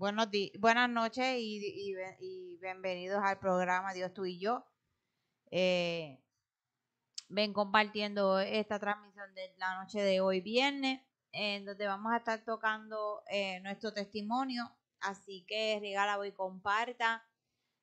[0.00, 0.28] Buenos
[0.58, 1.94] buenas noches y,
[2.58, 4.64] bienvenidos al programa Dios tú y yo.
[5.50, 6.18] Eh,
[7.28, 11.02] ven compartiendo esta transmisión de la noche de hoy viernes,
[11.32, 14.74] en donde vamos a estar tocando eh, nuestro testimonio.
[15.00, 17.22] Así que regala y comparta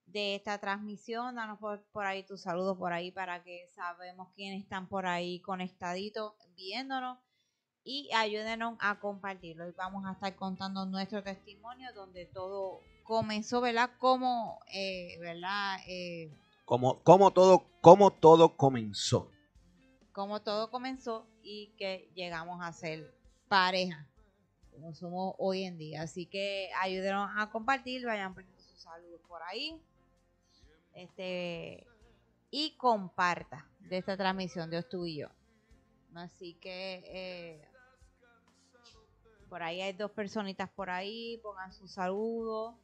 [0.08, 1.36] de esta transmisión.
[1.36, 1.60] Danos
[1.92, 7.20] por ahí tus saludos por ahí para que sabemos quiénes están por ahí conectaditos viéndonos
[7.88, 9.68] y ayúdenos a compartirlo.
[9.70, 13.92] Y vamos a estar contando nuestro testimonio donde todo comenzó, ¿verdad?
[13.98, 15.78] Como, eh, ¿verdad?
[15.88, 16.30] Eh,
[16.66, 19.32] como, como, todo, como todo comenzó.
[20.12, 23.16] Como todo comenzó y que llegamos a ser
[23.48, 24.06] pareja,
[24.74, 26.02] como somos hoy en día.
[26.02, 29.82] Así que ayúdenos a compartir, vayan poniendo sus saludos por ahí.
[30.94, 31.88] Este,
[32.52, 35.30] y comparta de esta transmisión de tú y yo.
[36.16, 37.67] Así que eh,
[39.48, 42.78] por ahí hay dos personitas por ahí, pongan su saludo,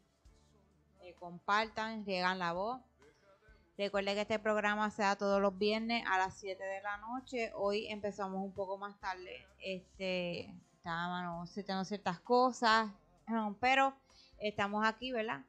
[1.01, 2.81] eh, compartan, llegan la voz.
[3.77, 7.51] Recuerden que este programa se da todos los viernes a las 7 de la noche.
[7.55, 9.45] Hoy empezamos un poco más tarde.
[9.59, 12.91] Este, estábamos haciendo ciertas cosas,
[13.59, 13.95] pero
[14.37, 15.41] estamos aquí, ¿verdad?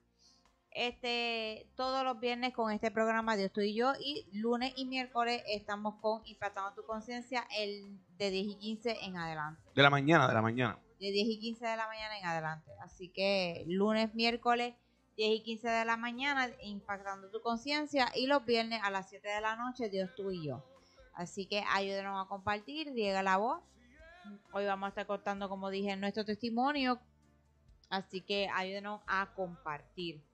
[0.70, 5.40] Este, todos los viernes con este programa Dios tú y yo y lunes y miércoles
[5.46, 9.62] estamos con Impactando tu conciencia el de 10 y 15 en adelante.
[9.72, 12.70] De la mañana, de la mañana de 10 y 15 de la mañana en adelante.
[12.80, 14.74] Así que lunes, miércoles,
[15.16, 18.10] 10 y 15 de la mañana, impactando tu conciencia.
[18.14, 20.64] Y los viernes a las 7 de la noche, Dios tú y yo.
[21.12, 23.62] Así que ayúdenos a compartir, llega la voz.
[24.52, 26.98] Hoy vamos a estar contando, como dije, nuestro testimonio.
[27.90, 30.24] Así que ayúdenos a compartir.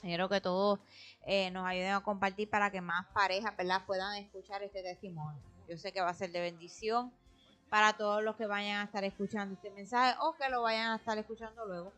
[0.00, 0.80] Quiero que todos
[1.26, 3.52] eh, nos ayuden a compartir para que más parejas
[3.86, 5.42] puedan escuchar este testimonio.
[5.68, 7.12] Yo sé que va a ser de bendición
[7.70, 10.96] para todos los que vayan a estar escuchando este mensaje o que lo vayan a
[10.96, 11.92] estar escuchando luego.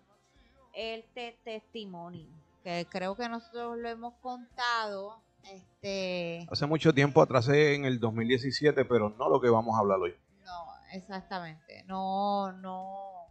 [0.75, 1.05] El
[1.44, 2.28] testimonio,
[2.62, 5.21] que creo que nosotros lo hemos contado.
[5.43, 9.99] Este, Hace mucho tiempo atrás en el 2017, pero no lo que vamos a hablar
[9.99, 10.15] hoy.
[10.44, 11.84] No, exactamente.
[11.84, 13.27] No, no,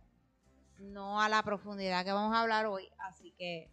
[0.80, 2.90] no a la profundidad que vamos a hablar hoy.
[3.00, 3.70] Así que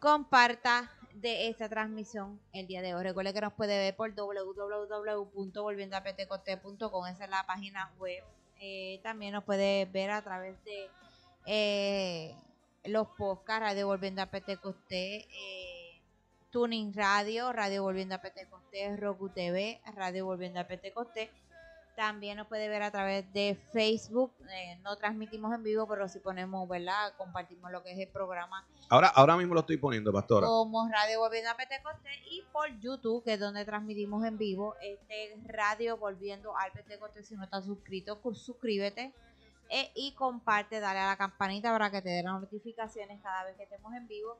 [0.00, 3.02] comparta de esta transmisión el día de hoy.
[3.02, 8.22] Recuerde que nos puede ver por www.volviendoapentecoste.com, esa es la página web.
[8.60, 10.90] Eh, también nos puede ver a través de
[11.46, 12.34] eh,
[12.84, 16.00] los podcasts Radio Volviendo a Pentecoste, eh,
[16.50, 21.30] Tuning Radio, Radio Volviendo a Pentecoste, Roku TV, Radio Volviendo a Pentecoste
[22.00, 24.32] también nos puede ver a través de Facebook.
[24.50, 27.12] Eh, no transmitimos en vivo, pero si ponemos, ¿verdad?
[27.18, 28.66] Compartimos lo que es el programa.
[28.88, 30.46] Ahora, ahora mismo lo estoy poniendo, pastora.
[30.46, 34.76] Como Radio Volviendo a Pentecoste y por YouTube, que es donde transmitimos en vivo.
[34.80, 37.22] Este Radio Volviendo al Pentecoste.
[37.22, 39.12] Si no estás suscrito, suscríbete.
[39.68, 43.56] Eh, y comparte, dale a la campanita para que te den las notificaciones cada vez
[43.58, 44.38] que estemos en vivo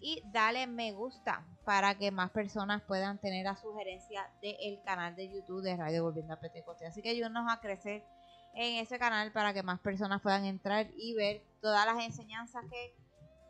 [0.00, 5.28] y dale me gusta para que más personas puedan tener la sugerencia del canal de
[5.28, 6.86] YouTube de Radio Volviendo a Petecote.
[6.86, 8.04] Así que ayúdanos a crecer
[8.54, 12.94] en ese canal para que más personas puedan entrar y ver todas las enseñanzas que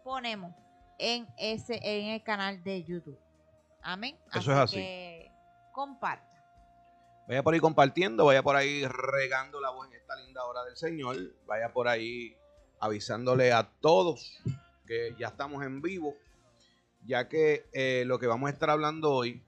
[0.03, 0.55] ponemos
[0.99, 3.19] en ese en el canal de YouTube.
[3.83, 4.19] Amén.
[4.35, 5.31] Eso es así.
[5.73, 6.25] Comparta.
[7.29, 10.77] Vaya por ahí compartiendo, vaya por ahí regando la voz en esta linda hora del
[10.77, 12.37] Señor, vaya por ahí
[12.79, 14.39] avisándole a todos
[14.87, 16.15] que ya estamos en vivo
[17.07, 19.43] ya que eh, lo que vamos a estar hablando hoy,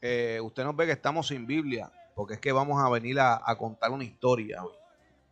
[0.00, 3.42] eh, usted nos ve que estamos sin Biblia, porque es que vamos a venir a,
[3.58, 4.74] contar una historia hoy,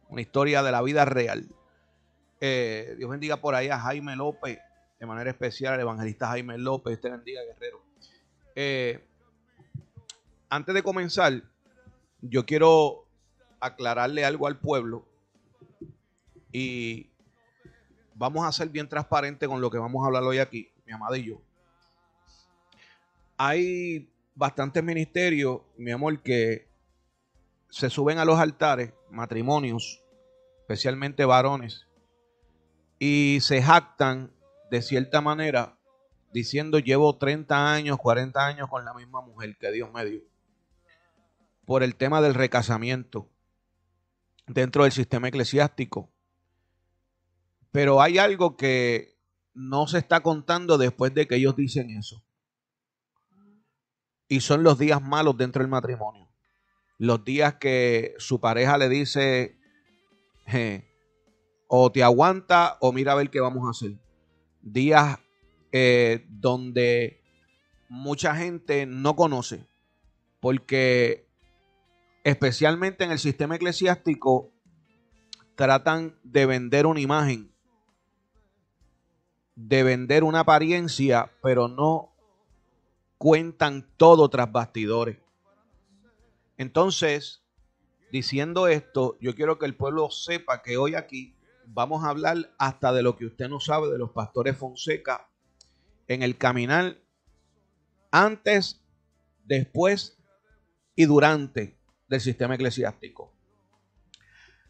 [0.09, 1.47] una historia de la vida real.
[2.41, 4.59] Eh, Dios bendiga por ahí a Jaime López,
[4.99, 7.81] de manera especial al evangelista Jaime López, te bendiga guerrero.
[10.49, 11.43] antes de comenzar,
[12.21, 13.07] yo quiero
[13.61, 15.07] aclararle algo al pueblo
[16.51, 17.11] y
[18.15, 20.73] vamos a ser bien transparentes con lo que vamos a hablar hoy aquí
[23.37, 26.69] Hay bastantes ministerios, mi amor, que
[27.69, 30.03] se suben a los altares, matrimonios,
[30.61, 31.87] especialmente varones,
[32.99, 34.33] y se jactan
[34.71, 35.79] de cierta manera
[36.33, 40.21] diciendo llevo 30 años, 40 años con la misma mujer que Dios me dio.
[41.67, 43.29] Por el tema del recasamiento
[44.47, 46.11] dentro del sistema eclesiástico.
[47.71, 49.12] Pero hay algo que
[49.55, 52.25] no se está contando después de que ellos dicen eso.
[54.29, 56.31] Y son los días malos dentro del matrimonio.
[56.99, 59.59] Los días que su pareja le dice,
[61.69, 63.99] o te aguanta o mira a ver qué vamos a hacer.
[64.63, 65.19] Días
[65.73, 67.23] eh, donde
[67.89, 69.67] mucha gente no conoce.
[70.41, 71.29] Porque
[72.25, 74.53] especialmente en el sistema eclesiástico
[75.57, 77.52] tratan de vender una imagen
[79.55, 82.13] de vender una apariencia, pero no
[83.19, 85.19] cuentan todo tras bastidores.
[86.57, 87.43] Entonces,
[88.11, 92.93] diciendo esto, yo quiero que el pueblo sepa que hoy aquí vamos a hablar hasta
[92.93, 95.29] de lo que usted no sabe de los pastores Fonseca
[96.09, 96.99] en el caminar
[98.11, 98.83] antes,
[99.45, 100.19] después
[100.95, 101.79] y durante
[102.09, 103.33] del sistema eclesiástico.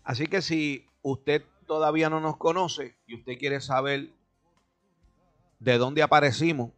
[0.05, 4.11] Así que si usted todavía no nos conoce y usted quiere saber
[5.63, 6.73] de dónde aparecimos,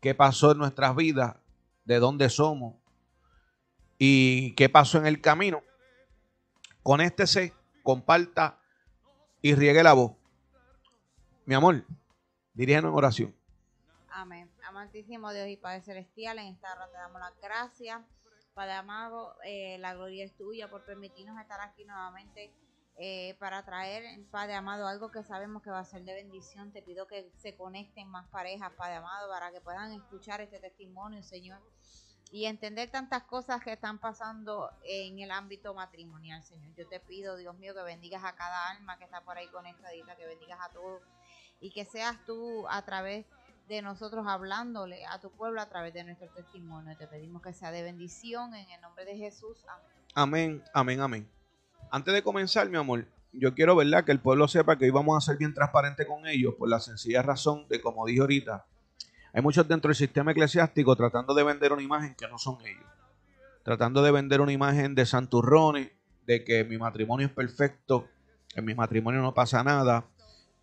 [0.00, 1.36] qué pasó en nuestras vidas,
[1.84, 2.76] de dónde somos
[3.98, 5.62] y qué pasó en el camino,
[6.84, 7.52] conéctese,
[7.82, 8.60] comparta
[9.42, 10.12] y riegue la voz.
[11.46, 11.84] Mi amor,
[12.54, 13.34] dirígenos en oración.
[14.08, 14.48] Amén.
[14.68, 18.00] Amantísimo Dios y Padre Celestial, en esta hora te damos las gracias.
[18.54, 22.52] Padre amado, eh, la gloria es tuya por permitirnos estar aquí nuevamente
[23.00, 26.72] eh, para traer, Padre amado, algo que sabemos que va a ser de bendición.
[26.72, 31.22] Te pido que se conecten más parejas, Padre amado, para que puedan escuchar este testimonio,
[31.22, 31.60] Señor,
[32.32, 36.74] y entender tantas cosas que están pasando en el ámbito matrimonial, Señor.
[36.74, 40.16] Yo te pido, Dios mío, que bendigas a cada alma que está por ahí conectadita,
[40.16, 41.00] que bendigas a todos
[41.60, 43.26] y que seas tú a través
[43.68, 46.96] de nosotros hablándole a tu pueblo a través de nuestro testimonio.
[46.96, 49.64] Te pedimos que sea de bendición en el nombre de Jesús.
[50.14, 51.37] Amén, amén, amén.
[51.90, 54.04] Antes de comenzar, mi amor, yo quiero, ¿verdad?
[54.04, 56.80] Que el pueblo sepa que hoy vamos a ser bien transparente con ellos por la
[56.80, 58.66] sencilla razón de, como dije ahorita,
[59.32, 62.84] hay muchos dentro del sistema eclesiástico tratando de vender una imagen que no son ellos.
[63.62, 65.90] Tratando de vender una imagen de santurrones,
[66.26, 68.08] de que mi matrimonio es perfecto,
[68.54, 70.06] en mi matrimonio no pasa nada,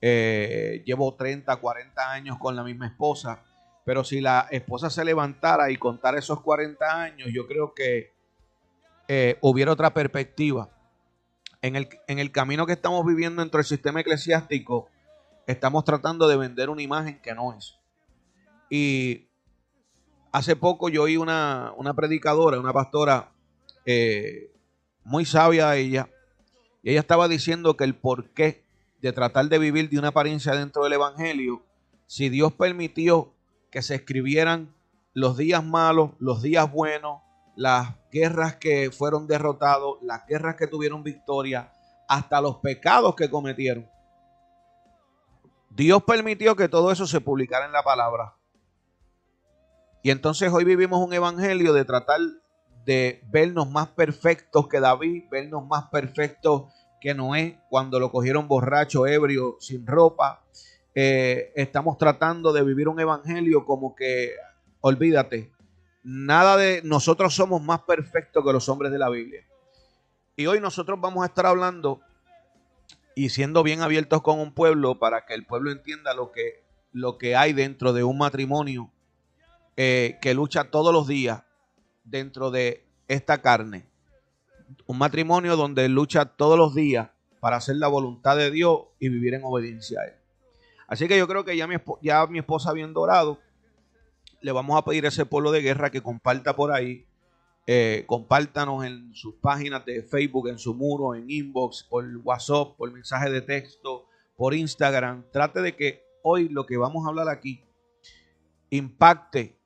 [0.02, 3.44] eh, llevo 30, 40 años con la misma esposa,
[3.84, 8.14] pero si la esposa se levantara y contara esos 40 años, yo creo que
[9.08, 10.70] eh, hubiera otra perspectiva
[11.66, 14.88] en el, camino que estamos viviendo dentro del sistema eclesiástico,
[15.48, 17.80] estamos tratando de vender una imagen que no es.
[18.70, 19.30] Y
[20.32, 23.32] hace poco yo oí una, predicadora, una pastora
[23.84, 24.52] eh,
[25.04, 26.08] muy sabia ella,
[26.84, 28.64] y ella estaba diciendo que el porqué
[29.02, 31.64] de tratar de vivir de una apariencia dentro del Evangelio,
[32.06, 33.34] si Dios permitió
[33.72, 34.72] que se escribieran
[35.14, 37.22] los días malos, los días buenos,
[37.56, 41.72] las guerras que fueron derrotados, las guerras que tuvieron victoria,
[42.08, 43.90] hasta los pecados que cometieron.
[45.70, 48.36] Dios permitió que todo eso se publicara en la palabra.
[50.04, 52.22] Y entonces hoy vivimos un evangelio de tratar
[52.86, 56.72] de vernos más perfectos que David, vernos más perfectos
[57.02, 60.44] que Noé cuando lo cogieron borracho, ebrio, sin ropa.
[60.94, 64.34] Eh, estamos tratando de vivir un evangelio como que,
[64.82, 65.52] olvídate,
[66.08, 69.44] Nada de nosotros somos más perfectos que los hombres de la Biblia.
[70.36, 72.00] Y hoy nosotros vamos a estar hablando
[73.16, 77.18] y siendo bien abiertos con un pueblo para que el pueblo entienda lo que, lo
[77.18, 78.92] que hay dentro de un matrimonio
[79.78, 81.42] eh, que lucha todos los días
[82.04, 83.88] dentro de esta carne.
[84.86, 87.10] Un matrimonio donde lucha todos los días
[87.40, 90.14] para hacer la voluntad de Dios y vivir en obediencia a Él.
[90.88, 93.40] Así que yo creo que ya mi, ya mi esposa bien dorado
[94.42, 97.08] le vamos a pedir a ese pueblo de guerra que comparta por ahí.
[97.68, 102.92] Eh, compártanos en sus páginas de Facebook, en su muro, en inbox, por WhatsApp, por
[102.92, 105.26] mensaje de texto, por Instagram.
[105.32, 107.64] Trate de que hoy lo que vamos a hablar aquí
[108.70, 109.60] impacte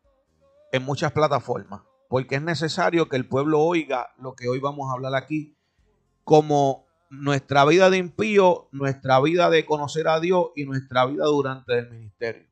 [0.72, 4.94] en muchas plataformas, porque es necesario que el pueblo oiga lo que hoy vamos a
[4.94, 5.56] hablar aquí,
[6.24, 11.80] como nuestra vida de impío, nuestra vida de conocer a Dios y nuestra vida durante
[11.80, 12.49] el ministerio.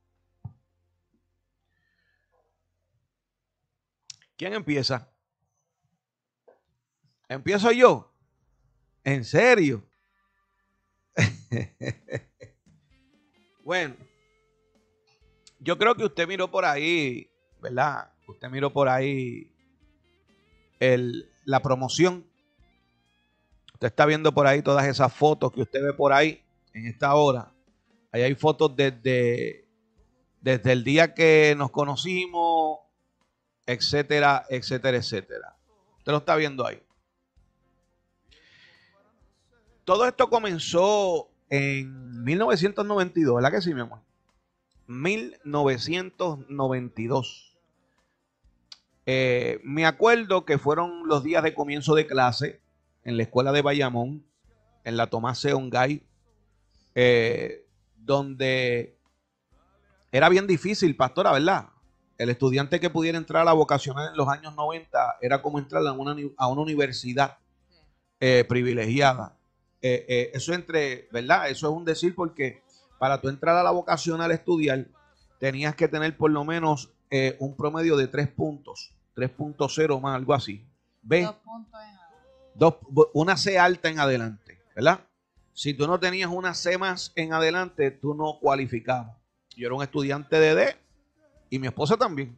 [4.38, 5.12] ¿Quién empieza?
[7.28, 8.14] ¿Empiezo yo?
[9.04, 9.84] ¿En serio?
[13.64, 13.96] bueno,
[15.60, 17.28] yo creo que usted miró por ahí,
[17.60, 18.14] ¿verdad?
[18.28, 19.52] Usted miró por ahí
[20.80, 22.24] el, la promoción.
[23.74, 27.16] Usted está viendo por ahí todas esas fotos que usted ve por ahí en esta
[27.16, 27.52] hora.
[28.12, 29.68] Ahí hay fotos desde,
[30.42, 32.87] desde el día que nos conocimos
[33.68, 35.56] etcétera, etcétera, etcétera.
[36.00, 36.82] Usted lo está viendo ahí.
[39.84, 44.00] Todo esto comenzó en 1992, ¿verdad que sí, mi amor?
[44.88, 47.58] 1992.
[49.06, 52.60] Eh, me acuerdo que fueron los días de comienzo de clase
[53.04, 54.26] en la escuela de Bayamón,
[54.84, 56.04] en la Tomás Seongay,
[56.96, 58.98] eh, donde
[60.12, 61.70] era bien difícil, pastora, ¿verdad?
[62.18, 65.86] El estudiante que pudiera entrar a la vocacional en los años 90 era como entrar
[65.86, 67.38] a una, a una universidad
[68.20, 69.38] eh, privilegiada.
[69.82, 71.50] Eh, eh, eso entre, ¿verdad?
[71.50, 72.64] Eso es un decir porque
[72.98, 74.88] para tu entrar a la vocacional a estudiar,
[75.40, 76.92] tenías que tener por lo menos
[77.40, 80.68] un promedio de 3 puntos, 3.0 más, algo así.
[81.02, 81.98] Dos puntos en
[82.56, 82.76] Dos,
[83.14, 85.02] una C alta en adelante, ¿verdad?
[85.54, 89.16] Si tú no tenías una C más en adelante, tú no cualificabas.
[89.56, 90.76] Yo era un estudiante de D
[91.50, 92.38] y mi esposa también.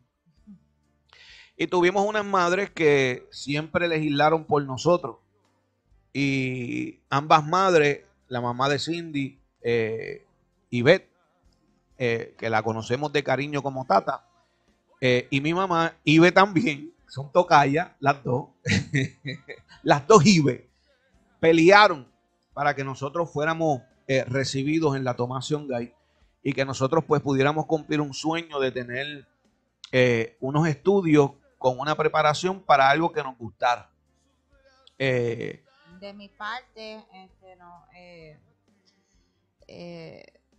[1.58, 5.18] Y tuvimos unas madres que siempre legislaron por nosotros.
[6.14, 10.26] Y ambas madres, la mamá de Cindy eh,
[10.70, 11.10] y Beth,
[11.98, 14.26] eh, que la conocemos de cariño como Tata,
[15.02, 18.50] eh, y mi mamá, Ibe también, son tocayas, las dos,
[19.84, 20.70] las dos Ibe,
[21.40, 22.08] pelearon
[22.54, 25.94] para que nosotros fuéramos eh, recibidos en la Tomación Gay
[26.44, 29.28] y que nosotros pues pudiéramos cumplir un sueño de tener
[30.40, 33.90] unos estudios con una preparación para algo que nos gustara.
[34.98, 37.86] de mi parte, este, no,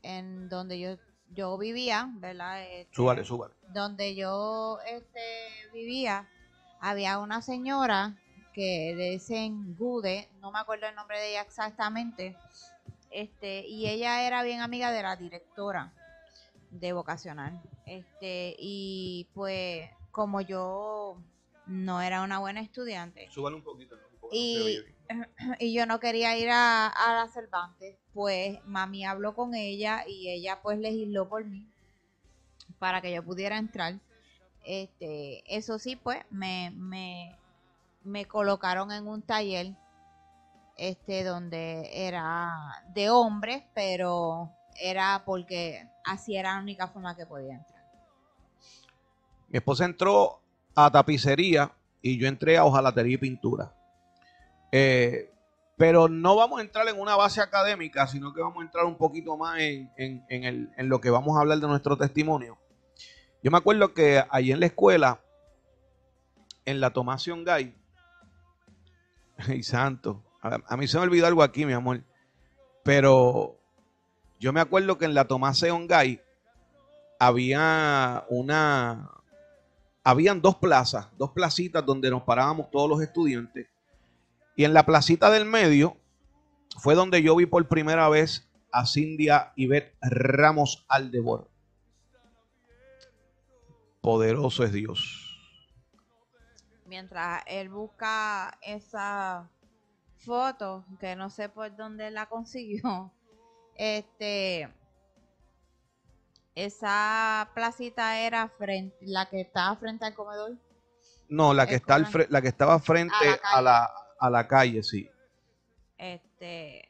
[0.02, 0.96] en donde yo
[1.32, 2.62] yo vivía, ¿verdad?
[2.62, 3.54] Este, súbale, súbale.
[3.68, 5.20] Donde yo este,
[5.72, 6.28] vivía,
[6.80, 8.16] había una señora
[8.52, 12.36] que le dicen Gude, no me acuerdo el nombre de ella exactamente,
[13.10, 15.92] este, y ella era bien amiga de la directora
[16.70, 17.60] de vocacional.
[17.86, 21.18] Este, y pues, como yo
[21.66, 23.28] no era una buena estudiante.
[23.36, 23.96] Un poquito.
[24.32, 24.80] y,
[25.58, 30.30] y yo no quería ir a, a la Cervantes, pues mami habló con ella y
[30.30, 31.66] ella pues legisló por mí
[32.78, 34.00] para que yo pudiera entrar.
[34.64, 37.36] Este, eso sí, pues me, me,
[38.02, 39.74] me colocaron en un taller
[40.80, 47.54] este donde era de hombres, pero era porque así era la única forma que podía
[47.54, 47.84] entrar.
[49.48, 50.40] Mi esposa entró
[50.74, 51.70] a tapicería
[52.00, 53.74] y yo entré a hojalatería y pintura.
[54.72, 55.30] Eh,
[55.76, 58.96] pero no vamos a entrar en una base académica, sino que vamos a entrar un
[58.96, 62.58] poquito más en, lo que vamos a hablar de nuestro testimonio.
[63.42, 65.20] Yo me acuerdo que allí en la escuela,
[66.64, 67.74] en la Tomación Gay,
[69.48, 72.02] y santo, a, mí se me olvidó algo aquí, mi amor,
[72.82, 73.58] pero
[74.38, 76.20] yo me acuerdo que en la Tomación Gay
[77.18, 79.10] había una,
[80.02, 83.68] habían dos plazas, dos placitas donde nos parábamos todos los estudiantes
[84.56, 85.96] y en la placita del medio
[86.78, 91.48] fue donde yo vi por primera vez a Cindia Beth Ramos Aldebor.
[94.00, 95.26] Poderoso es Dios.
[96.86, 99.48] Mientras él busca esa
[100.20, 103.12] foto, que no sé por dónde la consiguió,
[103.74, 104.68] este,
[106.54, 110.58] esa placita era frente, la que estaba frente al comedor.
[111.28, 111.98] No, la que, está
[112.28, 113.14] la que estaba frente
[113.52, 115.08] a la, a la calle, sí.
[115.96, 116.88] Este,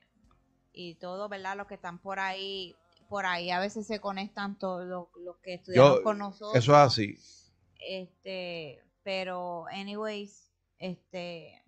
[0.72, 1.56] y todo, ¿verdad?
[1.56, 2.74] Los que están por ahí,
[3.08, 6.54] por ahí a veces se conectan todos los, que estudiamos con nosotros.
[6.54, 7.18] Eso es así.
[7.80, 11.62] Este, pero, anyways, este,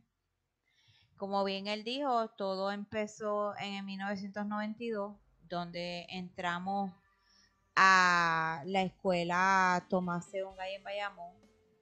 [1.22, 5.14] como bien él dijo, todo empezó en 1992,
[5.48, 6.90] donde entramos
[7.76, 11.36] a la escuela Tomás Segungay en Bayamón,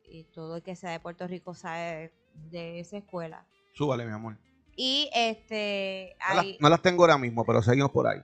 [0.04, 3.46] y todo el que sea de Puerto Rico sabe de esa escuela.
[3.72, 4.36] Súbale, mi amor.
[4.76, 6.18] Y este.
[6.60, 8.20] No, las, tengo ahora mismo, pero seguimos por ahí.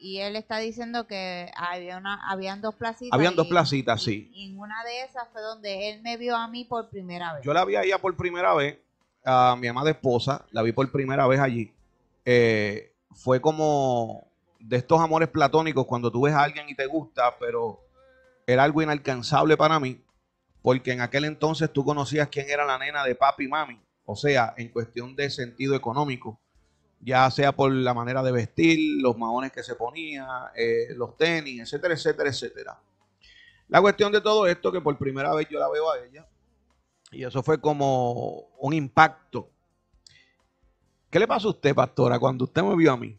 [0.00, 3.16] Y él está diciendo que había una, habían dos placitas.
[3.16, 4.32] Habían dos placitas, sí.
[4.34, 7.44] Y en una de esas fue donde él me vio a mí por primera vez.
[7.44, 8.80] Yo la vi allá por primera vez,
[9.24, 11.72] a mi amada esposa, la vi por primera vez allí.
[12.24, 14.28] Eh, fue como
[14.58, 17.80] de estos amores platónicos cuando tú ves a alguien y te gusta, pero
[18.46, 20.02] era algo inalcanzable para mí,
[20.62, 23.80] porque en aquel entonces tú conocías quién era la nena de papi y mami.
[24.06, 26.38] O sea, en cuestión de sentido económico,
[27.00, 31.60] ya sea por la manera de vestir, los maones que se ponía, eh, los tenis,
[31.60, 32.80] etcétera, etcétera, etcétera.
[33.68, 36.26] La cuestión de todo esto, que por primera vez yo la veo a ella,
[37.14, 39.50] y eso fue como un impacto.
[41.10, 43.18] ¿Qué le pasó a usted, pastora, cuando usted me vio a mí?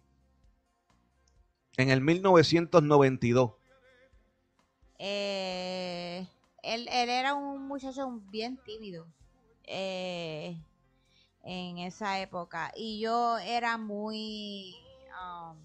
[1.78, 3.54] En el 1992.
[4.98, 6.28] Eh,
[6.64, 9.08] él, él, era un muchacho bien tímido.
[9.64, 10.58] Eh,
[11.46, 14.76] en esa época y yo era muy
[15.22, 15.56] um,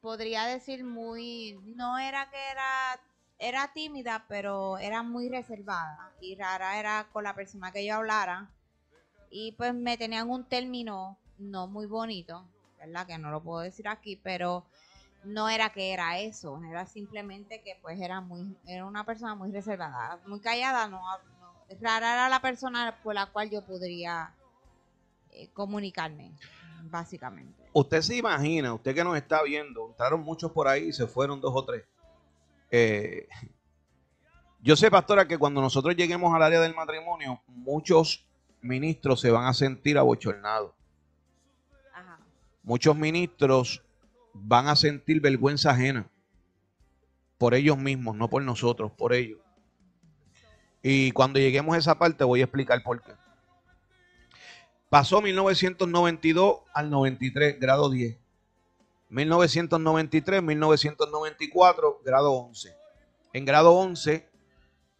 [0.00, 3.00] podría decir muy no era que era
[3.38, 8.50] era tímida pero era muy reservada y rara era con la persona que yo hablara
[9.30, 12.44] y pues me tenían un término no muy bonito
[12.78, 14.64] verdad que no lo puedo decir aquí pero
[15.24, 19.50] no era que era eso era simplemente que pues era muy era una persona muy
[19.50, 21.00] reservada muy callada no
[21.80, 24.32] rara era la persona por la cual yo podría
[25.36, 26.32] eh, comunicarme.
[26.84, 27.64] básicamente.
[27.72, 31.40] Usted se imagina, usted que nos está viendo, entraron muchos por ahí y se fueron
[31.40, 31.84] dos o tres.
[32.78, 33.26] Eh,
[34.60, 38.26] yo sé, pastora, que cuando nosotros lleguemos al área del matrimonio, muchos
[38.60, 40.72] ministros se van a sentir abochornados.
[42.62, 43.82] Muchos ministros
[44.34, 46.10] van a sentir vergüenza ajena
[47.38, 49.40] por ellos mismos, no por nosotros, por ellos.
[50.82, 53.12] Y cuando lleguemos a esa parte voy a explicar por qué.
[54.90, 58.18] Pasó 1992 al 93, grado 10.
[59.08, 62.74] 1993, 1994, grado 11.
[63.32, 64.28] En grado 11,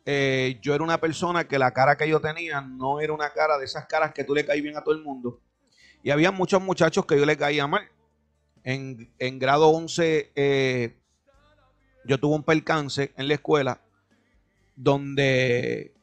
[0.05, 3.59] eh, yo era una persona que la cara que yo tenía no era una cara
[3.59, 5.41] de esas caras que tú le caes bien a todo el mundo.
[6.03, 7.89] Y había muchos muchachos que yo le caía mal.
[8.63, 10.97] En, grado 11, eh,
[12.05, 13.81] yo tuve un percance en la escuela
[14.75, 15.95] donde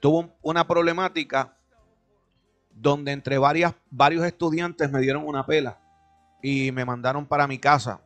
[0.00, 1.56] tuvo una problemática
[2.70, 5.81] donde entre varias, varios estudiantes me dieron una pela
[6.42, 8.00] y me mandaron para mi casa.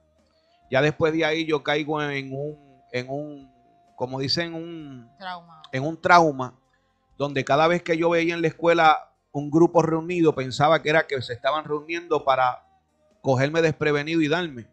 [0.70, 2.58] Ya después de ahí yo caigo en un,
[2.92, 3.56] en un
[3.96, 5.62] como dicen, un trauma.
[5.72, 6.54] en un trauma,
[7.16, 11.06] donde cada vez que yo veía en la escuela un grupo reunido, pensaba que era
[11.06, 12.62] que se estaban reuniendo para
[13.22, 14.68] cogerme desprevenido y darme.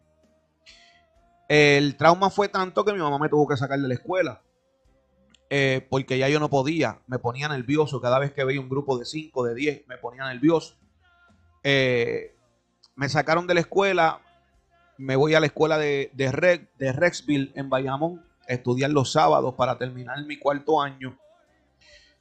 [1.48, 4.42] El trauma fue tanto que mi mamá me tuvo que sacar de la escuela.
[5.50, 8.98] Eh, porque ya yo no podía, me ponía nervioso cada vez que veía un grupo
[8.98, 10.76] de 5, de 10, me ponía nervioso.
[11.62, 12.33] Eh,
[12.96, 14.20] me sacaron de la escuela,
[14.98, 19.78] me voy a la escuela de, de, Rexville en Bayamón, a estudiar los sábados para
[19.78, 21.18] terminar mi cuarto año.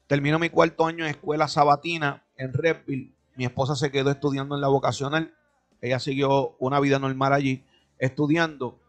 [0.07, 3.13] Termino mi cuarto año en escuela sabatina en Rexville.
[3.35, 5.33] Mi esposa se quedó estudiando en la vocacional.
[5.81, 7.63] Ella siguió una vida normal allí,
[7.99, 8.79] estudiando.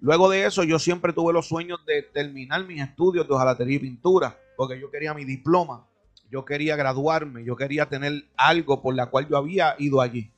[0.00, 3.80] Luego de eso, yo siempre tuve los sueños de terminar mis estudios de hojalatería y
[3.80, 5.86] pintura, porque yo quería mi diploma,
[6.30, 10.30] yo quería graduarme, yo quería tener algo por la cual yo había ido allí.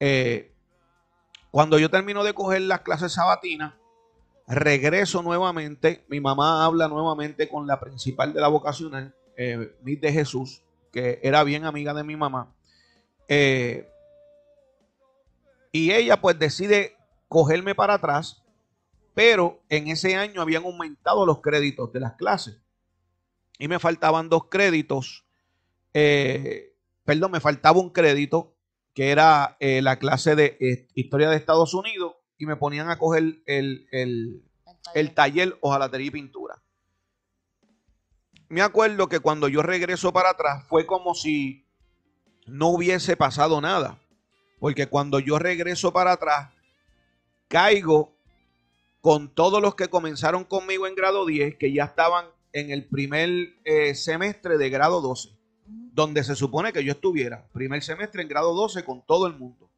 [0.00, 0.52] Eh,
[1.50, 3.74] cuando yo termino de coger las clases sabatinas,
[4.46, 10.62] regreso nuevamente, mi mamá habla nuevamente con la principal de la vocacional, eh, de Jesús,
[10.92, 12.54] que era bien amiga de mi mamá.
[13.28, 13.88] Eh,
[15.72, 16.96] y ella pues decide
[17.28, 18.42] cogerme para atrás
[19.18, 22.56] pero en ese año habían aumentado los créditos de las clases.
[23.58, 25.24] Y me faltaban dos créditos.
[25.92, 26.72] Eh,
[27.04, 28.54] perdón, me faltaba un crédito
[28.98, 32.98] que era eh, la clase de eh, Historia de Estados Unidos y me ponían a
[32.98, 34.42] coger el, el,
[34.92, 36.60] el taller hojalatería y pintura.
[38.48, 41.64] Me acuerdo que cuando yo regreso para atrás fue como si
[42.48, 44.00] no hubiese pasado nada.
[44.58, 46.50] Porque cuando yo regreso para atrás,
[47.46, 48.16] caigo
[49.00, 53.30] con todos los que comenzaron conmigo en grado 10, que ya estaban en el primer
[53.64, 55.37] eh, semestre de grado 12,
[55.98, 59.68] donde se supone que yo estuviera, primer semestre en grado 12 con todo el mundo.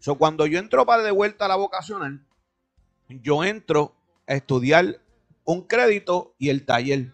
[0.00, 2.26] So, cuando yo entro para de vuelta a la vocacional,
[3.08, 3.94] yo entro
[4.26, 5.00] a estudiar
[5.44, 7.12] un crédito y el taller.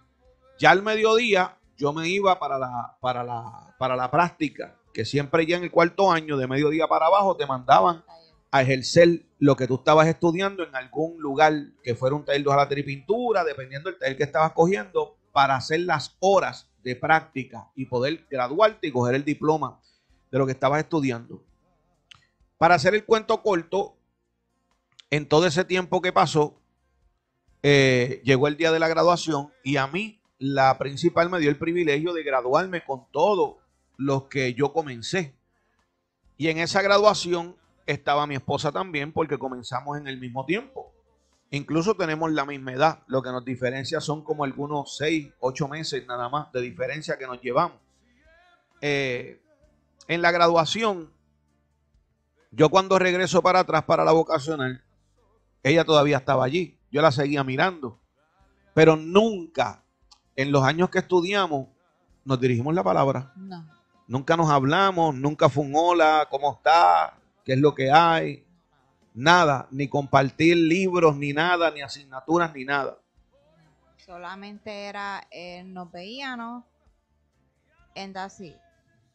[0.59, 5.47] Ya al mediodía yo me iba para la, para la, para la práctica, que siempre
[5.47, 8.03] ya en el cuarto año, de mediodía para abajo, te mandaban
[8.51, 11.53] a ejercer lo que tú estabas estudiando en algún lugar
[11.85, 15.55] que fuera un taller de hojalatería y pintura, dependiendo del taller que estabas cogiendo, para
[15.55, 19.81] hacer las horas de práctica y poder graduarte y coger el diploma
[20.33, 21.44] de lo que estabas estudiando.
[22.57, 23.96] Para hacer el cuento corto,
[25.11, 26.61] en todo ese tiempo que pasó,
[27.62, 31.57] eh, llegó el día de la graduación y a mí la principal me dio el
[31.57, 33.59] privilegio de graduarme con todos
[33.96, 35.37] los que yo comencé.
[36.37, 37.55] Y en esa graduación
[37.87, 40.88] estaba mi esposa también porque comenzamos en el mismo tiempo.
[41.51, 43.03] Incluso tenemos la misma edad.
[43.07, 47.27] Lo que nos diferencia son como algunos 6, 8 meses nada más de diferencia que
[47.27, 47.79] nos llevamos.
[48.81, 49.41] Eh,
[50.09, 51.11] en la graduación,
[52.51, 54.83] yo cuando regreso para atrás para la vocacional,
[55.63, 56.79] ella todavía estaba allí.
[56.91, 57.99] Yo la seguía mirando.
[58.75, 59.83] Pero nunca,
[60.37, 61.69] en los años que estudiamos,
[62.25, 63.33] nos dirigimos la palabra.
[64.07, 67.19] Nunca nos hablamos, nunca fue un hola, ¿cómo está?
[67.49, 68.45] qué es lo que hay,
[69.14, 72.99] nada, ni compartir libros, ni nada, ni asignaturas, ni nada.
[74.05, 76.64] Solamente era, eh, nos veíamos
[77.94, 78.57] en así.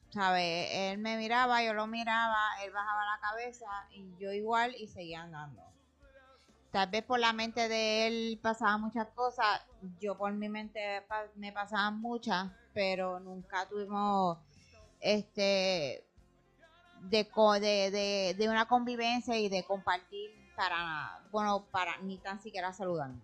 [0.10, 0.70] ¿Sabes?
[0.72, 5.24] Él me miraba, yo lo miraba, él bajaba la cabeza y yo igual y seguía
[5.24, 5.64] andando.
[6.72, 9.62] Tal vez por la mente de él pasaban muchas cosas,
[10.00, 11.04] yo por mi mente
[11.36, 14.38] me pasaban muchas, pero nunca tuvimos
[15.00, 16.06] este
[17.10, 23.22] de, de, una convivencia y de compartir para, bueno, para ni tan siquiera saludando.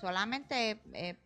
[0.00, 1.16] Solamente eh,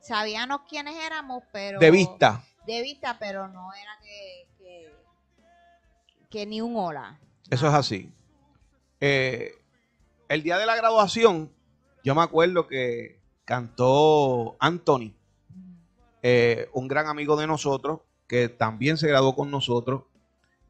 [0.00, 1.78] sabíamos quiénes éramos, pero...
[1.78, 2.44] De vista.
[2.66, 4.92] De vista, pero no era que...
[6.30, 7.18] que ni un hola.
[7.50, 8.12] Eso es así.
[9.00, 9.54] Eh,
[10.28, 11.50] el día de la graduación,
[12.04, 15.14] yo me acuerdo que cantó Anthony,
[16.22, 20.02] eh, un gran amigo de nosotros, que también se graduó con nosotros.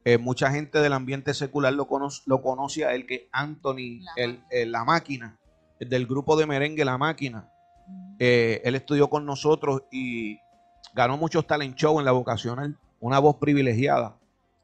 [0.05, 4.13] Eh, mucha gente del ambiente secular lo, conoce, lo conoce a él, que Anthony, La
[4.17, 5.37] el, el- la máquina,
[5.81, 7.51] el del grupo de merengue La Máquina.
[8.19, 10.39] Eh, él estudió con nosotros y
[10.95, 14.17] ganó muchos talent show en la vocacional, una voz privilegiada.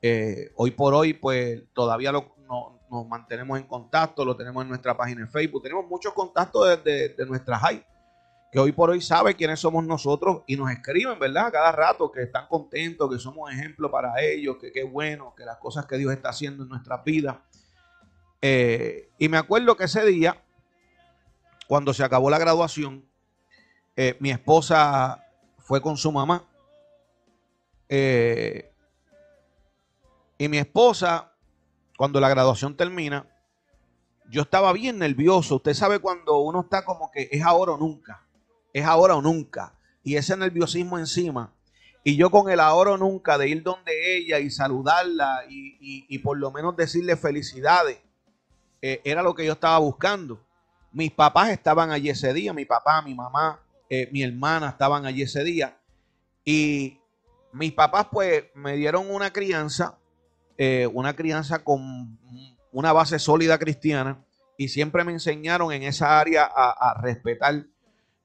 [0.02, 4.68] Eh, hoy por hoy, pues todavía lo- no- nos mantenemos en contacto, lo tenemos en
[4.68, 7.84] nuestra página de Facebook, tenemos muchos contactos de, de- de nuestra high,
[8.54, 11.50] que hoy por hoy sabe quiénes somos nosotros y nos escriben, ¿verdad?
[11.50, 15.58] Cada rato que están contentos, que somos ejemplo para ellos, que qué bueno, que las
[15.58, 17.36] cosas que Dios está haciendo en nuestras vidas.
[18.40, 20.40] Eh, y me acuerdo que ese día,
[21.66, 23.04] cuando se acabó la graduación,
[23.96, 25.26] eh, mi esposa
[25.58, 26.44] fue con su mamá.
[27.88, 28.72] eh,
[30.38, 31.32] y mi esposa,
[31.98, 33.26] cuando la graduación termina,
[34.30, 35.56] yo estaba bien nervioso.
[35.56, 38.23] Usted sabe cuando uno está como que es ahora o nunca.
[38.74, 39.72] Es ahora o nunca.
[40.02, 41.54] Y ese nerviosismo encima.
[42.02, 46.18] Y yo con el ahora o nunca de ir donde ella y saludarla y, y-
[46.18, 47.98] por lo menos decirle felicidades.
[48.82, 50.44] eh, era lo que yo estaba buscando.
[50.92, 52.52] Mis papás estaban allí ese día.
[52.52, 55.78] Mi papá, mi mamá, eh, mi hermana estaban allí ese día.
[56.44, 56.98] Y
[57.52, 59.98] mis papás pues me dieron una crianza,
[60.58, 62.18] eh, una crianza con
[62.72, 64.22] una base sólida cristiana
[64.58, 67.64] y siempre me enseñaron en esa área a respetar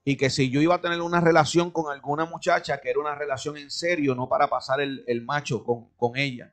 [0.10, 3.13] y que si yo iba a tener una relación con alguna muchacha, que era una
[3.13, 6.52] relación en serio, no para pasar el, el macho con, con ella.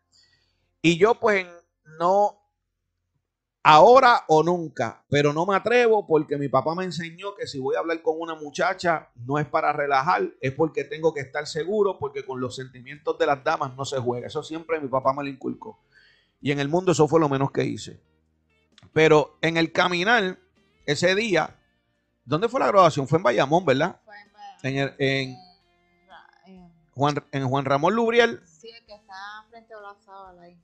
[0.83, 1.47] Y yo pues
[1.99, 2.39] no,
[3.63, 7.77] ahora o nunca, pero no me atrevo porque mi papá me enseñó que si voy
[7.77, 11.99] a hablar con una muchacha no es para relajar, es porque tengo que estar seguro,
[11.99, 14.27] porque con los sentimientos de las damas no se juega.
[14.27, 15.81] Eso siempre mi papá me lo inculcó.
[16.43, 18.03] Y en el mundo eso fue lo menos que hice.
[18.93, 20.39] Pero en el caminar,
[20.85, 21.57] ese día,
[22.27, 23.09] ¿dónde fue la graduación?
[23.09, 23.99] Fue en Bayamón, ¿verdad?
[24.05, 24.27] Fue en-
[24.63, 25.37] En, el- en
[26.47, 30.59] en- Juan, en Juan Ramón Lubriel, Sí, el que está frente a la sábala ahí.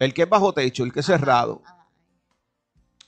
[0.00, 1.62] el que es bajo techo, el que es cerrado.
[1.64, 1.74] Ajá.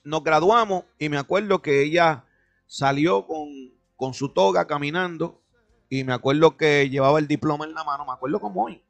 [0.02, 2.24] nos graduamos y me acuerdo que ella
[2.66, 3.48] salió con,
[3.96, 5.42] con su toga caminando
[5.90, 8.82] y me acuerdo que llevaba el diploma en la mano, me acuerdo como hoy.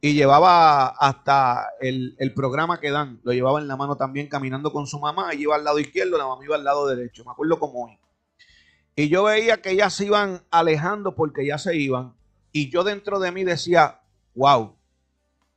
[0.00, 4.72] Y llevaba hasta el, el programa que dan, lo llevaba en la mano también caminando
[4.72, 7.30] con su mamá, ella iba al lado izquierdo, la mamá iba al lado derecho, me
[7.30, 7.98] acuerdo como hoy.
[8.96, 12.14] Y yo veía que ellas se iban alejando porque ya se iban.
[12.52, 14.00] Y yo dentro de mí decía,
[14.34, 14.76] wow,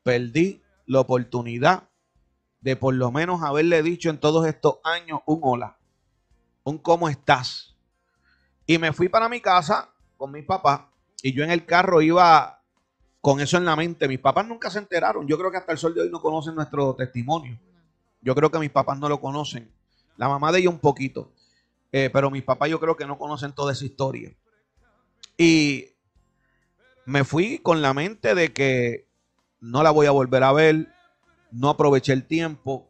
[0.03, 1.83] perdí la oportunidad
[2.61, 5.77] de por lo menos haberle dicho en todos estos años un hola,
[6.63, 7.75] un cómo estás.
[8.65, 10.89] Y me fui para mi casa con mi papá
[11.21, 12.61] y yo en el carro iba
[13.21, 14.07] con eso en la mente.
[14.07, 15.27] Mis papás nunca se enteraron.
[15.27, 17.57] Yo creo que hasta el sol de hoy no conocen nuestro testimonio.
[18.21, 19.69] Yo creo que mis papás no lo conocen.
[20.17, 21.31] La mamá de ella un poquito.
[21.91, 24.35] Eh, pero mis papás yo creo que no conocen toda esa historia.
[25.37, 25.89] Y
[27.05, 29.07] me fui con la mente de que
[29.61, 30.87] no la voy a volver a ver,
[31.51, 32.89] no aproveché el tiempo,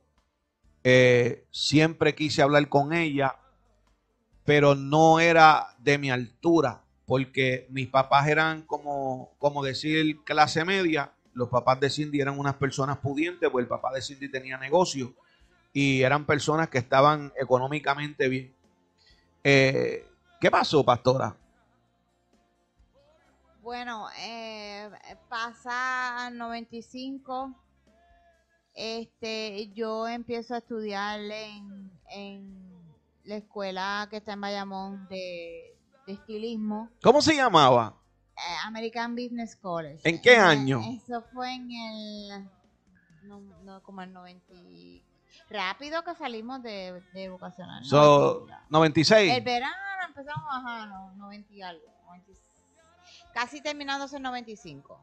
[0.84, 3.36] eh, siempre quise hablar con ella,
[4.46, 11.12] pero no era de mi altura, porque mis papás eran como, como decir clase media,
[11.34, 15.14] los papás de Cindy eran unas personas pudientes, pues el papá de Cindy tenía negocio
[15.74, 18.57] y eran personas que estaban económicamente bien.
[19.50, 20.06] Eh,
[20.42, 21.34] ¿Qué pasó, pastora?
[23.62, 24.90] Bueno, eh,
[25.30, 27.56] pasa 95.
[28.74, 36.14] Este, yo empiezo a estudiar en, en la escuela que está en Bayamón de, de
[36.14, 37.96] estilismo, ¿Cómo se llamaba?
[38.36, 40.02] eh, American Business College.
[40.04, 40.82] ¿En qué Eh, año?
[41.02, 42.50] Eso fue en el,
[43.24, 44.54] no, no, como el 90.
[45.50, 47.84] Rápido que salimos de, de vocacional.
[47.86, 48.66] So, 90.
[48.70, 49.34] 96.
[49.34, 49.76] El verano
[50.08, 51.86] empezamos ajá, no, 90 y algo.
[52.06, 52.32] 90
[53.34, 55.00] casi terminándose en 95.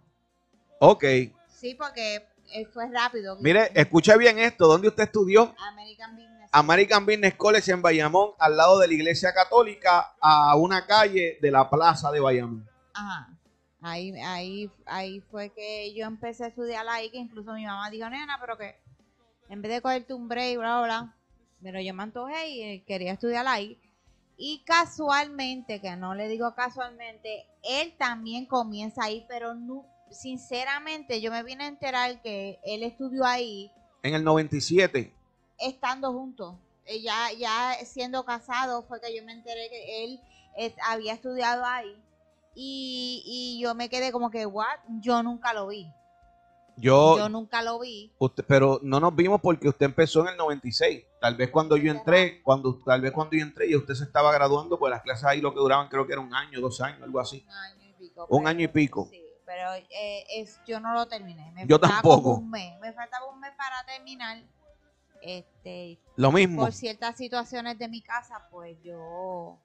[0.81, 1.05] Ok.
[1.47, 3.37] Sí, porque eh, fue rápido.
[3.41, 4.67] Mire, escucha bien esto.
[4.67, 5.55] ¿Dónde usted estudió?
[5.69, 6.51] American Business.
[6.51, 11.51] American Business College en Bayamón, al lado de la iglesia católica, a una calle de
[11.51, 12.69] la plaza de Bayamón.
[12.93, 13.29] Ajá.
[13.81, 18.09] Ahí, ahí, ahí fue que yo empecé a estudiar ahí, que incluso mi mamá dijo,
[18.09, 18.81] nena, pero que
[19.49, 21.17] en vez de cogerte un break, bla, bla, bla,
[21.63, 23.79] pero yo me antojé y eh, quería estudiar ahí.
[24.37, 31.31] Y casualmente, que no le digo casualmente, él también comienza ahí, pero no, sinceramente yo
[31.31, 33.71] me vine a enterar que él estudió ahí
[34.03, 35.13] En el 97.
[35.59, 36.57] estando juntos.
[36.87, 40.21] Eh, Ya, ya siendo casado fue que yo me enteré que él
[40.59, 41.97] eh, había estudiado ahí.
[42.57, 44.79] Y, y yo me quedé como que, what?
[45.01, 45.89] Yo nunca lo vi.
[46.77, 48.11] Yo, Yo nunca lo vi.
[48.19, 51.05] usted- pero no nos vimos porque usted empezó en el 96.
[51.21, 54.33] Tal vez cuando yo entré, cuando tal vez cuando yo entré y usted se estaba
[54.33, 57.01] graduando, pues las clases ahí lo que duraban creo que era un año, dos años,
[57.03, 57.45] algo así.
[57.47, 58.27] Un año y pico.
[58.29, 59.07] Un pero- año y pico.
[59.11, 61.53] Sí, pero eh, es, yo no lo terminé.
[61.53, 62.35] Me Yo tampoco.
[62.39, 62.79] un mes.
[62.81, 64.43] Me faltaba un mes para terminar.
[65.23, 66.63] Este, Lo mismo.
[66.63, 69.59] por ciertas situaciones de mi casa, pues yo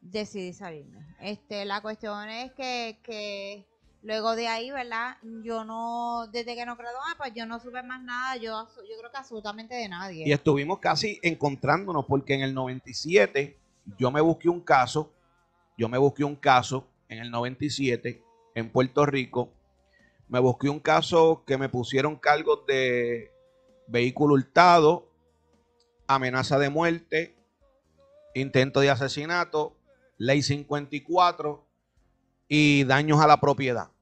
[0.00, 1.04] decidí salirme.
[1.20, 3.66] Este, la cuestión es que, que
[4.04, 5.16] luego de ahí, ¿verdad?
[5.42, 9.10] Yo no, desde que nos graduamos, pues yo no supe más nada, yo, yo creo
[9.10, 10.28] que absolutamente de nadie.
[10.28, 13.58] Y estuvimos casi encontrándonos porque en el 97
[13.98, 15.12] yo me busqué un caso,
[15.76, 18.22] yo me busqué un caso en el 97
[18.54, 19.50] en Puerto Rico,
[20.28, 23.32] me busqué un caso que me pusieron cargos de
[23.86, 25.08] vehículo hurtado,
[26.06, 27.34] amenaza de muerte,
[28.34, 29.76] intento de asesinato,
[30.18, 31.66] ley 54
[32.48, 33.93] y daños a la propiedad.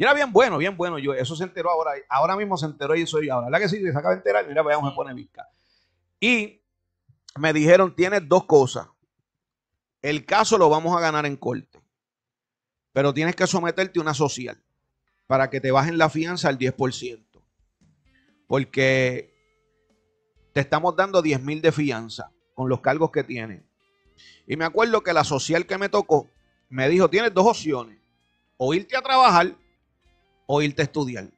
[0.00, 0.98] Y era bien bueno, bien bueno.
[0.98, 1.92] Yo, eso se enteró ahora.
[2.08, 3.48] Ahora mismo se enteró y soy ahora.
[3.48, 3.82] ¿Verdad que sí?
[3.82, 4.48] Se acaba de enterar.
[4.48, 5.46] Mira, veamos, me pone visca.
[6.18, 6.62] Y
[7.36, 8.88] me dijeron, tienes dos cosas.
[10.00, 11.82] El caso lo vamos a ganar en corte.
[12.94, 14.58] Pero tienes que someterte a una social
[15.26, 17.22] para que te bajen la fianza al 10%.
[18.46, 19.34] Porque
[20.54, 23.64] te estamos dando 10 mil de fianza con los cargos que tienes.
[24.46, 26.26] Y me acuerdo que la social que me tocó
[26.70, 27.98] me dijo, tienes dos opciones.
[28.56, 29.54] O irte a trabajar
[30.52, 31.30] o irte a estudiar.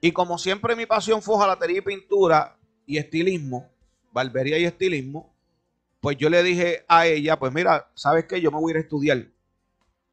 [0.00, 3.70] Y como siempre mi pasión fue jalatería y pintura y estilismo,
[4.10, 5.32] barbería y estilismo,
[6.00, 8.40] pues yo le dije a ella, pues mira, ¿sabes qué?
[8.40, 9.28] Yo me voy a ir a estudiar.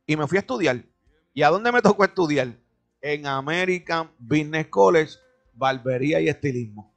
[0.06, 0.86] Y me fui a estudiar.
[1.34, 2.56] ¿Y a dónde me tocó estudiar?
[3.02, 5.14] En American Business College,
[5.56, 6.94] barbería y estilismo.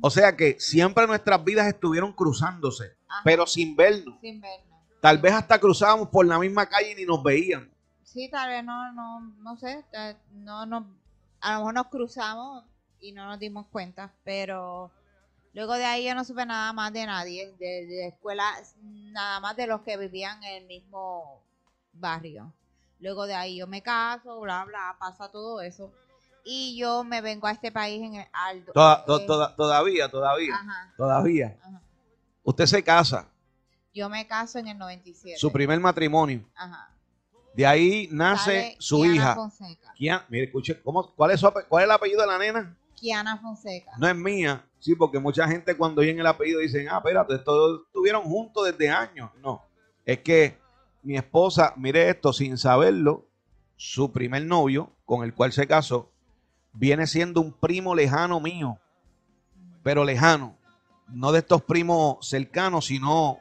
[0.00, 4.16] O sea que siempre nuestras vidas estuvieron cruzándose, Ajá, pero sin vernos.
[4.20, 4.80] sin vernos.
[5.00, 7.68] Tal vez hasta cruzábamos por la misma calle y ni nos veíamos.
[8.12, 10.86] Sí, tal vez no, no, no sé, eh, no, no,
[11.40, 12.64] a lo mejor nos cruzamos
[13.00, 14.90] y no nos dimos cuenta, pero
[15.52, 18.44] luego de ahí yo no supe nada más de nadie, de, de escuela,
[18.82, 21.42] nada más de los que vivían en el mismo
[21.92, 22.52] barrio.
[23.00, 25.92] Luego de ahí yo me caso, bla, bla, pasa todo eso.
[26.44, 28.72] Y yo me vengo a este país en el Aldo.
[28.72, 31.56] Toda- to- toda- todavía, todavía, ajá, todavía.
[31.62, 31.80] ajá.
[32.42, 33.28] Usted se casa,
[33.92, 35.38] Yo me caso en el 97.
[35.38, 36.48] su primer matrimonio.
[36.54, 36.88] Ajá.
[37.58, 39.34] De ahí nace su Kiana hija.
[39.34, 39.92] Fonseca.
[39.98, 42.76] Kian- mire, escuche, ¿cómo, cuál, es su ape- ¿cuál es el apellido de la nena?
[42.94, 43.90] Kiana Fonseca.
[43.98, 44.64] No es mía.
[44.78, 48.90] Sí, porque mucha gente cuando oyen el apellido dicen, ah, espérate, estos estuvieron juntos desde
[48.90, 49.30] años.
[49.42, 49.60] No,
[50.06, 50.56] es que
[51.02, 53.26] mi esposa, mire esto, sin saberlo,
[53.74, 56.12] su primer novio, con el cual se casó,
[56.72, 58.78] viene siendo un primo lejano mío,
[59.82, 60.56] pero lejano.
[61.08, 63.40] No de estos primos cercanos, sino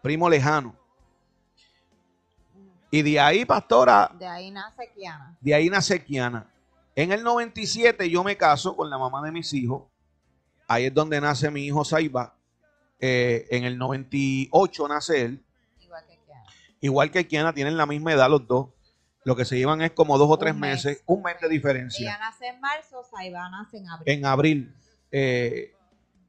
[0.00, 0.74] primo lejano.
[2.92, 5.36] Y de ahí, pastora, De ahí nace Kiana.
[5.40, 6.46] de ahí nace Kiana.
[6.94, 9.84] En el 97 yo me caso con la mamá de mis hijos.
[10.68, 12.36] Ahí es donde nace mi hijo Saiba.
[13.00, 15.42] Eh, en el 98 nace él.
[15.80, 16.44] Igual que Kiana.
[16.80, 18.68] Igual que Kiana, tienen la misma edad los dos.
[19.24, 20.84] Lo que se llevan es como dos o tres mes.
[20.84, 22.10] meses, un mes de diferencia.
[22.10, 24.14] Ella nace en marzo, Saiba nace en abril.
[24.18, 24.74] En abril.
[25.10, 25.74] eh,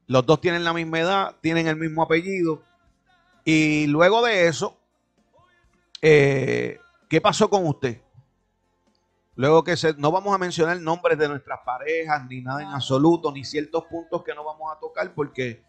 [0.06, 2.62] los dos tienen la misma edad, tienen el mismo apellido.
[3.44, 4.78] Y luego de eso,
[6.04, 8.00] eh, ¿qué pasó con usted?
[9.36, 13.32] Luego que se, no vamos a mencionar nombres de nuestras parejas, ni nada en absoluto,
[13.32, 15.62] ni ciertos puntos que no vamos a tocar, porque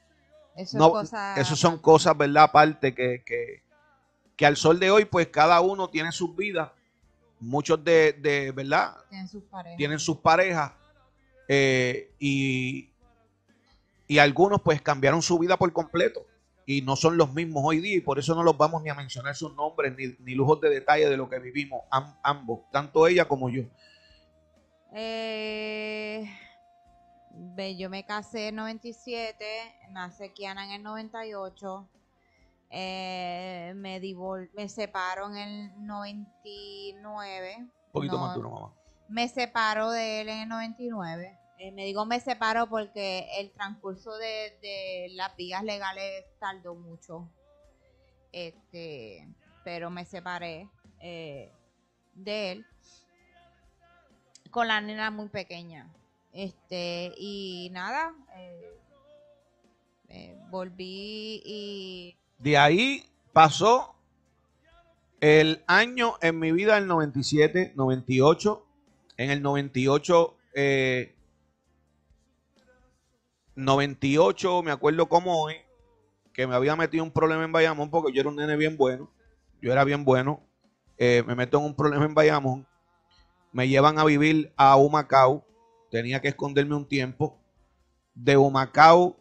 [0.56, 1.44] Eso no, cosa.
[1.46, 2.44] son cosas, ¿verdad?
[2.44, 3.64] Aparte que, que,
[4.36, 6.70] que al sol de hoy, pues cada uno tiene sus vidas.
[7.40, 8.98] Muchos de, de ¿verdad?
[9.10, 9.78] Tienen sus parejas.
[9.78, 10.72] tienen sus parejas
[11.48, 12.90] eh, y,
[14.08, 16.26] y algunos pues cambiaron su vida por completo
[16.66, 18.96] y no son los mismos hoy día y por eso no los vamos ni a
[18.96, 23.06] mencionar sus nombres ni, ni lujos de detalle de lo que vivimos am- ambos, tanto
[23.08, 23.64] ella como yo.
[24.94, 26.28] Eh,
[27.78, 29.46] yo me casé en 97,
[29.92, 31.90] nace Kiana en el 98.
[32.70, 37.56] eh, me divol me separo en el 99.
[37.60, 38.74] Un poquito No, más duro, mamá.
[39.08, 41.38] Me separo de él en el 99.
[41.58, 47.30] Eh, me digo me separo porque el transcurso de, de las vías legales tardó mucho.
[48.32, 49.28] Este,
[49.64, 51.52] pero me separé eh,
[52.14, 52.66] de él
[54.52, 55.92] con la nena muy pequeña.
[56.32, 58.14] Este, y nada,
[60.10, 63.96] eh, volví y De ahí pasó
[65.22, 68.66] el año en mi vida, el 97, 98.
[69.18, 71.15] En el 98, eh,
[73.56, 75.56] 98, me acuerdo como hoy,
[76.34, 79.10] que me había metido un problema en Bayamón porque yo era un nene bien bueno.
[79.62, 80.42] Yo era bien bueno.
[80.98, 82.68] eh, me meto en un problema en Bayamón.
[83.52, 85.46] me llevan a vivir a Humacao,
[85.90, 87.40] tenía que esconderme un tiempo.
[88.14, 89.18] De Humacao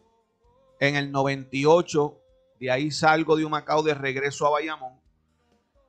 [0.79, 2.19] en el 98,
[2.59, 4.99] de ahí salgo de Humacao de regreso a Bayamón.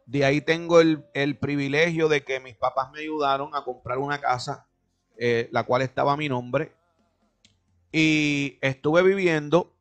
[0.06, 4.68] De ahí tengo el, privilegio de que mis papás me ayudaron a comprar una casa,
[5.18, 6.75] eh, la cual estaba a mi nombre.
[7.92, 9.74] Y estuve viviendo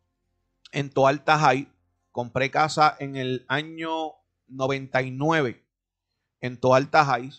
[0.72, 1.68] en Toalta High.
[2.12, 4.14] Compré casa en el año
[4.48, 5.64] 99
[6.42, 7.32] en Toalta High.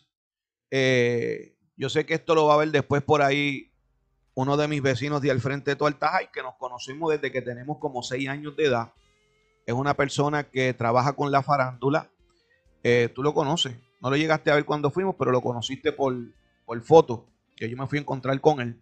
[0.70, 3.72] Eh, yo sé que esto lo va a ver después por ahí
[4.34, 7.40] uno de mis vecinos de al frente de Toalta High, que nos conocimos desde que
[7.40, 8.92] tenemos como seis años de edad.
[9.64, 12.10] Es una persona que trabaja con la farándula.
[12.82, 13.76] Eh, tú lo conoces.
[14.00, 16.14] No lo llegaste a ver cuando fuimos, pero lo conociste por,
[16.66, 17.26] por foto,
[17.56, 18.80] que yo me fui a encontrar con él.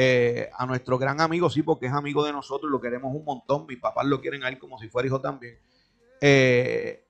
[0.00, 3.66] Eh, a nuestro gran amigo, sí, porque es amigo de nosotros, lo queremos un montón.
[3.66, 5.58] Mis papás lo quieren a él como si fuera hijo también.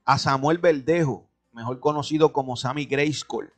[0.07, 3.53] a Samuel Verdejo, mejor conocido como Sammy Grayskull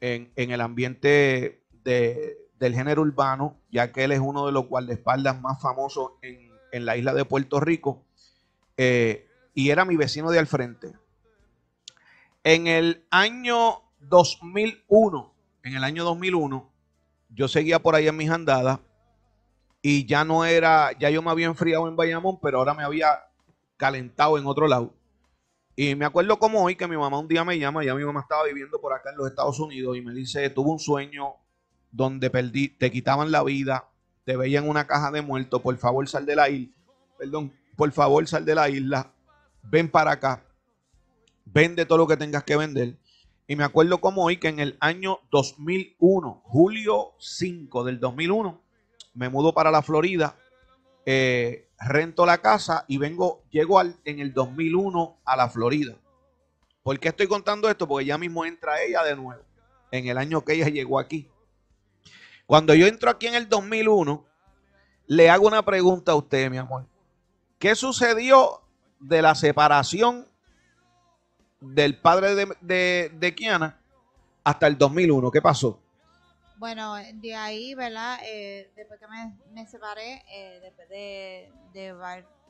[0.00, 5.60] en, el ambiente del género urbano, ya que él es uno de los guardaespaldas más
[5.60, 8.04] famosos en, la isla de Puerto Rico,
[8.76, 10.92] eh, y era mi vecino de al frente.
[12.44, 16.70] En el año 2001, en el año 2001,
[17.28, 18.80] yo seguía por ahí en mis andadas
[19.82, 23.20] y ya no era, ya yo me había enfriado en Bayamón, pero ahora me había
[23.76, 24.92] calentado en otro lado.
[25.76, 28.20] Y me acuerdo como hoy que mi mamá un día me llama, ya mi mamá
[28.20, 31.34] estaba viviendo por acá en los Estados Unidos y me dice, tuve un sueño
[31.92, 33.88] donde perdí, te quitaban la vida,
[34.24, 36.74] te veían en una caja de muertos, por favor sal de la isla,
[37.18, 39.12] perdón, por favor sal de la isla,
[39.62, 40.42] ven para acá,
[41.44, 42.96] vende todo lo que tengas que vender.
[43.46, 48.60] Y me acuerdo como hoy que en el año 2001, julio 5 del 2001,
[49.14, 50.36] me mudo para la Florida.
[51.04, 55.96] Eh, rento la casa y vengo, llego al, en el 2001 a la Florida.
[56.82, 57.86] ¿Por qué estoy contando esto?
[57.86, 59.42] Porque ya mismo entra ella de nuevo,
[59.90, 61.28] en el año que ella llegó aquí.
[62.46, 64.24] Cuando yo entro aquí en el 2001,
[65.06, 66.86] le hago una pregunta a usted, mi amor.
[67.58, 68.62] ¿Qué sucedió
[68.98, 70.28] de la separación
[71.74, 73.78] del padre de, de, de Kiana
[74.44, 75.30] hasta el 2001?
[75.30, 75.80] ¿Qué pasó?
[76.58, 78.18] Bueno, de ahí, ¿verdad?
[78.24, 79.06] Eh, después que
[79.52, 81.92] me, separé, eh, después de, de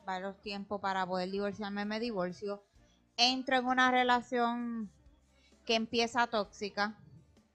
[0.05, 2.63] varios tiempos para poder divorciarme, me divorcio.
[3.17, 4.89] Entro en una relación
[5.65, 6.97] que empieza tóxica,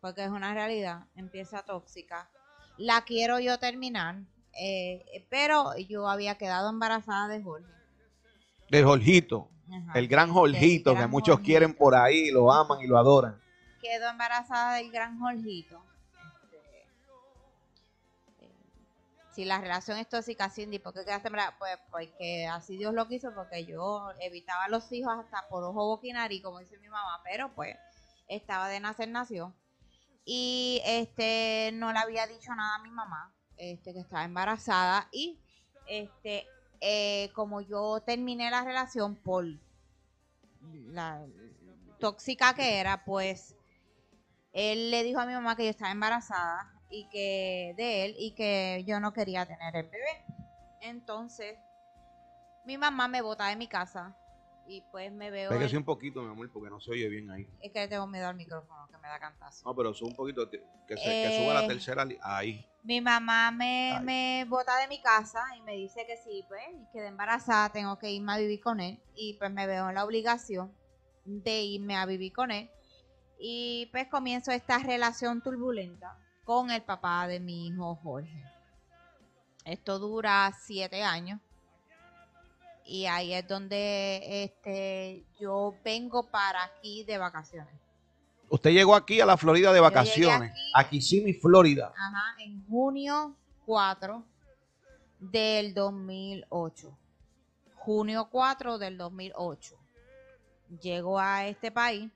[0.00, 2.28] porque es una realidad, empieza tóxica.
[2.76, 4.16] La quiero yo terminar,
[4.60, 7.72] eh, pero yo había quedado embarazada de Jorge.
[8.70, 9.48] De Jorgito,
[9.94, 13.40] el gran Jorgito, que muchos quieren por ahí, lo aman y lo adoran.
[13.80, 15.82] Quedo embarazada del gran Jorgito
[19.32, 23.32] si la relación es tóxica, Cindy, ¿por qué quedaste Pues porque así Dios lo quiso,
[23.34, 27.52] porque yo evitaba a los hijos hasta por ojo boquinari, como dice mi mamá, pero
[27.54, 27.76] pues
[28.28, 29.54] estaba de nacer, nació.
[30.24, 35.38] Y este no le había dicho nada a mi mamá, este que estaba embarazada y
[35.86, 36.46] este
[36.84, 39.46] eh, como yo terminé la relación por
[40.60, 41.24] la
[42.00, 43.54] tóxica que era, pues
[44.52, 48.34] él le dijo a mi mamá que yo estaba embarazada y que de él y
[48.34, 50.24] que yo no quería tener el bebé.
[50.80, 51.56] Entonces,
[52.66, 54.16] mi mamá me bota de mi casa
[54.66, 55.50] y pues me veo.
[55.50, 57.48] Pégase un poquito, mi amor, porque no se oye bien ahí.
[57.60, 59.64] Es que tengo miedo al micrófono, que me da cantazo.
[59.68, 60.58] No, pero sube un poquito, que,
[60.96, 62.06] se, suba la eh, tercera.
[62.22, 62.66] Ahí.
[62.82, 67.08] Mi mamá me, me bota de mi casa y me dice que sí, pues, quedé
[67.08, 69.00] embarazada, tengo que irme a vivir con él.
[69.14, 70.72] Y pues me veo en la obligación
[71.24, 72.70] de irme a vivir con él.
[73.38, 78.44] Y pues comienzo esta relación turbulenta con el papá de mi hijo Jorge.
[79.64, 81.40] Esto dura siete años.
[82.84, 87.74] Y ahí es donde este, yo vengo para aquí de vacaciones.
[88.48, 90.52] Usted llegó aquí a la Florida de vacaciones.
[90.74, 91.92] Aquí, sí, mi Florida.
[91.96, 94.22] Ajá, en junio 4
[95.20, 96.98] del 2008.
[97.76, 99.74] Junio 4 del 2008.
[100.80, 102.10] Llego a este país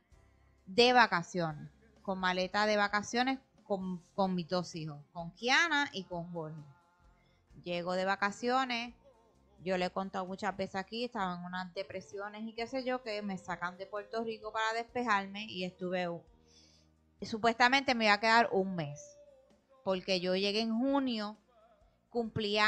[0.67, 1.71] de vacaciones,
[2.03, 6.63] con maleta de vacaciones con, mis dos hijos, con Kiana y con Jorge.
[7.65, 8.95] Llego de vacaciones,
[9.67, 13.03] yo le he contado muchas veces aquí, estaba en unas depresiones y qué sé yo,
[13.03, 16.09] que me sacan de Puerto Rico para despejarme y estuve,
[17.23, 19.19] supuestamente me iba a quedar un mes,
[19.83, 21.37] porque yo llegué en junio,
[22.11, 22.59] cumplí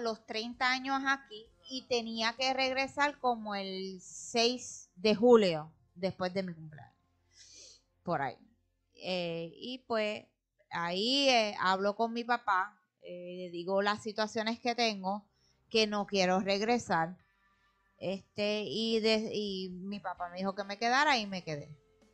[0.00, 6.42] los 30 años aquí y tenía que regresar como el 6 de julio, después de
[6.42, 6.96] mi cumpleaños,
[8.02, 8.38] por ahí.
[8.94, 10.24] Eh, y pues
[10.70, 15.28] ahí eh, hablo con mi papá, eh, le digo las situaciones que tengo,
[15.70, 17.16] que no quiero regresar.
[17.98, 18.98] Este, y,
[19.32, 21.68] y mi papá me dijo que me quedara y me quedé.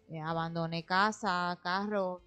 [0.08, 2.20] Eh, abandoné casa, carro,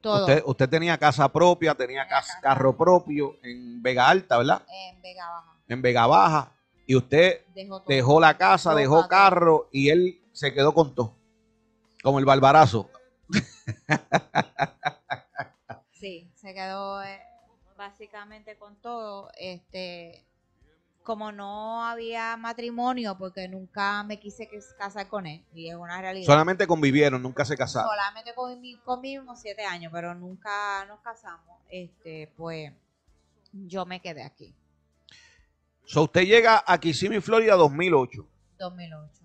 [0.00, 0.20] Todo.
[0.26, 2.40] Usted, usted tenía casa propia, tenía Tenía cas- casa.
[2.40, 4.62] carro propio en Vega Alta, ¿verdad?
[4.68, 5.56] En Vega Baja.
[5.68, 6.52] En Vega Baja.
[6.86, 7.44] Y usted
[7.86, 9.08] Dejó la casa, Todo, dejó todo.
[9.08, 11.16] carro y él se quedó con todo.
[12.02, 12.90] Como el barbarazo.
[15.92, 17.20] Sí, se quedó eh,
[17.76, 19.30] básicamente con todo.
[19.38, 20.24] Este,
[21.02, 24.48] como no había matrimonio, porque nunca me quise
[24.78, 26.26] casar con él, y es una realidad.
[26.26, 27.90] Solamente convivieron, nunca se casaron.
[27.90, 31.56] Solamente convi- convivimos siete años, pero nunca nos casamos.
[31.70, 32.72] Este, pues
[33.52, 34.54] yo me quedé aquí,
[35.84, 38.26] So, usted llega a Kissimmee, Florida, 2008.
[38.58, 39.20] 2008.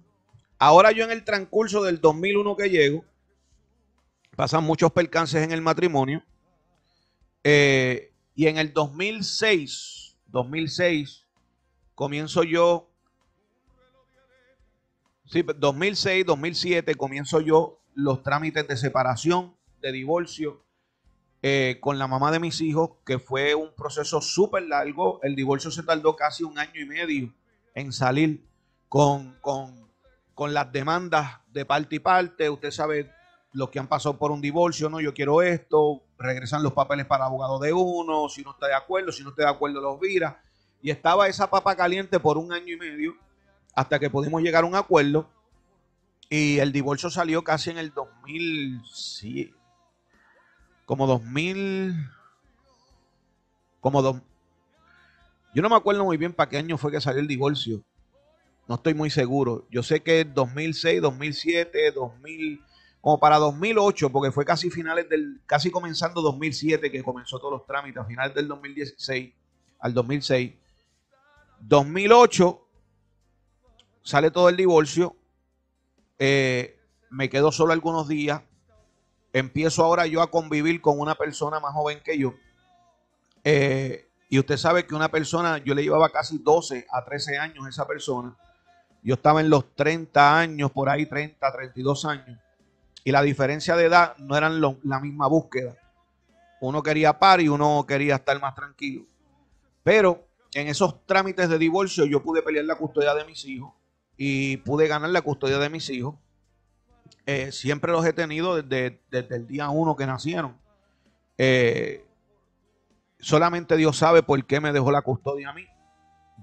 [0.60, 3.06] Ahora yo en el transcurso del 2001 que llego,
[4.36, 6.24] pasan muchos percances en el matrimonio.
[7.44, 11.27] eh, y en el 2006, 2006,
[11.98, 12.92] comienzo yo,
[15.26, 20.64] sí, 2006, 2007, comienzo yo los trámites de separación, de divorcio,
[21.42, 25.20] eh, con la mamá de mis hijos, que fue un proceso súper largo.
[25.24, 27.34] El divorcio se tardó casi un año y medio
[27.74, 28.48] en salir
[28.90, 29.90] con, con,
[30.36, 32.48] con las demandas de parte y parte.
[32.48, 33.12] Usted sabe
[33.54, 37.26] los que han pasado por un divorcio, no, yo quiero esto, regresan los papeles para
[37.26, 40.44] abogado de uno, si no está de acuerdo, si no está de acuerdo los vira.
[40.82, 43.16] Y estaba esa papa caliente por un año y medio
[43.76, 45.30] hasta que pudimos llegar a un acuerdo.
[46.30, 49.54] Y el divorcio salió casi en el 2000, sí,
[50.86, 51.96] como 2000,
[53.80, 54.22] como dos,
[55.58, 57.84] yo no me acuerdo muy bien para qué año fue que salió el divorcio.
[58.68, 59.66] No estoy muy seguro.
[59.72, 62.62] Yo sé que 2006, 2007, 2000,
[63.02, 67.66] como para 2008, porque fue casi finales del, casi comenzando 2007 que comenzó todos los
[67.66, 69.34] trámites, a finales del 2016
[69.80, 70.54] al 2006.
[71.62, 72.68] 2008
[74.04, 75.16] sale todo el divorcio.
[76.20, 76.78] eh,
[77.10, 78.42] me quedo solo algunos días.
[79.34, 82.34] Empiezo ahora yo a convivir con una persona más joven que yo.
[83.44, 87.66] Eh, y usted sabe que una persona, yo le llevaba casi 12 a 13 años
[87.66, 88.36] a esa persona.
[89.04, 92.38] Yo estaba en los 30 años, por ahí 30, 32 años.
[93.04, 95.76] Y la diferencia de edad no eran la misma búsqueda.
[96.60, 99.06] Uno quería par y uno quería estar más tranquilo.
[99.84, 100.27] Pero
[100.58, 103.74] en esos trámites de divorcio yo pude pelear la custodia de mis hijos
[104.18, 106.16] y pude ganar la custodia de mis hijos.
[107.28, 110.58] Eh, siempre los he tenido desde, desde el día uno que nacieron.
[111.38, 112.04] Eh,
[113.20, 115.68] solamente Dios sabe por qué me dejó la custodia a mí.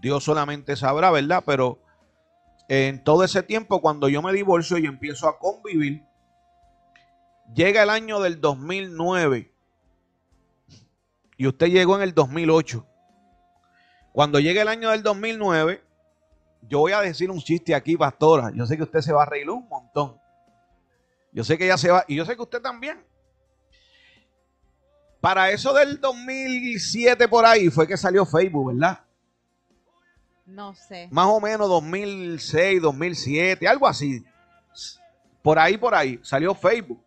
[0.01, 1.43] Dios solamente sabrá, ¿verdad?
[1.45, 1.81] Pero
[2.69, 6.05] en todo ese tiempo, cuando yo me divorcio y empiezo a convivir,
[7.53, 9.53] llega el año del 2009
[11.37, 12.87] y usted llegó en el 2008.
[14.15, 15.83] Cuando llegue el año del 2009,
[16.69, 18.53] yo voy a decir un chiste aquí, pastora.
[18.55, 20.17] Yo sé que usted se va a reír un montón.
[21.33, 23.05] Yo sé que ella se va, y yo sé que usted también.
[25.21, 29.01] Para eso del 2007 por ahí fue que salió Facebook, ¿verdad?
[30.47, 31.09] No sé.
[31.11, 34.25] Más o menos 2006, 2007, algo así.
[35.43, 37.03] Por ahí, por ahí, salió Facebook.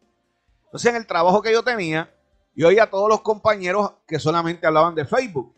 [0.66, 2.14] Entonces, en el trabajo que yo tenía,
[2.54, 5.56] yo oía a todos los compañeros que solamente hablaban de Facebook.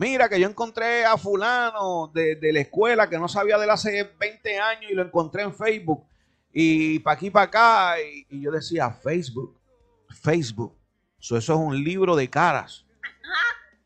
[0.00, 3.70] Mira que yo encontré a fulano de, de la escuela que no sabía de él
[3.70, 6.06] hace 20 años y lo encontré en Facebook.
[6.54, 8.00] Y para aquí, para acá.
[8.00, 9.60] Y, y yo decía, Facebook,
[10.08, 10.74] Facebook.
[11.18, 12.86] So, eso es un libro de caras.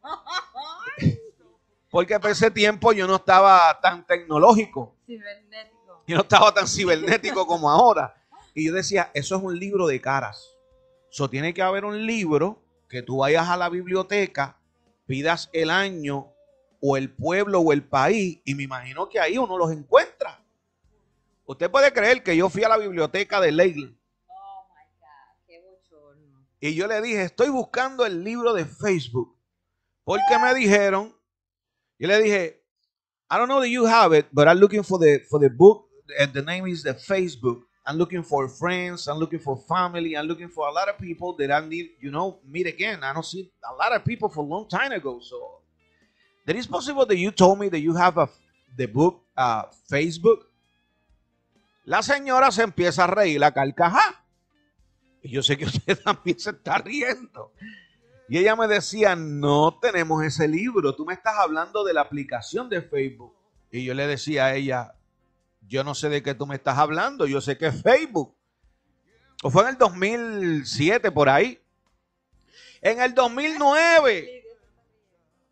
[1.91, 4.95] Porque por ese tiempo yo no estaba tan tecnológico.
[5.05, 6.05] Cibernético.
[6.07, 8.15] Yo no estaba tan cibernético como ahora.
[8.55, 10.49] Y yo decía, eso es un libro de caras.
[11.11, 14.61] Eso tiene que haber un libro que tú vayas a la biblioteca,
[15.07, 16.33] pidas el año
[16.81, 20.43] o el pueblo o el país y me imagino que ahí uno los encuentra.
[21.47, 23.97] Usted puede creer que yo fui a la biblioteca de Leyland
[26.65, 29.37] y yo le dije, estoy buscando el libro de Facebook.
[30.03, 31.15] Porque me dijeron,
[31.99, 32.65] yo le dije,
[33.31, 35.91] I don't know that you have it, but I'm looking for the for the book
[36.19, 37.67] and the name is the Facebook.
[37.87, 41.37] I'm looking for friends, I'm looking for family, I'm looking for a lot of people
[41.37, 43.05] that I need, you know, meet again.
[43.05, 45.21] I don't see a lot of people for a long time ago.
[45.21, 45.61] So
[46.47, 48.29] that is possible that you told me that you have a
[48.77, 50.47] the book uh, Facebook.
[51.85, 54.25] La señora se empieza a reír la carcajá.
[55.23, 57.53] Y yo sé que usted también se está riendo.
[58.29, 62.71] Y ella me decía, no tenemos ese libro, tú me estás hablando de la aplicación
[62.71, 63.35] de Facebook.
[63.71, 64.95] Y yo le decía a ella,
[65.69, 68.35] yo no sé de qué tú me estás hablando, yo sé que es Facebook.
[69.43, 71.61] O fue en el 2007 por ahí.
[72.81, 74.45] En el 2009,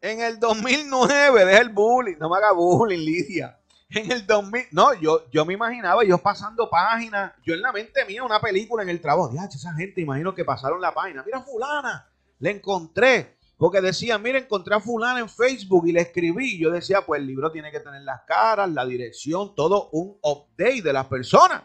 [0.03, 3.59] en el 2009, deja el bullying, no me haga bullying, Lidia.
[3.89, 8.05] En el 2000, no, yo, yo me imaginaba ellos pasando páginas, yo en la mente
[8.07, 11.43] mía una película en el trabajo, ya, esa gente, imagino que pasaron la página, mira
[11.43, 12.09] fulana,
[12.39, 17.07] le encontré, porque decía, mira, encontré a fulana en Facebook y le escribí, yo decía,
[17.07, 21.07] pues el libro tiene que tener las caras, la dirección, todo un update de las
[21.07, 21.63] personas.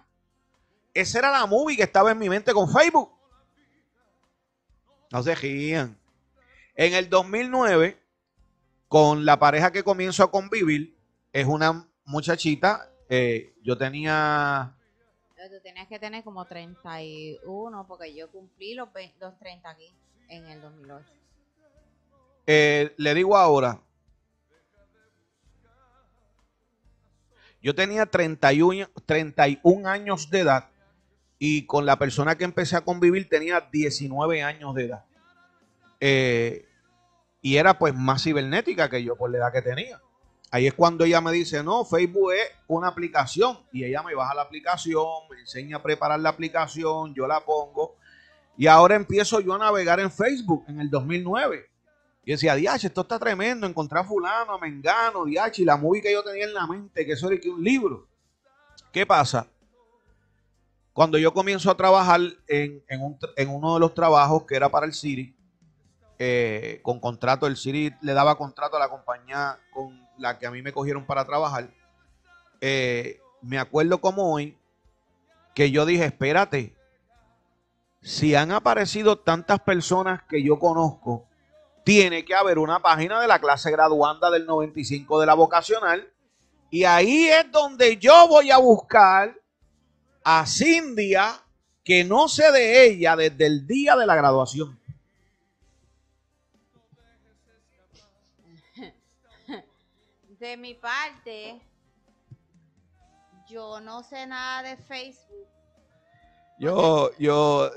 [0.93, 3.09] Esa era la movie que estaba en mi mente con Facebook.
[5.11, 5.97] No se rían.
[6.75, 7.99] En el 2009,
[8.87, 10.95] con la pareja que comienzo a convivir,
[11.33, 14.71] es una muchachita, eh, yo tenía...
[15.35, 19.91] Tú tenías que tener como 31, porque yo cumplí los, 30 aquí
[20.29, 21.17] en el 2008.
[22.49, 23.81] Eh, le digo ahora,
[27.61, 30.69] yo tenía 31, 31 años de edad
[31.37, 35.05] y con la persona que empecé a convivir tenía 19 años de edad.
[35.99, 36.65] Eh,
[37.41, 40.01] y era pues más cibernética que yo por la edad que tenía.
[40.49, 43.59] Ahí es cuando ella me dice, no, Facebook es una aplicación.
[43.73, 47.97] Y ella me baja la aplicación, me enseña a preparar la aplicación, yo la pongo.
[48.57, 51.76] Y ahora empiezo yo a navegar en Facebook en el 2009.
[52.27, 56.01] Y decía, diache, esto está tremendo, encontré a fulano, a mengano, diache, y la movie
[56.01, 58.05] que yo tenía en la mente, que eso era que un libro.
[58.91, 59.47] ¿Qué pasa?
[60.91, 62.19] Cuando yo comienzo a trabajar
[62.49, 65.33] en, en uno de los trabajos que era para el City,
[66.19, 70.51] eh, con contrato, el City le daba contrato a la compañía con la que a
[70.51, 71.69] mí me cogieron para trabajar.
[72.59, 74.57] Eh, me acuerdo como hoy
[75.55, 76.75] que yo dije, espérate,
[78.01, 81.26] si han aparecido tantas personas que yo conozco,
[81.87, 86.05] tiene que haber una página de la clase graduanda del 95 de la vocacional.
[86.69, 89.33] Y ahí es donde yo voy a buscar
[90.21, 91.41] a Cindia,
[91.85, 94.77] que no sé de ella desde el día de la graduación.
[100.39, 101.61] De mi parte,
[103.47, 105.56] yo no sé nada de Facebook.
[106.59, 107.69] Yo, yo,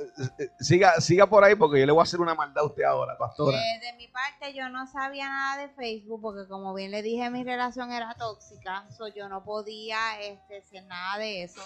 [0.59, 3.17] siga, siga por ahí porque yo le voy a hacer una maldad a usted ahora,
[3.19, 3.59] pastora.
[3.59, 7.29] Eh, de mi parte, yo no sabía nada de Facebook porque como bien le dije,
[7.29, 11.61] mi relación era tóxica, so yo no podía este, hacer nada de eso.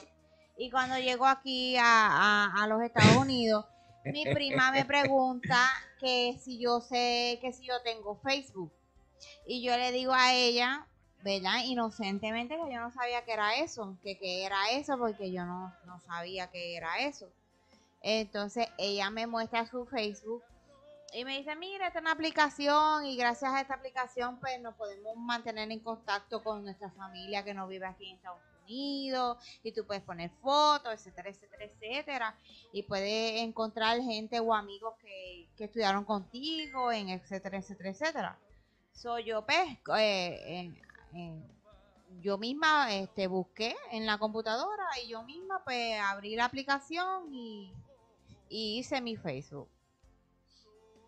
[0.57, 3.65] Y cuando llego aquí a, a los Estados Unidos,
[4.05, 8.73] mi prima me pregunta que si yo sé, que si yo tengo Facebook.
[9.47, 10.87] Y yo le digo a ella,
[11.25, 11.64] ¿verdad?
[11.64, 15.72] Inocentemente que yo no sabía que era eso, que, que era eso, porque yo no,
[15.87, 17.31] no sabía que era eso.
[18.03, 20.43] Entonces ella me muestra su Facebook
[21.14, 24.75] y me dice, mira, esta es una aplicación y gracias a esta aplicación pues nos
[24.75, 29.72] podemos mantener en contacto con nuestra familia que no vive aquí en Estados Unidos y
[29.72, 32.35] tú puedes poner fotos, etcétera, etcétera, etcétera.
[32.72, 38.39] Y puedes encontrar gente o amigos que, que estudiaron contigo, en etcétera, etcétera, etcétera.
[38.93, 40.72] Soy yo, pues, eh,
[42.21, 47.73] yo misma este, busqué en la computadora y yo misma, pues, abrí la aplicación y,
[48.49, 49.69] hice mi Facebook.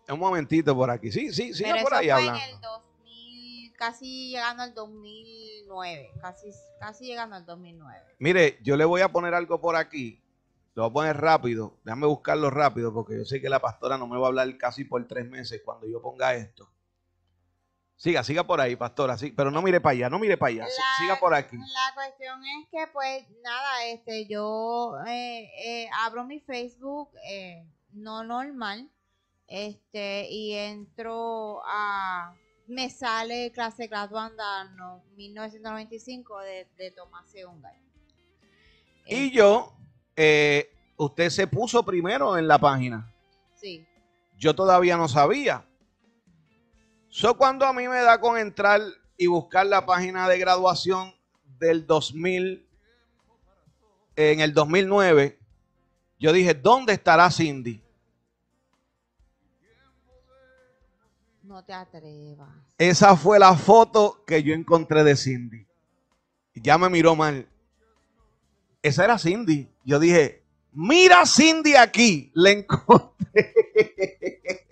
[0.09, 1.11] Un momentito por aquí.
[1.11, 1.63] Sí, sí, sí.
[1.81, 6.11] por ahí fue en el 2000, casi llegando al 2009.
[6.21, 6.49] Casi,
[6.79, 8.15] casi llegando al 2009.
[8.19, 10.21] Mire, yo le voy a poner algo por aquí.
[10.75, 11.77] Lo voy a poner rápido.
[11.83, 14.85] Déjame buscarlo rápido porque yo sé que la pastora no me va a hablar casi
[14.85, 16.69] por tres meses cuando yo ponga esto.
[17.97, 20.67] Siga, siga por ahí, pastora, sí, pero no mire para allá, no mire para allá,
[20.99, 21.57] siga por aquí.
[21.57, 28.23] La cuestión es que, pues, nada, este, yo eh, eh, abro mi Facebook eh, no
[28.23, 28.87] normal,
[29.47, 32.35] este, y entro a,
[32.67, 37.79] me sale clase graduanda no, 1995 de, de Tomás Seungay.
[39.07, 39.75] Y yo,
[40.97, 43.11] usted se puso primero en la página.
[43.55, 43.87] Sí.
[44.37, 45.65] Yo todavía no sabía.
[47.17, 48.79] So, cuando a mí me da con entrar
[49.17, 51.15] y buscar la página de graduación
[51.57, 52.63] del 2000,
[54.15, 55.39] en el 2009,
[56.19, 57.81] yo dije, ¿dónde estará Cindy?
[61.41, 62.49] No te atrevas.
[62.77, 65.65] Esa fue la foto que yo encontré de Cindy.
[66.53, 67.47] Ya me miró mal.
[68.83, 69.67] Esa era Cindy.
[69.83, 72.31] Yo dije, mira Cindy aquí.
[72.35, 73.55] Le encontré.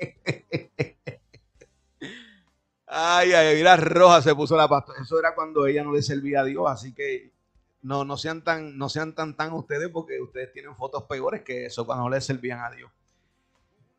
[2.98, 5.02] Ay, ay, mira, roja se puso la pastora.
[5.02, 7.30] Eso era cuando ella no le servía a Dios, así que
[7.82, 11.66] no, no sean tan, no sean tan tan ustedes porque ustedes tienen fotos peores que
[11.66, 12.90] eso cuando no le servían a Dios.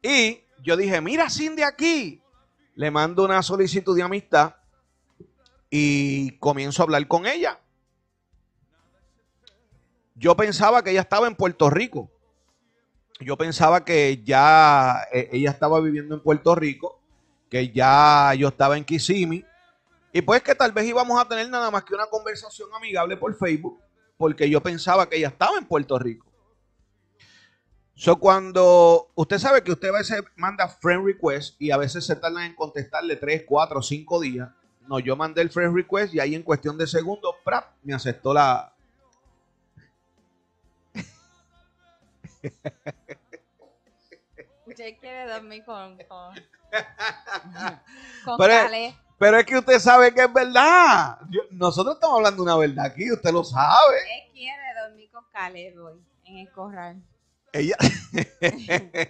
[0.00, 2.22] Y yo dije, mira Cindy aquí.
[2.74, 4.54] Le mando una solicitud de amistad
[5.68, 7.60] y comienzo a hablar con ella.
[10.14, 12.10] Yo pensaba que ella estaba en Puerto Rico.
[13.20, 16.95] Yo pensaba que ya eh, ella estaba viviendo en Puerto Rico
[17.50, 19.44] que ya yo estaba en Kissimmee
[20.12, 23.36] Y pues que tal vez íbamos a tener nada más que una conversación amigable por
[23.36, 23.80] Facebook,
[24.16, 26.26] porque yo pensaba que ella estaba en Puerto Rico.
[27.98, 32.14] So, cuando usted sabe que usted a veces manda friend request y a veces se
[32.16, 34.50] tardan en contestarle 3, 4, 5 días.
[34.86, 37.72] No, yo mandé el friend request y ahí en cuestión de segundos, ¡prap!
[37.82, 38.74] me aceptó la.
[44.66, 46.34] Usted quiere dormir con, con
[48.38, 48.94] Pero.
[49.18, 51.18] Pero es que usted sabe que es verdad.
[51.30, 53.96] Yo- nosotros estamos hablando una verdad aquí, usted lo sabe.
[54.26, 57.02] Él quiere dormir con Caleb hoy en el corral.
[57.52, 57.76] Ella,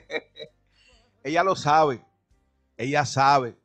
[1.24, 2.00] ella lo sabe.
[2.76, 3.56] Ella sabe.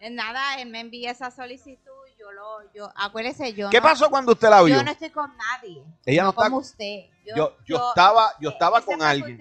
[0.00, 1.90] Eh, Nada, él me envía esa solicitud.
[2.18, 2.72] Yo lo.
[2.74, 3.70] Yo, acuérdese, yo.
[3.70, 4.76] ¿Qué no, pasó cuando usted la vio?
[4.76, 5.82] Yo no estoy con nadie.
[6.04, 7.04] Ella no está como con- usted.
[7.24, 9.40] Yo, yo estaba, yo estaba ese con alguien.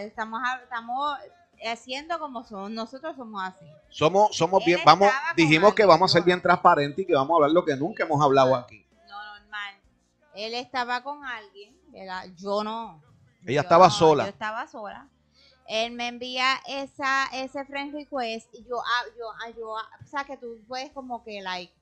[0.00, 1.18] Estamos, estamos
[1.68, 2.70] haciendo como somos.
[2.70, 3.64] Nosotros somos así.
[3.88, 7.30] Somos, somos Él bien, vamos, dijimos que vamos a ser bien transparentes y que vamos
[7.30, 8.86] a hablar lo que nunca hemos hablado aquí.
[9.08, 9.74] No, normal.
[10.34, 12.24] Él estaba con alguien, ¿verdad?
[12.36, 13.02] Yo no.
[13.42, 14.24] Ella Yo estaba no, sola.
[14.24, 15.08] Yo estaba sola.
[15.66, 20.06] Él me envía esa, ese friend request y yo, ah, yo, ah, yo, ah, o
[20.06, 21.72] sea, que tú puedes como que, like,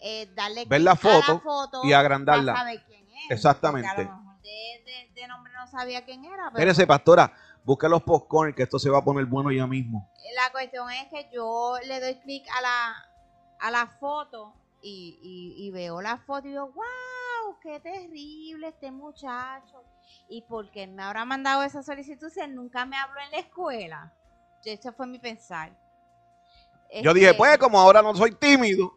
[0.00, 1.42] eh, darle Ver la foto
[1.84, 2.52] y agrandarla.
[2.54, 3.30] para saber quién es.
[3.30, 4.04] Exactamente.
[4.42, 6.50] De, de- de nombre no sabía quién era.
[6.52, 7.32] Pero Espérese, pastora,
[7.64, 10.10] busque los popcorn que esto se va a poner bueno ya mismo.
[10.34, 12.94] la cuestión es que yo le doy clic a la,
[13.60, 18.90] a la foto y, y- y veo la foto y digo, wow, qué terrible este
[18.90, 19.84] muchacho.
[20.28, 23.38] ¿Y por qué me habrá mandado esa solicitud si él nunca me habló en la
[23.38, 24.12] escuela?
[24.64, 25.70] Ese fue mi pensar.
[27.02, 28.92] Yo dije, Este, pues como ahora no soy tímido,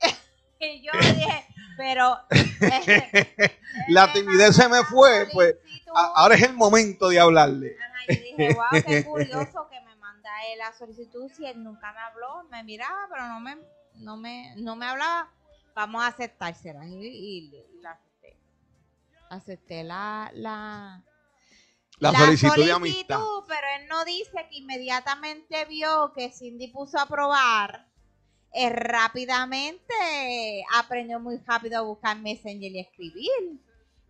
[0.60, 1.44] y yo dije,
[1.82, 2.16] pero...
[3.88, 7.76] la timidez se me fue, pues solicitud- ahora es el momento de hablarle.
[7.76, 11.92] Ajá, yo dije, wow, qué curioso que me manda él la solicitud si él nunca
[11.92, 13.58] me habló, me miraba, pero no me,
[13.96, 15.28] no me, no me hablaba.
[15.74, 16.86] Vamos a aceptársela.
[16.86, 18.36] Y, y- y la acepté.
[19.30, 21.02] Acepté la, la,
[21.98, 23.18] La, solicitud, de amistad.
[23.48, 27.88] Pero él no dice que inmediatamente vio que Cindy puso a probar.
[28.54, 33.60] Eh, rápidamente aprendió muy rápido a buscar Messenger y escribir.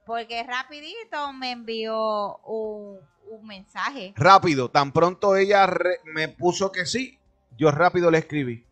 [0.05, 2.99] Porque rapidito me envió un,
[3.31, 4.13] un mensaje.
[4.17, 7.19] Rápido, tan pronto ella re- me puso que sí,
[7.57, 8.67] yo rápido le escribí.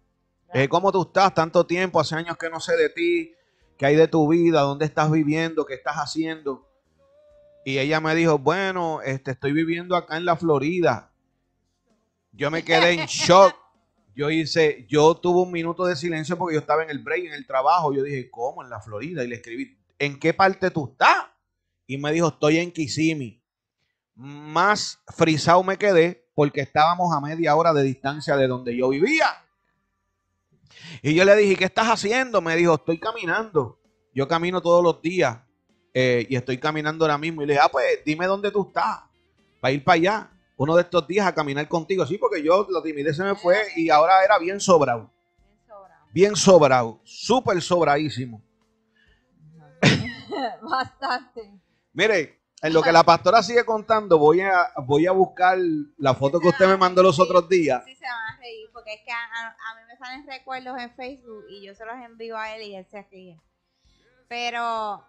[0.52, 1.32] Eh, ¿Cómo tú estás?
[1.32, 3.32] Tanto tiempo, hace años que no sé de ti,
[3.78, 6.66] qué hay de tu vida, dónde estás viviendo, qué estás haciendo.
[7.64, 11.12] Y ella me dijo, bueno, este, estoy viviendo acá en la Florida.
[12.32, 13.54] Yo me quedé en shock.
[14.20, 17.32] Yo hice, yo tuve un minuto de silencio porque yo estaba en el break, en
[17.32, 17.94] el trabajo.
[17.94, 18.62] Yo dije, ¿cómo?
[18.62, 19.24] En la Florida.
[19.24, 21.24] Y le escribí, ¿en qué parte tú estás?
[21.86, 23.42] Y me dijo, estoy en Kissimmee.
[24.14, 29.42] Más frisado me quedé porque estábamos a media hora de distancia de donde yo vivía.
[31.00, 32.42] Y yo le dije, ¿qué estás haciendo?
[32.42, 33.80] Me dijo, estoy caminando.
[34.14, 35.38] Yo camino todos los días
[35.94, 37.40] eh, y estoy caminando ahora mismo.
[37.40, 39.00] Y le dije, ah, pues dime dónde tú estás
[39.62, 40.30] para ir para allá.
[40.62, 42.04] Uno de estos días a caminar contigo.
[42.04, 45.10] Sí, porque yo la timidez se me fue y ahora era bien sobrado.
[46.12, 47.00] Bien sobrado.
[47.02, 48.42] Súper sobradísimo.
[50.62, 51.50] Bastante.
[51.94, 55.56] Mire, en lo que la pastora sigue contando, voy a, voy a buscar
[55.96, 57.82] la foto que usted me mandó los otros días.
[57.86, 60.78] Sí, se van a reír, porque es que a, a- a mí me salen recuerdos
[60.78, 63.40] en Facebook y yo se los envío a él y él se ríe.
[64.28, 65.02] Pero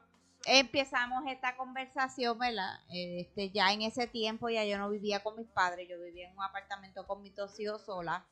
[0.45, 2.79] empezamos esta conversación, ¿verdad?
[2.89, 6.35] Este, ya en ese tiempo ya yo no vivía con mis padres, yo vivía en
[6.37, 8.25] un apartamento con mis dos hijos sola.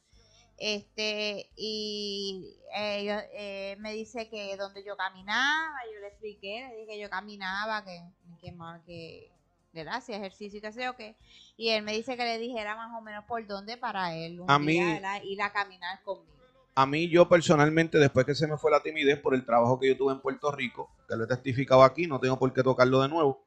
[0.57, 6.87] Este, y eh, eh, me dice que donde yo caminaba, yo le expliqué, le dije
[6.93, 8.01] que yo caminaba, que,
[8.41, 8.53] que,
[8.85, 9.31] que,
[9.71, 9.95] ¿verdad?
[9.95, 11.15] Hacía ejercicio y qué sé yo qué.
[11.55, 14.51] Y él me dice que le dijera más o menos por dónde para él un
[14.51, 15.21] A día, mí- ¿verdad?
[15.23, 16.38] ir a caminar conmigo.
[16.79, 19.89] A mí, yo personalmente, después que se me fue la timidez por el trabajo que
[19.89, 23.01] yo tuve en Puerto Rico, que lo he testificado aquí, no tengo por qué tocarlo
[23.01, 23.43] de nuevo,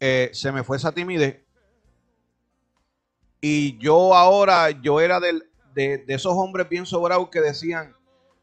[0.00, 1.44] eh, se me fue esa timidez.
[3.40, 5.44] Y yo ahora, yo era de,
[5.76, 7.94] de esos hombres bien sobrados que decían,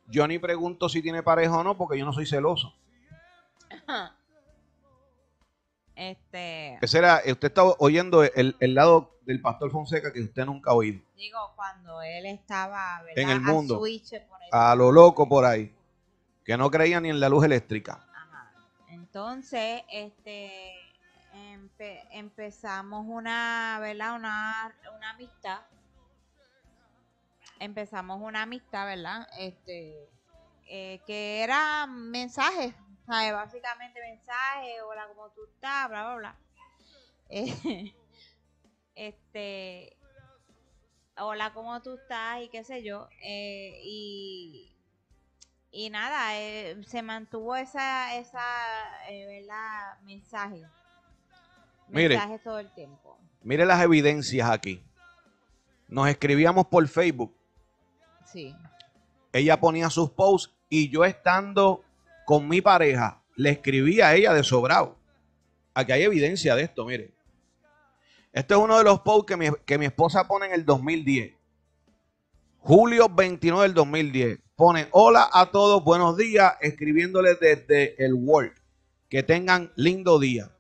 [0.07, 2.74] yo ni pregunto si tiene pareja o no, porque yo no soy celoso.
[6.11, 10.71] Este, Ese era, usted está oyendo el, el lado del pastor Fonseca que usted nunca
[10.71, 11.01] ha oído.
[11.15, 13.17] digo, cuando él estaba, ¿verdad?
[13.23, 13.77] En el mundo.
[13.79, 15.73] switch por el- A lo loco por ahí.
[16.43, 18.05] Que no creía ni en la luz eléctrica.
[18.13, 18.51] Ajá.
[18.89, 20.73] Entonces, este,
[21.33, 24.15] empe- empezamos una, ¿verdad?
[24.15, 25.59] Una, una amistad.
[27.59, 29.27] Empezamos una amistad, ¿verdad?
[29.39, 30.09] Este,
[30.67, 32.73] eh, que era mensajes,
[33.05, 33.33] ¿sabes?
[33.33, 35.89] Básicamente mensajes, hola, ¿cómo tú estás?
[35.89, 36.35] Bla, bla, bla.
[37.29, 37.93] Eh,
[38.95, 39.97] este,
[41.17, 42.41] hola, ¿cómo tú estás?
[42.41, 43.07] Y qué sé yo.
[43.23, 44.69] eh, y
[45.75, 48.45] y nada, eh, se mantuvo esa, esa
[49.09, 49.99] ¿verdad?
[50.03, 50.61] mensaje.
[51.87, 52.09] Mire.
[52.09, 53.17] Mensaje todo el tiempo.
[53.41, 54.83] Mire las evidencias aquí.
[55.87, 57.35] Nos escribíamos por Facebook.
[58.23, 58.55] Sí.
[59.31, 61.83] Ella ponía sus posts y yo estando
[62.26, 64.97] con mi pareja, le escribía a ella de sobrado.
[65.74, 67.13] Aquí hay evidencia de esto, mire.
[68.32, 71.36] Este es uno de los posts que mi, que mi esposa pone en el 2010.
[72.59, 74.39] Julio 29 del 2010.
[74.55, 78.53] Pone hola a todos, buenos días, escribiéndole desde el Word.
[79.09, 80.51] Que tengan lindo día.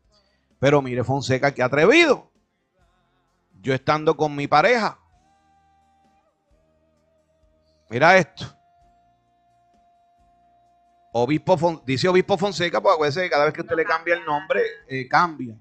[0.59, 2.31] Pero mire, Fonseca, que atrevido.
[3.61, 4.99] Yo estando con mi pareja.
[7.89, 8.45] Mira esto.
[11.15, 14.15] Obispo Fon- dice Obispo Fonseca, pues acuérdese que cada vez que usted No le cambia
[14.15, 15.55] el nombre, eh, cambia.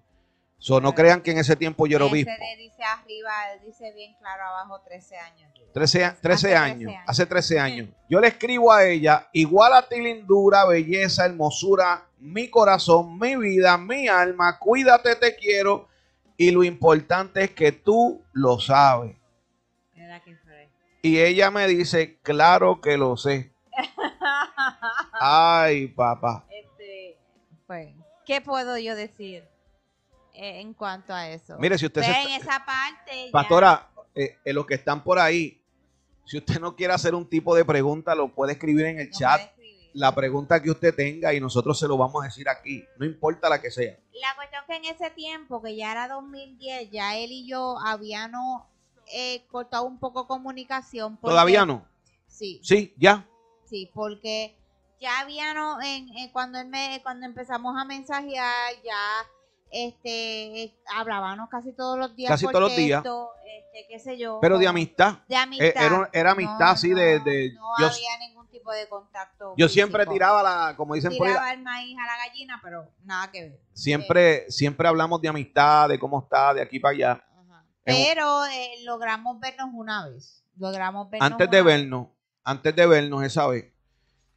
[0.59, 2.31] So, no crean que en ese tiempo yo era obispo.
[2.57, 3.33] dice arriba,
[3.65, 5.53] dice bien claro abajo 13 años.
[5.75, 7.05] 13, a- 13 Hace años, 13 años.
[7.09, 7.89] hace 13 años.
[8.09, 13.77] Yo le escribo a ella, igual a ti lindura, belleza, hermosura, mi corazón, mi vida,
[13.77, 15.89] mi alma, cuídate, te quiero.
[16.37, 19.17] Y lo importante es que tú lo sabes.
[21.03, 23.52] Y ella me dice, claro que lo sé.
[25.21, 26.45] Ay, papá.
[26.51, 27.19] este,
[27.67, 27.95] pues,
[28.27, 29.45] ¿qué puedo yo decir
[30.35, 31.57] eh, en cuanto a eso?
[31.59, 33.29] Mire, si usted se en está- esa parte.
[33.33, 35.63] Pastora, eh, eh, los que están por ahí,
[36.25, 39.19] si usted no quiere hacer un tipo de pregunta, lo puede escribir en el no
[39.19, 39.41] chat.
[39.95, 42.83] La pregunta que usted tenga y nosotros se lo vamos a decir aquí.
[42.97, 43.95] No importa la que sea.
[44.15, 48.63] La cuestión que en ese tiempo, que ya era 2010, ya él y yo habíamos
[49.13, 51.19] eh, cortado un poco comunicación.
[51.19, 51.87] porque- ¿Todavía no?
[52.27, 53.29] Sí, Sí, ya.
[53.73, 54.55] Sí, porque
[55.01, 59.27] ya habíamos, en, en cuando, él me, cuando empezamos a mensajear, ya
[59.71, 62.31] este eh, hablábamos casi todos los días.
[62.31, 63.03] Casi por todos los días.
[63.03, 64.39] Este, qué sé yo.
[64.43, 65.21] Pero de amistad.
[65.29, 65.67] De amistad.
[65.67, 69.55] Eh, era- era amistad así de- de- No yo- había ningún tipo de contacto.
[69.57, 72.87] Yo siempre tiraba la, como dicen por ahí, Tiraba el maíz a la gallina, pero
[73.05, 73.61] nada que ver.
[73.73, 77.13] siempre, siempre hablamos de amistad, de cómo está, de aquí para allá.
[77.13, 77.65] Ajá.
[77.83, 80.45] Pero eh, logramos vernos una vez.
[80.59, 82.09] Logramos vernos Antes de vernos,
[82.45, 83.73] antes de vernos esa vez,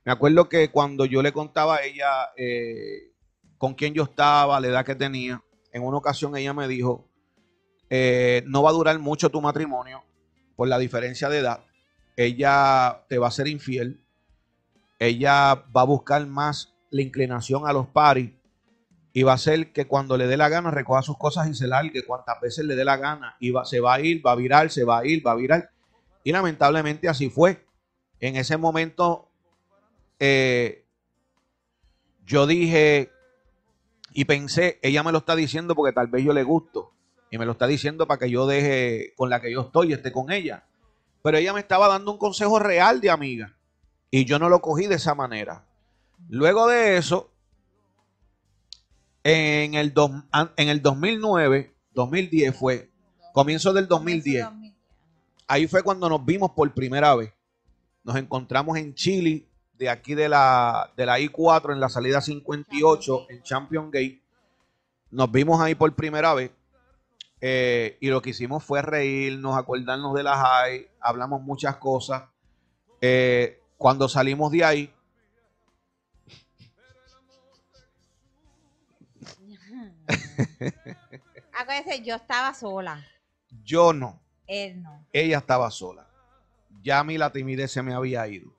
[0.04, 3.12] me acuerdo que cuando yo le contaba a ella eh,
[3.58, 7.10] con quién yo estaba, la edad que tenía, en una ocasión ella me dijo,
[7.90, 10.04] eh, no va a durar mucho tu matrimonio
[10.56, 11.66] por la diferencia de edad.
[12.16, 14.02] Ella te va a ser infiel.
[15.00, 18.32] Ella va a buscar más la inclinación a los paris
[19.12, 21.68] y va a ser que cuando le dé la gana recoja sus cosas y se
[21.68, 24.70] largue cuantas veces le dé la gana y se va a ir, va a virar,
[24.70, 25.72] se va a ir, va a virar.
[26.24, 27.65] Y lamentablemente así fue.
[28.20, 29.30] En ese momento
[30.20, 30.86] eh,
[32.26, 33.12] yo dije
[34.14, 36.92] y pensé, ella me lo está diciendo porque tal vez yo le gusto.
[37.32, 39.94] Y me lo está diciendo para que yo deje con la que yo estoy y
[39.94, 40.64] esté con ella.
[41.22, 43.58] Pero ella me estaba dando un consejo real de amiga.
[44.12, 45.66] Y yo no lo cogí de esa manera.
[46.30, 47.32] Luego de eso,
[49.24, 50.12] en el, dos-
[50.56, 52.90] en el 2009, 2010 fue,
[53.34, 54.44] comienzo del 2010
[55.48, 57.34] ahí fue cuando nos vimos por primera vez.
[58.06, 63.28] Nos encontramos en Chile, de aquí de la, de la I4, en la salida 58,
[63.30, 64.22] en Champion Gate.
[65.12, 66.52] Nos vimos ahí por primera vez.
[67.42, 72.24] eh, y lo que hicimos fue reírnos, acordarnos de la high, hablamos muchas cosas.
[73.02, 74.94] Eh, cuando salimos de ahí,
[81.58, 83.04] Acuérdense, yo estaba sola.
[83.64, 85.06] yo no, Él no.
[85.14, 86.05] ella estaba sola.
[86.86, 88.52] Ya a mí la timidez se me había ido.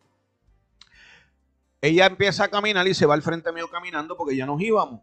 [1.81, 5.01] Ella empieza a caminar y se va al frente mío caminando porque ya nos íbamos.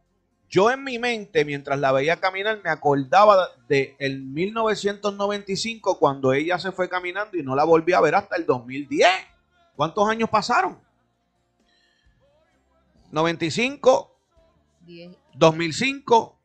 [0.49, 6.59] Yo en mi mente, mientras la veía caminar, me acordaba de el 1995 cuando ella
[6.59, 9.07] se fue caminando y no la volví a ver hasta el 2010.
[9.77, 10.77] ¿Cuántos años pasaron?
[13.11, 14.11] 95,
[14.85, 16.37] Diez- 2005,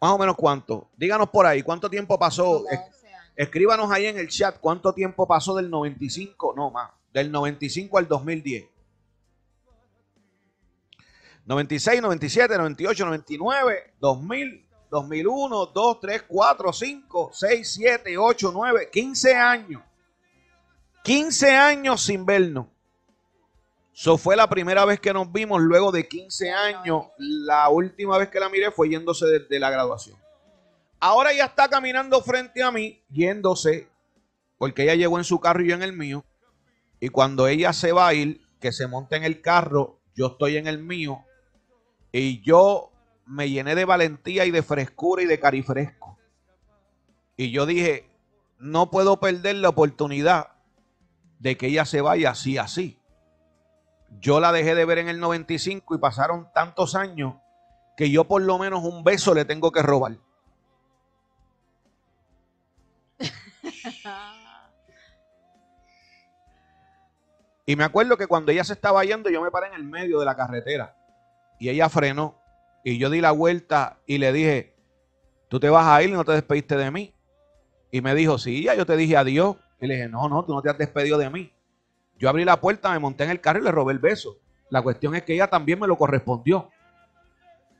[0.00, 0.88] más o menos cuánto.
[0.96, 2.44] Díganos por ahí, ¿cuánto tiempo pasó?
[2.62, 2.97] como Es- 11 años.
[3.38, 8.08] Escríbanos ahí en el chat cuánto tiempo pasó del 95, no más, del 95 al
[8.08, 8.66] 2010.
[11.46, 19.34] 96, 97, 98, 99, 2000, 2001, 2, 3, 4, 5, 6, 7, 8, 9, 15
[19.36, 19.82] años.
[21.04, 22.66] 15 años sin vernos.
[23.94, 27.04] Eso fue la primera vez que nos vimos luego de 15 años.
[27.18, 30.16] La última vez que la miré fue yéndose de, de la graduación.
[31.00, 33.88] Ahora ella está caminando frente a mí, yéndose,
[34.58, 36.24] porque ella llegó en su carro y yo en el mío.
[37.00, 40.56] Y cuando ella se va a ir, que se monta en el carro, yo estoy
[40.56, 41.24] en el mío.
[42.10, 42.90] Y yo
[43.26, 46.18] me llené de valentía y de frescura y de carifresco.
[47.36, 48.10] Y yo dije,
[48.58, 50.48] no puedo perder la oportunidad
[51.38, 52.98] de que ella se vaya así, así.
[54.20, 57.34] yo la dejé de ver en el 95 y pasaron tantos años
[57.96, 60.18] que yo por lo menos un beso le tengo que robar.
[67.66, 70.18] Y me acuerdo que cuando ella se estaba yendo, yo me paré en el medio
[70.20, 70.96] de la carretera.
[71.58, 72.40] Y ella frenó.
[72.82, 74.74] Y yo di la vuelta y le dije,
[75.48, 77.14] tú te vas a ir y no te despediste de mí.
[77.90, 79.56] Y me dijo, sí, ya yo te dije adiós.
[79.80, 81.52] Y le dije, no, no, tú no te has despedido de mí.
[82.18, 84.38] Yo abrí la puerta, me monté en el carro y le robé el beso.
[84.70, 86.70] La cuestión es que ella también me lo correspondió.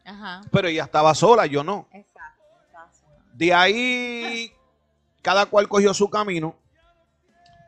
[0.05, 0.43] Ajá.
[0.51, 1.89] Pero ella estaba sola, yo no.
[1.93, 2.45] Exacto.
[2.67, 3.07] exacto.
[3.35, 4.53] De ahí,
[5.23, 6.57] cada cual cogió su camino.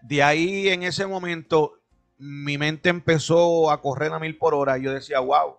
[0.02, 1.78] De ahí, en ese momento,
[2.18, 5.56] mi mente empezó a correr a mil por hora y yo decía, wow,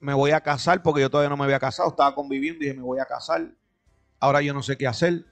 [0.00, 2.76] me voy a casar porque yo todavía no me había casado, estaba conviviendo y dije,
[2.76, 3.48] me voy a casar.
[4.20, 5.24] Ahora yo no sé qué hacer.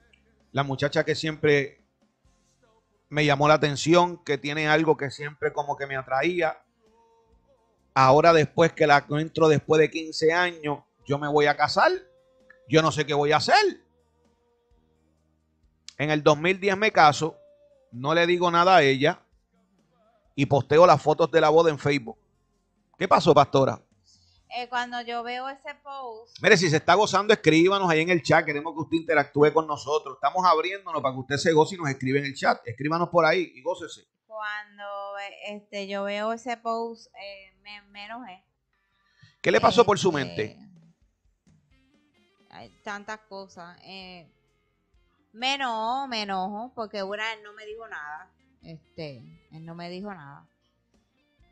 [0.51, 1.81] La muchacha que siempre
[3.09, 6.57] me llamó la atención, que tiene algo que siempre como que me atraía.
[7.93, 11.91] Ahora después que la encuentro después de 15 años, yo me voy a casar.
[12.67, 13.84] Yo no sé qué voy a hacer.
[15.97, 17.37] En el 2010 me caso
[17.91, 19.21] no le digo nada a ella
[20.35, 22.17] y posteo las fotos de la boda en Facebook.
[22.97, 23.81] ¿Qué pasó, pastora?
[24.57, 28.21] Eh, cuando yo veo ese post, Mire, si se está gozando, escríbanos ahí en el
[28.21, 28.45] chat.
[28.45, 30.15] Queremos que usted interactúe con nosotros.
[30.15, 32.61] Estamos abriéndonos para que usted se goce y nos escribe en el chat.
[32.65, 34.01] Escríbanos por ahí y gócese.
[34.27, 38.43] cuando eh, este, yo veo ese post, eh, me, me enojé.
[39.41, 40.59] ¿Qué le pasó por su Este, mente?
[42.49, 43.77] Hay tantas cosas.
[43.83, 44.29] Eh,
[45.35, 48.31] me enojo, me enojo, porque una, él no me dijo nada.
[48.61, 49.17] Este,
[49.51, 50.47] él no me dijo nada.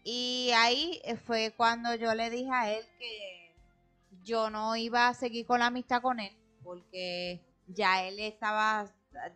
[0.05, 3.53] Y ahí eh, fue cuando yo le dije a él que
[4.23, 8.89] yo no iba a seguir con la amistad con él, porque ya él estaba,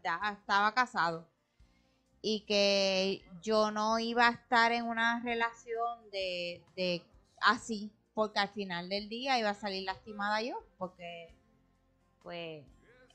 [0.03, 1.27] ya estaba casado.
[2.21, 7.01] Y que yo no iba a estar en una relación de, de
[7.41, 11.35] así, porque al final del día iba a salir lastimada yo, porque
[12.23, 12.65] pues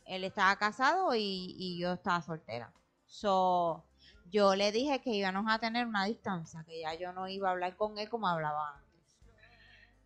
[0.07, 2.73] él estaba casado y, yo estaba soltera.
[3.07, 3.85] So,
[4.31, 7.53] yo le dije que íbamos a tener una distancia, que ya yo no iba a
[7.53, 8.93] hablar con él como hablaba antes.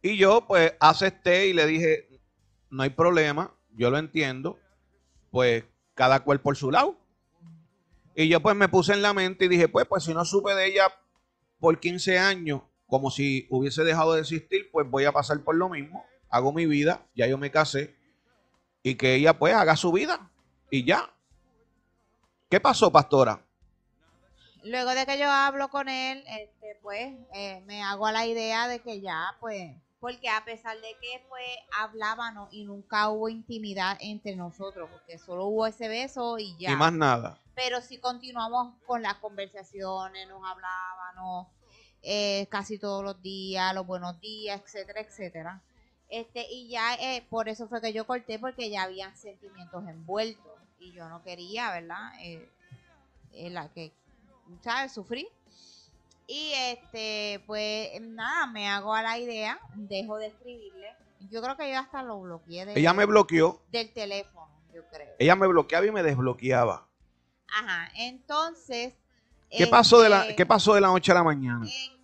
[0.02, 2.08] Y yo pues acepté y le dije,
[2.70, 4.58] no hay problema, yo lo entiendo,
[5.30, 6.96] pues cada cual por su lado.
[8.14, 10.54] Y yo pues me puse en la mente y dije, pues, pues si no supe
[10.54, 10.88] de ella
[11.58, 15.68] por 15 años, como si hubiese dejado de existir, pues voy a pasar por lo
[15.68, 17.95] mismo, hago mi vida, ya yo me casé,
[18.86, 20.30] y que ella pues haga su vida
[20.70, 21.12] y ya.
[22.48, 23.44] ¿Qué pasó, pastora?
[24.62, 28.68] Luego de que yo hablo con él, este, pues eh, me hago a la idea
[28.68, 31.44] de que ya, pues, porque a pesar de que pues
[31.76, 36.70] hablábamos y nunca hubo intimidad entre nosotros, porque solo hubo ese beso y ya.
[36.70, 37.40] Y más nada.
[37.56, 41.48] pero sí continuamos con las conversaciones, nos hablábamos
[42.02, 45.60] eh, casi todos los días, los buenos días, etcétera, etcétera.
[46.08, 50.52] Este, y ya eh, por eso fue que yo corté, porque ya habían sentimientos envueltos
[50.78, 52.12] y yo no quería, ¿verdad?
[52.20, 52.48] Eh,
[53.32, 53.92] eh, la que,
[54.62, 54.92] ¿sabes?
[54.92, 55.28] Sufrí.
[56.28, 60.88] Y este, pues nada, me hago a la idea, dejo de escribirle.
[61.30, 65.14] Yo creo que yo hasta lo bloqueé de- Ella me bloqueó, del teléfono, yo creo.
[65.18, 66.86] ella me bloqueaba y me desbloqueaba.
[67.48, 68.94] Ajá, entonces.
[69.50, 71.64] ¿Qué pasó de la, este, qué pasó de la noche a la mañana?
[71.66, 71.95] En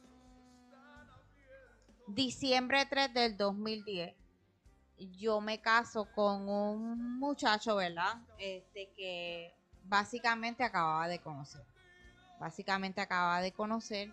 [2.14, 4.14] diciembre 3 del 2010,
[5.18, 8.14] yo me caso con un muchacho, ¿verdad?
[8.38, 9.54] Este que
[9.84, 11.62] básicamente acababa de conocer.
[12.38, 14.12] Básicamente acababa de conocer.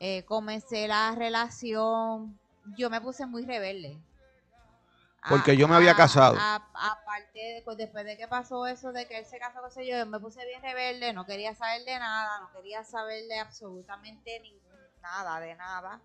[0.00, 2.38] Eh, comencé la relación.
[2.76, 3.98] Yo me puse muy rebelde.
[5.28, 6.36] Porque yo me había casado.
[6.38, 9.86] a- aparte, de- pues, después de que pasó eso de que él se casó, sé
[9.86, 13.38] yo, yo me puse bien rebelde, no quería saber de nada, no quería saber de
[13.38, 16.00] absolutamente ningún, nada, de nada.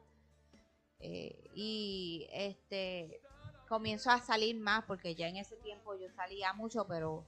[1.05, 3.21] Eh, y este
[3.67, 7.25] comienzo a salir más, porque ya en ese tiempo yo salía mucho, pero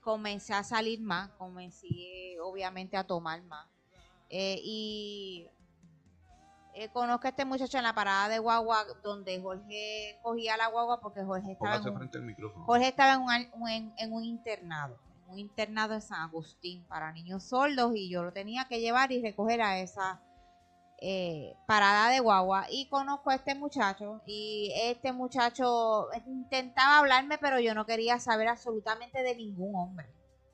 [0.00, 1.88] comencé a salir más, comencé
[2.40, 3.66] obviamente a tomar más.
[4.30, 5.48] Eh, y
[6.74, 11.00] eh, conozco a este muchacho en la parada de guagua donde Jorge cogía la guagua
[11.00, 12.64] porque Jorge estaba, en un.
[12.64, 17.42] Jorge estaba en un, en un internado, en un internado en San Agustín para niños
[17.42, 20.20] sordos y yo lo tenía que llevar y recoger a esa
[21.06, 27.60] eh, parada de guagua y conozco a este muchacho y este muchacho intentaba hablarme pero
[27.60, 30.06] yo no quería saber absolutamente de ningún hombre,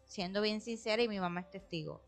[0.07, 2.01] siendo bien sincera y mi mamá es testigo.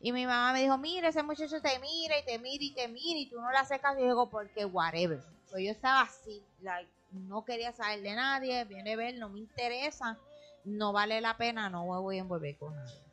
[0.00, 2.88] Y mi mamá me dijo, mira, ese muchacho te mira y te mira y te
[2.88, 4.00] mira y tú no le haces caso.
[4.00, 5.22] Y digo, porque whatever.
[5.50, 6.42] Pues yo estaba así,
[7.10, 10.18] no quería saber de nadie, viene a ver, no me interesa,
[10.64, 13.05] no vale la pena, no me voy a envolver con nadie.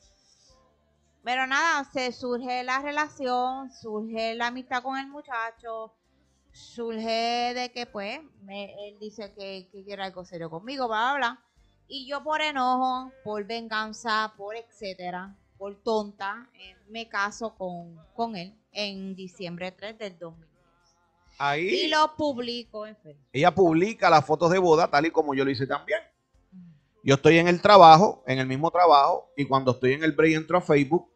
[1.23, 5.93] Pero nada, se surge la relación, surge la amistad con el muchacho,
[6.51, 8.19] surge de que pues
[8.49, 11.43] él dice que, quiere algo serio conmigo, bla, bla, bla.
[11.87, 18.35] Y yo por enojo, por venganza, por etcétera, por tonta, eh, me caso con, con
[18.35, 20.51] él en diciembre 3 del 2010.
[21.37, 23.27] Ahí, y lo publico en Facebook.
[23.31, 25.99] Ella publica las fotos de boda tal y como yo lo hice también.
[27.01, 30.35] Yo estoy en el trabajo, en el mismo trabajo, y cuando estoy en el break
[30.35, 31.12] entro a Facebook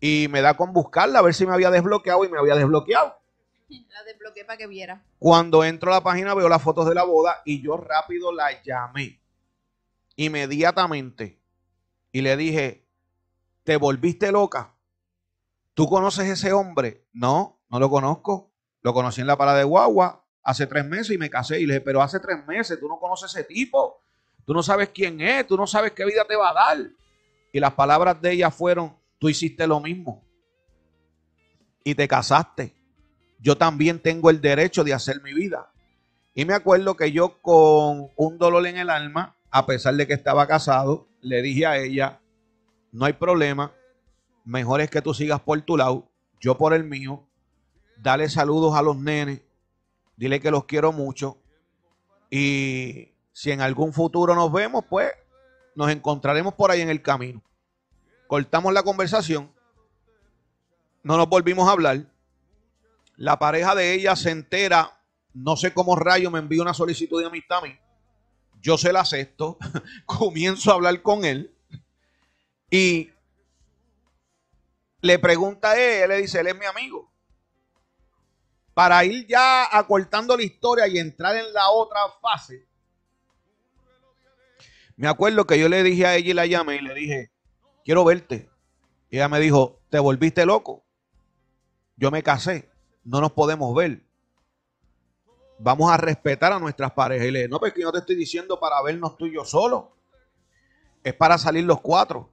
[0.00, 3.16] y me da con buscarla a ver si me había desbloqueado y me había desbloqueado.
[3.68, 5.04] La desbloqueé para que viera.
[5.18, 8.62] Cuando entro a la página veo las fotos de la boda y yo rápido la
[8.62, 9.20] llamé.
[10.16, 11.40] Inmediatamente.
[12.12, 12.86] Y le dije,
[13.64, 14.74] ¿te volviste loca?
[15.74, 17.04] ¿Tú conoces ese hombre?
[17.12, 18.50] No, no lo conozco.
[18.80, 21.60] Lo conocí en la parada de Guagua hace tres meses y me casé.
[21.60, 24.02] Y le dije, pero hace tres meses tú no conoces ese tipo.
[24.46, 26.78] Tú no sabes quién es, tú no sabes qué vida te va a dar.
[27.52, 30.24] Y las palabras de ella fueron, tú hiciste lo mismo.
[31.84, 32.78] Y te casaste
[33.40, 35.70] yo también tengo el derecho de hacer mi vida.
[36.34, 40.14] Y me acuerdo que yo con un dolor en el alma, a pesar de que
[40.14, 42.20] estaba casado, le dije a ella,
[42.92, 43.72] no hay problema,
[44.44, 46.08] mejor es que tú sigas por tu lado,
[46.40, 47.24] yo por el mío,
[47.96, 49.42] dale saludos a los nenes,
[50.16, 51.38] dile que los quiero mucho
[52.30, 55.10] y si en algún futuro nos vemos, pues
[55.74, 57.42] nos encontraremos por ahí en el camino.
[58.28, 59.52] Cortamos la conversación,
[61.02, 62.06] no nos volvimos a hablar
[63.18, 64.96] la pareja de ella se entera,
[65.34, 67.76] no sé cómo rayo me envía una solicitud de amistad a mí.
[68.60, 69.58] Yo se la acepto,
[70.06, 71.52] comienzo a hablar con él
[72.70, 73.10] y
[75.00, 77.12] le pregunta a él, él le dice, él es mi amigo.
[78.72, 82.68] Para ir ya acortando la historia y entrar en la otra fase,
[84.94, 87.32] me acuerdo que yo le dije a ella y la llamé y le dije,
[87.88, 88.50] quiero verte.
[89.08, 90.84] Y ella me dijo, ¿te volviste loco?
[91.96, 92.70] Yo me casé
[93.02, 94.04] no nos podemos ver.
[95.58, 97.26] Vamos a respetar a nuestras parejas.
[97.26, 99.96] Y le dije, no, porque no te estoy diciendo para vernos tú y yo solo.
[101.02, 102.30] Es para salir los cuatro.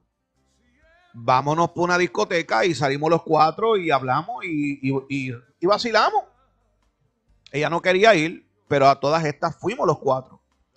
[1.14, 4.78] Vámonos por una discoteca y salimos los cuatro y hablamos y,
[5.08, 6.24] y, vacilamos.
[7.50, 10.35] Ella no quería ir, pero a todas estas fuimos los cuatro.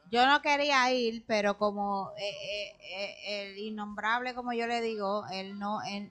[0.10, 5.26] Yo no quería ir, pero como eh, eh, eh, el innombrable, como yo le digo,
[5.32, 6.10] él no, él,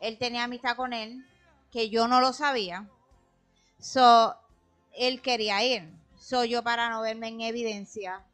[0.00, 1.24] él tenía amistad con él,
[1.70, 2.88] que yo no lo sabía.
[3.78, 4.34] So,
[4.96, 5.88] él quería ir.
[6.16, 8.24] Soy yo para no verme en evidencia.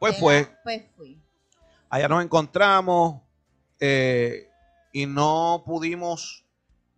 [0.00, 0.52] Pues fue.
[0.64, 1.20] pues fui.
[1.88, 3.20] Allá nos encontramos
[4.92, 6.44] y no pudimos.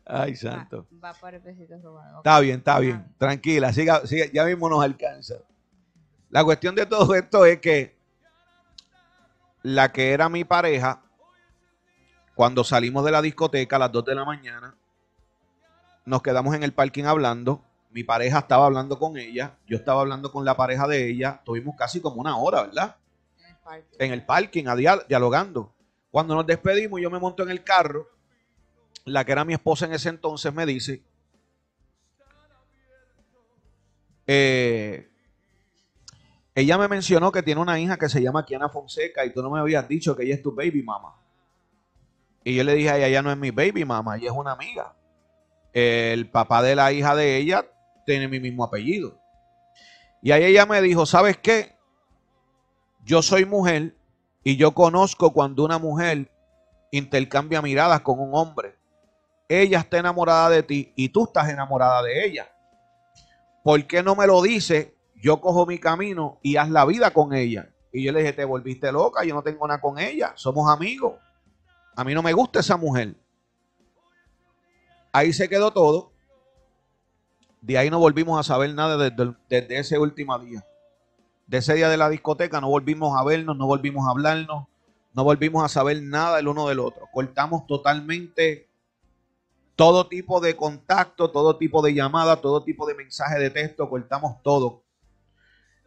[0.06, 0.86] Ay, santo.
[1.02, 2.18] Va, por el besito robado.
[2.18, 3.04] Está bien, está bien.
[3.04, 3.14] Ah.
[3.18, 5.34] Tranquila, siga, siga, ya mismo nos alcanza.
[6.30, 7.96] La cuestión de todo esto es que
[9.62, 11.02] la que era mi pareja
[12.36, 14.76] cuando salimos de la discoteca a las 2 de la mañana,
[16.04, 17.64] nos quedamos en el parking hablando.
[17.90, 21.40] Mi pareja estaba hablando con ella, yo estaba hablando con la pareja de ella.
[21.44, 22.96] Tuvimos casi como una hora, ¿verdad?
[23.98, 25.72] En el parking, a dialogando.
[26.10, 28.06] Cuando nos despedimos, yo me monto en el carro.
[29.06, 31.02] La que era mi esposa en ese entonces me dice,
[34.26, 35.08] eh,
[36.56, 39.50] ella me mencionó que tiene una hija que se llama Kiana Fonseca y tú no
[39.50, 41.14] me habías dicho que ella es tu baby mama.
[42.42, 44.52] Y yo le dije a ella, ella no es mi baby mama, ella es una
[44.52, 44.94] amiga.
[45.72, 47.64] El papá de la hija de ella
[48.06, 49.20] tiene mi mismo apellido.
[50.22, 51.76] Y ahí ella me dijo, ¿sabes qué?
[53.04, 53.94] Yo soy mujer
[54.42, 56.32] y yo conozco cuando una mujer
[56.90, 58.76] intercambia miradas con un hombre.
[59.48, 62.50] Ella está enamorada de ti y tú estás enamorada de ella.
[63.62, 64.96] ¿Por qué no me lo dice?
[65.16, 67.68] Yo cojo mi camino y haz la vida con ella.
[67.92, 71.14] Y yo le dije, te volviste loca, yo no tengo nada con ella, somos amigos.
[71.96, 73.14] A mí no me gusta esa mujer.
[75.12, 76.12] Ahí se quedó todo.
[77.62, 80.64] De ahí no volvimos a saber nada desde, ese último día.
[81.46, 84.66] De ese día de la discoteca no volvimos a vernos, no volvimos a hablarnos,
[85.14, 87.08] no volvimos a saber nada el uno del otro.
[87.12, 88.68] Cortamos totalmente
[89.76, 94.42] todo tipo de contacto, todo tipo de llamada, todo tipo de mensaje de texto, cortamos
[94.42, 94.82] todo.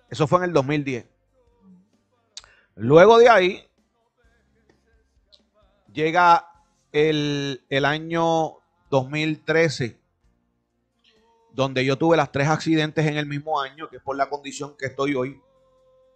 [0.09, 1.05] Eso fue en el 2010.
[2.75, 3.67] Luego de ahí,
[5.91, 6.45] llega
[6.91, 8.57] el, año
[8.91, 9.99] 2013,
[11.51, 14.77] donde yo tuve las tres accidentes en el mismo año, que es por la condición
[14.77, 15.41] que estoy hoy.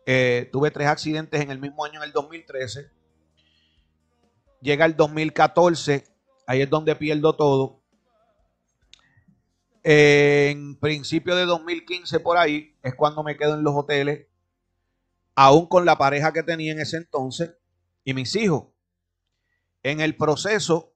[0.06, 2.90] Eh, tuve tres accidentes en el mismo año, en el 2013.
[4.62, 6.13] Llega el 2014,
[6.48, 7.82] ahí es donde pierdo todo.
[9.84, 14.28] en principio de 2015 por ahí es cuando me quedo en los hoteles
[15.36, 17.56] aún con la pareja que tenía en ese entonces
[18.04, 18.66] y mis hijos.
[19.82, 20.94] En el proceso,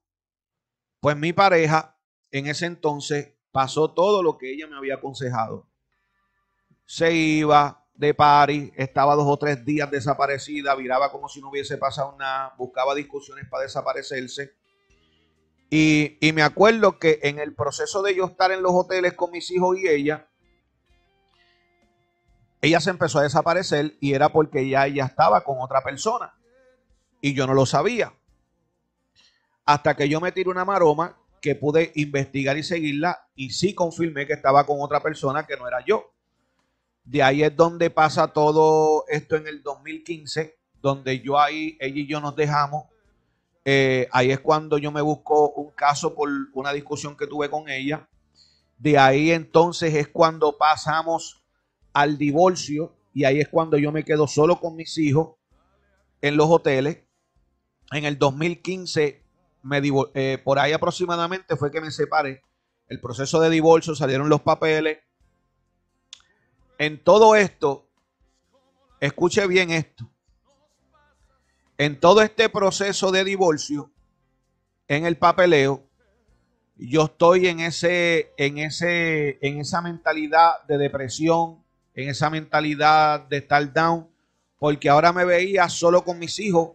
[1.00, 1.98] pues mi pareja
[2.30, 5.68] en ese entonces pasó todo lo que ella me había aconsejado.
[6.86, 11.76] Se iba de party, estaba dos o tres días desaparecida, viraba como si no hubiese
[11.76, 14.56] pasado nada, buscaba discusiones para desaparecerse.
[15.70, 19.50] Y, me acuerdo que en el proceso de yo estar en los hoteles con mis
[19.50, 20.28] hijos y ella,
[22.62, 26.34] ella se empezó a desaparecer y era porque ya ella estaba con otra persona.
[27.20, 28.14] Y yo no lo sabía.
[29.66, 34.26] Hasta que yo me tiré una maroma que pude investigar y seguirla y sí confirmé
[34.26, 36.12] que estaba con otra persona que no era yo.
[37.04, 42.06] De ahí es donde pasa todo esto en el 2015, donde yo ahí, ella y
[42.06, 42.84] yo nos dejamos.
[43.70, 47.68] Eh, ahí es cuando yo me busco un caso por una discusión que tuve con
[47.68, 48.08] ella.
[48.78, 51.44] De ahí entonces es cuando pasamos
[51.92, 55.36] al divorcio y ahí es cuando yo me quedo solo con mis hijos
[56.22, 57.04] en los hoteles.
[57.92, 59.22] En el 2015
[60.14, 62.40] eh, por ahí aproximadamente fue que me separé.
[62.86, 65.00] El proceso de divorcio, salieron los papeles.
[66.78, 67.90] En todo esto,
[68.98, 70.10] escuche bien esto.
[71.80, 73.88] En todo este proceso de divorcio,
[74.88, 75.84] en el papeleo,
[76.76, 81.62] yo estoy en ese, en ese, en esa mentalidad de depresión,
[81.94, 84.08] en esa mentalidad de estar down,
[84.58, 86.70] porque ahora me veía solo con mis hijos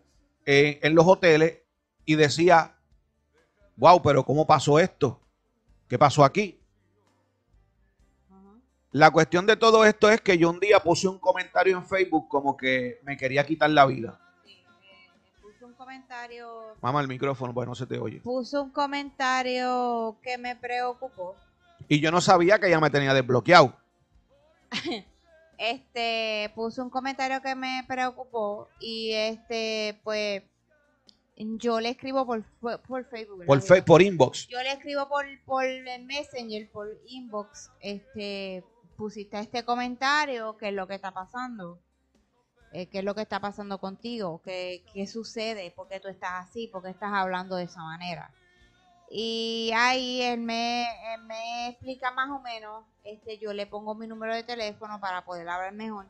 [0.45, 1.59] eh, en los hoteles
[2.05, 2.73] y decía,
[3.75, 5.19] wow, pero ¿cómo pasó esto?
[5.89, 6.57] ¿Qué pasó aquí?
[8.91, 12.29] La cuestión de todo esto es que yo un día puse un comentario en Facebook
[12.29, 14.22] como que me quería quitar la vida.
[15.83, 16.75] Comentario.
[16.81, 18.21] Mamá, el micrófono, pues no se te oye.
[18.21, 21.35] Puse un comentario que me preocupó.
[21.87, 23.75] Y yo no sabía que ella me tenía desbloqueado.
[25.57, 30.43] este, puse un comentario que me preocupó y este, pues
[31.35, 33.45] yo le escribo por, por Facebook.
[33.45, 34.47] Por, por inbox.
[34.47, 35.65] Yo le escribo por, por
[36.05, 37.71] Messenger, por inbox.
[37.81, 38.63] Este,
[38.95, 41.79] pusiste este comentario, qué es lo que está pasando.
[42.73, 46.49] Eh, qué es lo que está pasando contigo, ¿Qué, qué sucede, por qué tú estás
[46.49, 48.31] así, por qué estás hablando de esa manera.
[49.11, 50.87] Y ahí él me,
[51.27, 55.47] me explica más o menos, este, yo le pongo mi número de teléfono para poder
[55.47, 56.07] hablar mejor.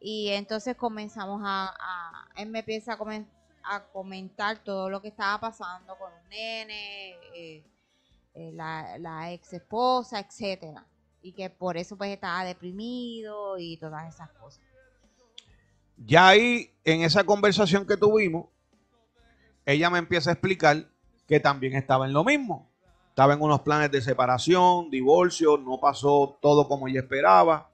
[0.00, 1.74] Y entonces comenzamos a,
[2.36, 7.10] él me empieza a, comenzar a comentar todo lo que estaba pasando con un nene,
[7.34, 7.64] eh,
[8.34, 10.86] eh, la, ex esposa, etcétera.
[11.20, 14.67] Y que por eso pues estaba deprimido y todas esas cosas.
[16.04, 18.46] Ya ahí, en esa conversación que tuvimos,
[19.66, 20.88] ella me empieza a explicar
[21.26, 22.70] que también estaba en lo mismo.
[23.10, 27.68] Estaba en unos planes de separación, divorcio, no pasó todo como ella esperaba.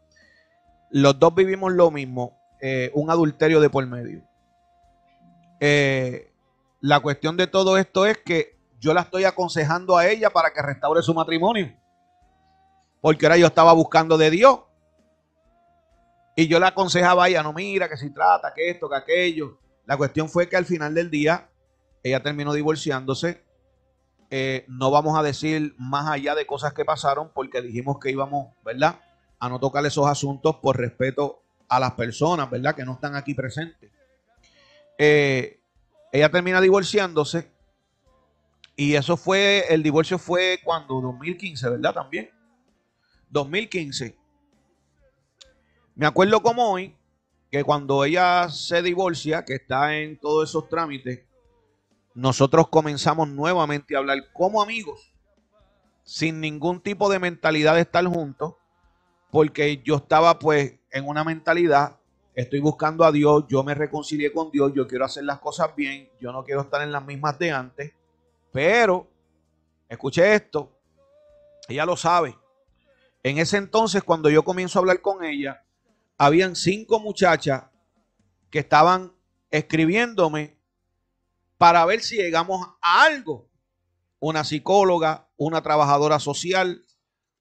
[0.91, 4.23] Los dos vivimos lo mismo, eh, un adulterio de por medio.
[5.61, 6.33] Eh,
[6.81, 10.63] la cuestión de todo esto es que yo la estoy aconsejando a ella para que
[10.63, 11.73] restaure su matrimonio.
[13.01, 14.61] Porque ahora yo estaba buscando de Dios.
[16.37, 19.59] Y yo la aconsejaba a ella, no mira, que si trata, que esto, que aquello.
[19.87, 21.49] La cuestión fue que al final del día,
[22.03, 23.45] ella terminó divorciándose.
[24.31, 28.49] Eh, no vamos a decir más allá de cosas que pasaron porque dijimos que íbamos,
[28.65, 28.99] ¿verdad?
[29.39, 32.75] A no tocar esos asuntos por respeto a las personas, ¿verdad?
[32.75, 33.93] Que no están aquí presentes.
[34.99, 35.61] Eh,
[36.13, 37.53] ella termina divorciándose.
[38.77, 41.95] Y eso fue, el divorcio fue cuando, 2015, ¿verdad?
[41.95, 42.31] También.
[43.31, 44.24] 2015.
[45.97, 46.97] Me acuerdo como hoy,
[47.53, 51.23] que cuando ella se divorcia, que está en todos esos trámites,
[52.15, 55.13] nosotros comenzamos nuevamente a hablar como amigos,
[56.03, 58.55] sin ningún tipo de mentalidad de estar juntos,
[59.31, 61.97] porque yo estaba pues en una mentalidad
[62.35, 66.09] estoy buscando a Dios, yo me reconcilié con Dios, yo quiero hacer las cosas bien,
[66.21, 67.93] yo no quiero estar en las mismas de antes,
[68.53, 69.07] pero,
[69.89, 70.73] escuche esto,
[71.69, 72.37] ella lo sabe.
[73.23, 75.64] En ese entonces, cuando yo comienzo a hablar con ella,
[76.17, 77.65] habían cinco muchachas
[78.51, 79.13] que estaban
[79.51, 80.59] escribiéndome
[81.59, 83.51] para ver si llegamos a algo.
[84.21, 86.85] Una psicóloga, una trabajadora social,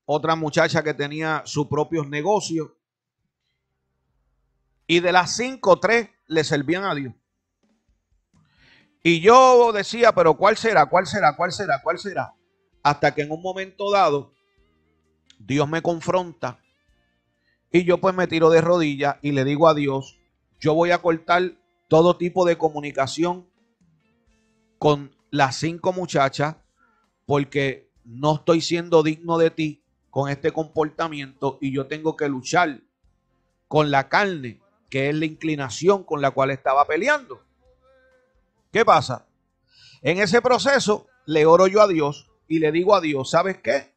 [0.06, 2.72] otra muchacha que tenía sus propios negocios
[4.88, 7.14] y de las cinco, tres le servían a Dios.
[9.02, 10.86] Y yo decía, pero ¿cuál será?
[10.86, 11.36] ¿Cuál será?
[11.36, 11.82] ¿Cuál será?
[11.82, 12.34] ¿Cuál será?
[12.82, 14.34] Hasta que en un momento dado,
[15.40, 16.63] Dios me confronta
[17.74, 20.20] y yo pues me tiro de rodillas y le digo a Dios,
[20.60, 21.56] yo voy a cortar
[21.90, 23.50] todo tipo de comunicación
[24.78, 26.56] con las cinco muchachas
[27.26, 32.82] porque no estoy siendo digno de ti con este comportamiento y yo tengo que luchar
[33.68, 37.42] con la carne que es la inclinación con la cual estaba peleando.
[38.72, 39.26] ¿Qué pasa?
[40.04, 43.96] En ese proceso le oro yo a Dios y le digo a Dios, ¿sabes qué?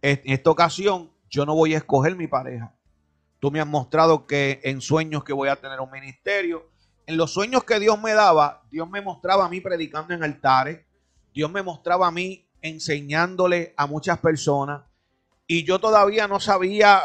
[0.00, 2.74] En esta ocasión yo no voy a escoger mi pareja.
[3.40, 6.70] Tú me has mostrado que en sueños que voy a tener un ministerio,
[7.06, 10.84] en los sueños que Dios me daba, Dios me mostraba a mí predicando en altares,
[11.32, 14.82] Dios me mostraba a mí enseñándole a muchas personas
[15.46, 17.00] y yo todavía no sabía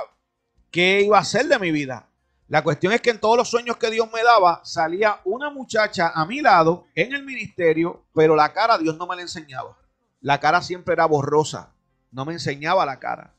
[0.72, 2.10] qué iba a hacer de mi vida.
[2.50, 6.12] La cuestión es que en todos los sueños que Dios me daba salía una muchacha
[6.14, 9.78] a mi lado en el ministerio, pero la cara Dios no me la enseñaba.
[10.20, 11.74] La cara siempre era borrosa,
[12.12, 13.34] no me enseñaba la cara.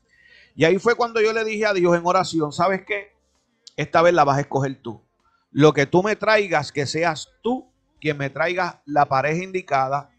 [0.55, 3.13] Y ahí fue cuando yo le dije a Dios en oración, ¿sabes qué?
[3.75, 5.01] Esta vez la vas a escoger tú.
[5.51, 7.69] Lo que tú me traigas, que seas tú
[7.99, 10.09] quien me traiga la pareja indicada,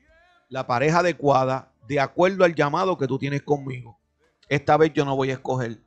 [0.48, 3.98] la pareja adecuada, de acuerdo al llamado que tú tienes conmigo.
[4.48, 5.80] Esta vez yo no voy a escoger.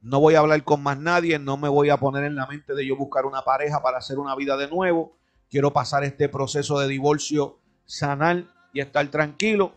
[0.00, 2.74] No voy a hablar con más nadie, no me voy a poner en la mente
[2.74, 5.16] de yo buscar una pareja para hacer una vida de nuevo.
[5.48, 9.74] Quiero pasar este proceso de divorcio sanar y estar tranquilo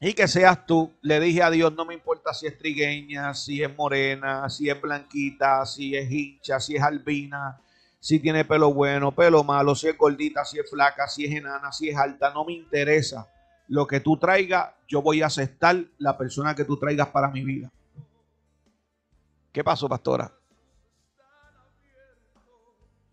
[0.00, 0.92] y que seas tú.
[1.02, 4.80] Le dije a Dios, no me importa si es trigueña, si es morena, si es
[4.80, 7.60] blanquita, si es hincha, si es albina,
[7.98, 11.70] si tiene pelo bueno, pelo malo, si es gordita, si es flaca, si es enana,
[11.70, 13.28] si es alta, no me interesa.
[13.68, 17.44] Lo que tú traigas, yo voy a aceptar la persona que tú traigas para mi
[17.44, 17.70] vida.
[19.52, 20.32] ¿Qué pasó, pastora?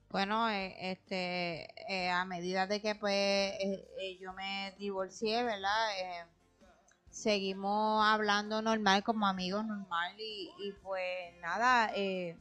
[0.10, 5.90] Bueno, eh, este, eh, a medida de que pues eh, yo me divorcié, ¿verdad?
[7.18, 12.38] Seguimos hablando normal como amigos normal y, pues nada, eh,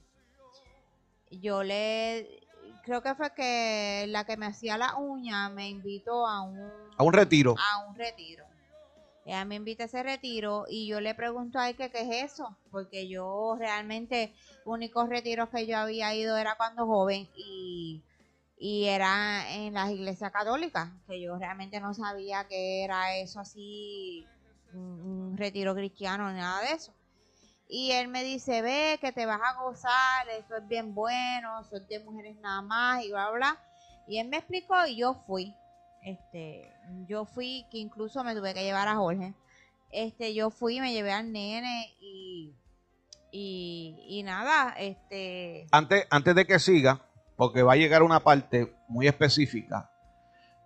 [1.30, 2.42] yo le
[2.84, 7.02] creo que fue que la que me hacía la uña me invitó a un a
[7.02, 7.54] un retiro.
[7.58, 8.44] A un retiro.
[9.24, 12.32] Ella me invita a ese retiro y yo le pregunto a él que qué es
[12.32, 14.34] eso, porque yo realmente
[14.66, 18.02] únicos retiros que yo había ido era cuando joven y,
[18.58, 24.26] y era en las iglesias católicas, que yo realmente no sabía que era eso así
[24.76, 26.92] un, retiro cristiano ni nada de eso.
[27.68, 31.86] Y él me dice, ve que te vas a gozar, eso es bien bueno, son
[31.88, 33.60] de mujeres nada más y bla, bla.
[34.06, 35.54] Y él me explicó y yo fui.
[36.02, 36.72] Este,
[37.08, 39.34] yo fui, que incluso me tuve que llevar a Jorge.
[39.90, 42.54] Este, yo fui, me llevé al nene y,
[43.32, 45.66] y, nada, este...
[45.72, 47.00] Antes, antes de que siga,
[47.36, 49.90] porque va a llegar una parte muy específica,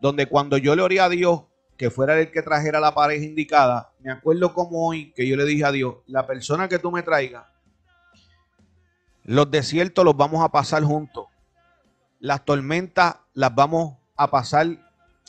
[0.00, 1.42] donde cuando yo le oré a Dios
[1.80, 5.46] que fuera el que trajera la pareja indicada, me acuerdo como hoy que yo le
[5.46, 7.46] dije a Dios, la persona que tú me traigas,
[9.24, 11.24] los desiertos los vamos a pasar juntos.
[12.18, 14.66] Las tormentas las vamos a pasar,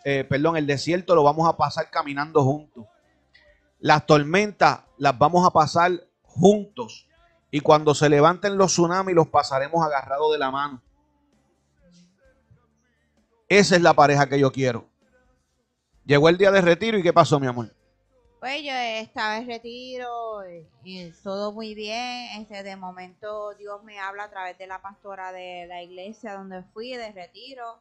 [0.03, 2.86] eh, perdón, el desierto lo vamos a pasar caminando juntos.
[3.80, 7.07] Las tormentas las vamos a pasar juntos.
[7.49, 10.82] Y cuando se levanten los tsunamis los pasaremos agarrados de la mano.
[13.48, 14.90] Esa es la pareja que yo quiero.
[16.06, 17.73] Llegó el día de retiro y ¿qué pasó, mi amor?
[18.40, 20.41] Pues yo estaba en retiro
[20.84, 22.41] y, todo muy bien.
[22.41, 26.64] Este, de momento Dios me habla a través de la pastora de la iglesia donde
[26.73, 27.78] fui de retiro.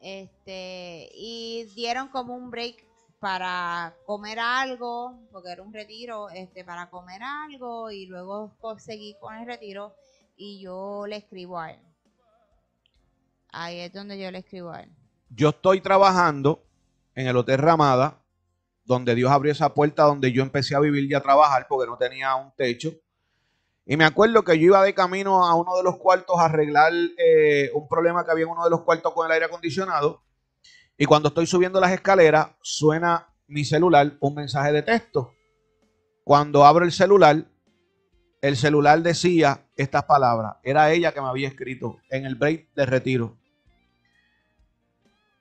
[0.00, 2.86] Este, y dieron como un break
[3.18, 9.34] para comer algo, porque era un retiro, este, para comer algo y luego seguí con
[9.34, 9.94] el retiro
[10.38, 11.80] y yo le escribo a él.
[13.52, 14.90] Ahí es donde yo le escribo a él.
[15.28, 16.64] Yo estoy trabajando
[17.20, 18.22] en el Hotel Ramada,
[18.84, 21.96] donde Dios abrió esa puerta donde yo empecé a vivir y a trabajar porque no
[21.96, 22.92] tenía un techo.
[23.86, 26.92] Y me acuerdo que yo iba de camino a uno de los cuartos a arreglar
[27.18, 30.22] eh, un problema que había en uno de los cuartos con el aire acondicionado.
[30.96, 35.32] Y cuando estoy subiendo las escaleras, suena mi celular un mensaje de texto.
[36.24, 37.44] Cuando abro el celular,
[38.42, 40.56] el celular decía estas palabras.
[40.62, 43.39] Era ella que me había escrito en el break de retiro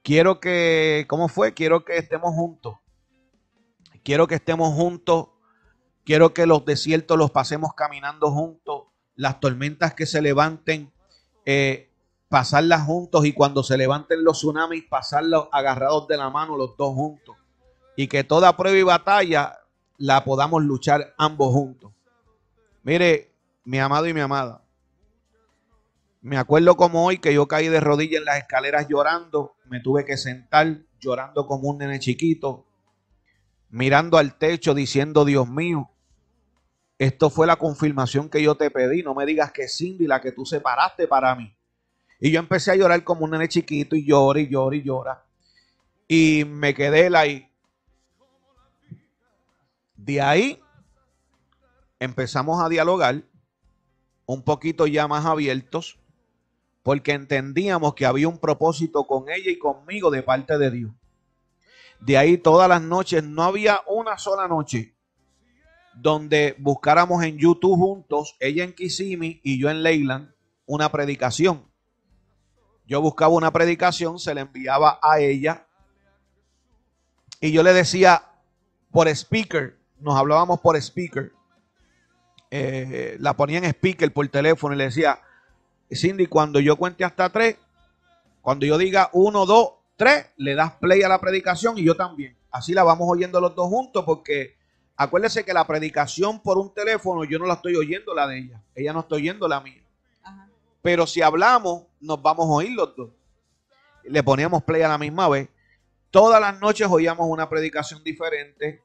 [0.04, 1.54] quiero que, ¿cómo fue?
[1.54, 2.76] Quiero que estemos juntos.
[4.04, 5.30] Quiero que estemos juntos.
[6.04, 8.84] Quiero que los desiertos los pasemos caminando juntos.
[9.16, 10.92] Las tormentas que se levanten,
[11.46, 11.92] eh,
[12.30, 13.26] pasarlas juntos.
[13.26, 17.36] Y cuando se levanten los tsunamis, pasarlos agarrados de la mano los dos juntos.
[17.96, 19.60] Y que toda prueba y batalla
[19.98, 21.92] la podamos luchar ambos juntos.
[22.84, 23.36] Mire,
[23.66, 24.64] mi amado y mi amada.
[26.22, 30.04] Me acuerdo como hoy que yo caí de rodillas en las escaleras llorando, me tuve
[30.04, 32.66] que sentar llorando como un nene chiquito,
[33.70, 35.90] mirando al techo diciendo, Dios mío,
[36.98, 40.34] esto fue la confirmación que yo te pedí, no me digas que Cindy, la que
[40.34, 41.56] tú separaste para mí.
[42.20, 45.26] Y yo empecé a llorar como un nene chiquito y llora y llora y llora.
[46.06, 47.50] Y me quedé ahí.
[49.96, 50.62] De ahí
[51.98, 53.24] empezamos a dialogar
[54.26, 55.99] un poquito ya más abiertos
[56.84, 60.92] porque entendíamos que había un propósito con ella y conmigo de parte de Dios.
[62.00, 64.96] De ahí todas las noches, no había una sola noche
[65.94, 70.34] donde buscáramos en YouTube juntos, ella en Kissimmee y yo en Leyland,
[70.66, 71.70] una predicación.
[72.88, 75.68] Yo buscaba una predicación, se la enviaba a ella
[77.42, 78.24] y yo le decía
[78.92, 81.34] por speaker, nos hablábamos por speaker,
[82.50, 85.20] eh, la ponía en speaker por teléfono y le decía,
[85.96, 87.58] Cindy, cuando yo cuente hasta tres,
[88.42, 92.36] cuando yo diga uno, dos, tres, le das play a la predicación y yo también.
[92.52, 94.56] Así la vamos oyendo los dos juntos porque
[94.96, 98.62] acuérdese que la predicación por un teléfono yo no la estoy oyendo la de ella,
[98.76, 99.84] ella no está oyendo la mía.
[100.82, 103.10] Pero si hablamos, nos vamos a oír los dos.
[104.04, 105.50] Le poníamos play a la misma vez.
[106.10, 108.82] Todas las noches oíamos una predicación diferente.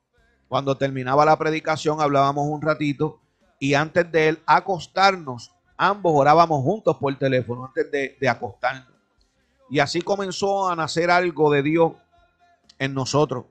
[0.48, 3.20] Cuando terminaba la predicación hablábamos un ratito
[3.58, 8.92] y antes de él acostarnos, ambos orábamos juntos por teléfono antes de, acostarnos.
[9.70, 11.92] Y así comenzó a nacer algo de Dios
[12.78, 13.46] en nosotros.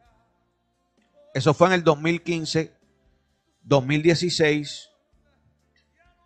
[1.34, 2.72] Eso fue en el 2015,
[3.64, 4.90] 2016.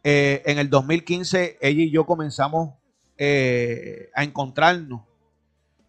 [0.03, 2.75] Eh, en el 2015 ella y yo comenzamos
[3.17, 5.01] eh, a encontrarnos.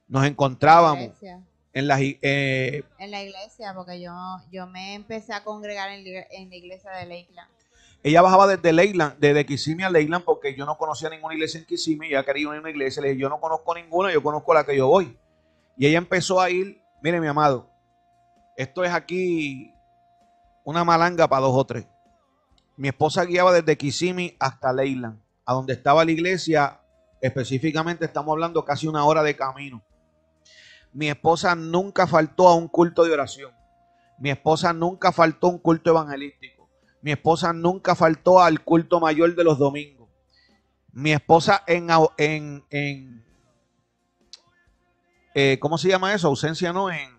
[0.06, 1.10] Nos encontrábamos
[1.78, 4.12] en la, eh, en la iglesia, porque yo,
[4.50, 6.04] yo me empecé a congregar en,
[6.48, 7.50] la iglesia de Lakeland.
[8.02, 11.66] Ella bajaba desde Leyland, desde Kissimmee a Leyland, porque yo no conocía ninguna iglesia en
[11.66, 14.54] Kissimmee, ella quería ir a una iglesia, le dije, yo no conozco ninguna, yo conozco
[14.54, 15.18] la que yo voy.
[15.76, 17.68] Y ella empezó a ir, mire mi amado,
[18.56, 19.74] esto es aquí
[20.64, 21.86] una malanga para dos o tres.
[22.76, 26.80] Mi esposa guiaba desde Kissimmee hasta Leyland, a donde estaba la iglesia,
[27.20, 29.82] específicamente estamos hablando casi una hora de camino.
[30.92, 33.52] Mi esposa nunca faltó a un culto de oración.
[34.18, 36.57] Mi esposa nunca faltó a un culto evangelístico.
[37.00, 40.08] Mi esposa nunca faltó al culto mayor de los domingos.
[40.92, 43.24] Mi esposa en, en, en
[45.34, 46.26] eh, ¿cómo se llama eso?
[46.26, 47.16] Ausencia no, en,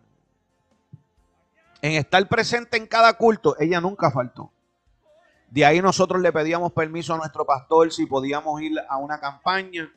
[1.82, 4.52] en estar presente en cada culto, ella nunca faltó.
[5.50, 9.92] De ahí nosotros le pedíamos permiso a nuestro pastor si podíamos ir a una campaña.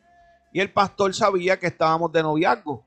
[0.52, 2.84] Y el pastor sabía que estábamos de noviazgo.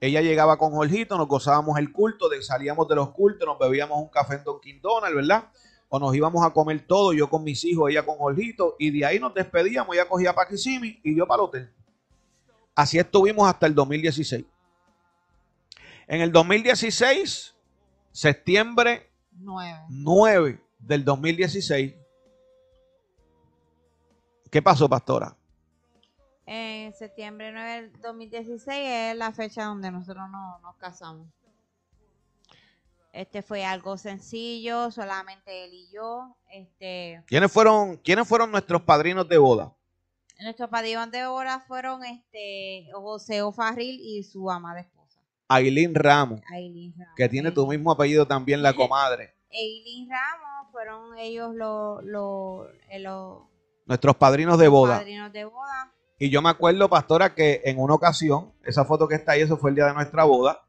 [0.00, 4.08] Ella llegaba con Jorgito, nos gozábamos el culto, salíamos de los cultos, nos bebíamos un
[4.08, 5.44] café en Don Donuts, ¿verdad?
[5.88, 9.06] O nos íbamos a comer todo, yo con mis hijos, ella con Jorgito, y de
[9.06, 11.70] ahí nos despedíamos, ella cogía para Kissimmee y yo para el hotel.
[12.74, 14.44] Así estuvimos hasta el 2016.
[16.08, 17.54] En el 2016,
[18.12, 21.94] septiembre 9, 9 del 2016,
[24.50, 25.36] ¿qué pasó, pastora?
[26.44, 31.26] En septiembre 9 del 2016 es la fecha donde nosotros nos casamos.
[33.16, 36.36] Este fue algo sencillo, solamente él y yo.
[36.52, 39.72] Este, ¿Quiénes fueron, ¿quiénes fueron nuestros padrinos de boda?
[40.38, 45.18] Nuestros padrinos de boda fueron este José Ofarril y su amada esposa.
[45.48, 46.42] Aileen Ramos,
[47.16, 49.34] que tiene tu mismo apellido también, la comadre.
[49.50, 53.44] Aileen Ramos fueron ellos los, los, eh, los
[53.86, 54.98] nuestros padrinos de boda.
[54.98, 55.90] Padrinos de boda.
[56.18, 59.56] Y yo me acuerdo, pastora, que en una ocasión, esa foto que está ahí, eso
[59.56, 60.66] fue el día de nuestra boda.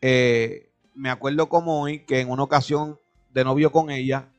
[0.00, 0.65] Eh,
[0.96, 2.98] me acuerdo como hoy que en una ocasión
[3.30, 4.32] de novio con ella,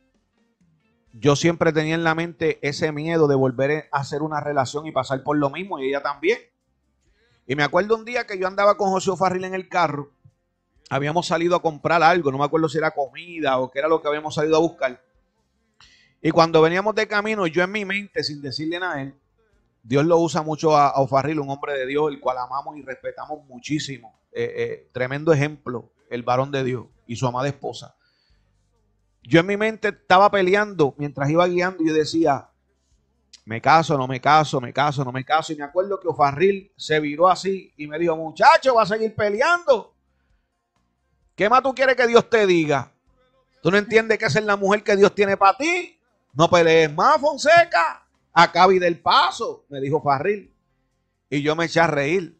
[1.13, 4.91] yo siempre tenía en la mente ese miedo de volver a hacer una relación y
[4.91, 6.39] pasar por lo mismo, y ella también.
[7.45, 10.11] Y me acuerdo un día que yo andaba con José Farril en el carro,
[10.89, 14.01] habíamos salido a comprar algo, no me acuerdo si era comida o qué era lo
[14.01, 15.01] que habíamos salido a buscar.
[16.21, 19.13] Y cuando veníamos de camino, yo en mi mente, sin decirle nada a él,
[19.83, 23.45] Dios lo usa mucho a, Ofarril, un hombre de Dios, el cual amamos y respetamos
[23.45, 24.19] muchísimo.
[24.31, 27.95] Eh, eh, tremendo ejemplo, el varón de Dios y su amada esposa.
[29.23, 32.49] Yo en mi mente estaba peleando mientras iba guiando y yo decía,
[33.45, 35.53] me caso, no me caso, me caso, no me caso.
[35.53, 39.15] Y me acuerdo que Ofarril se viró así y me dijo, muchacho, va a seguir
[39.15, 39.93] peleando.
[41.35, 42.91] ¿Qué más tú quieres que Dios te diga?
[43.61, 45.99] ¿Tú no entiendes que esa es la mujer que Dios tiene para ti?
[46.33, 48.07] No pelees más, Fonseca
[48.37, 50.53] a y del Paso, me dijo Farril.
[51.29, 52.39] Y yo me eché a reír.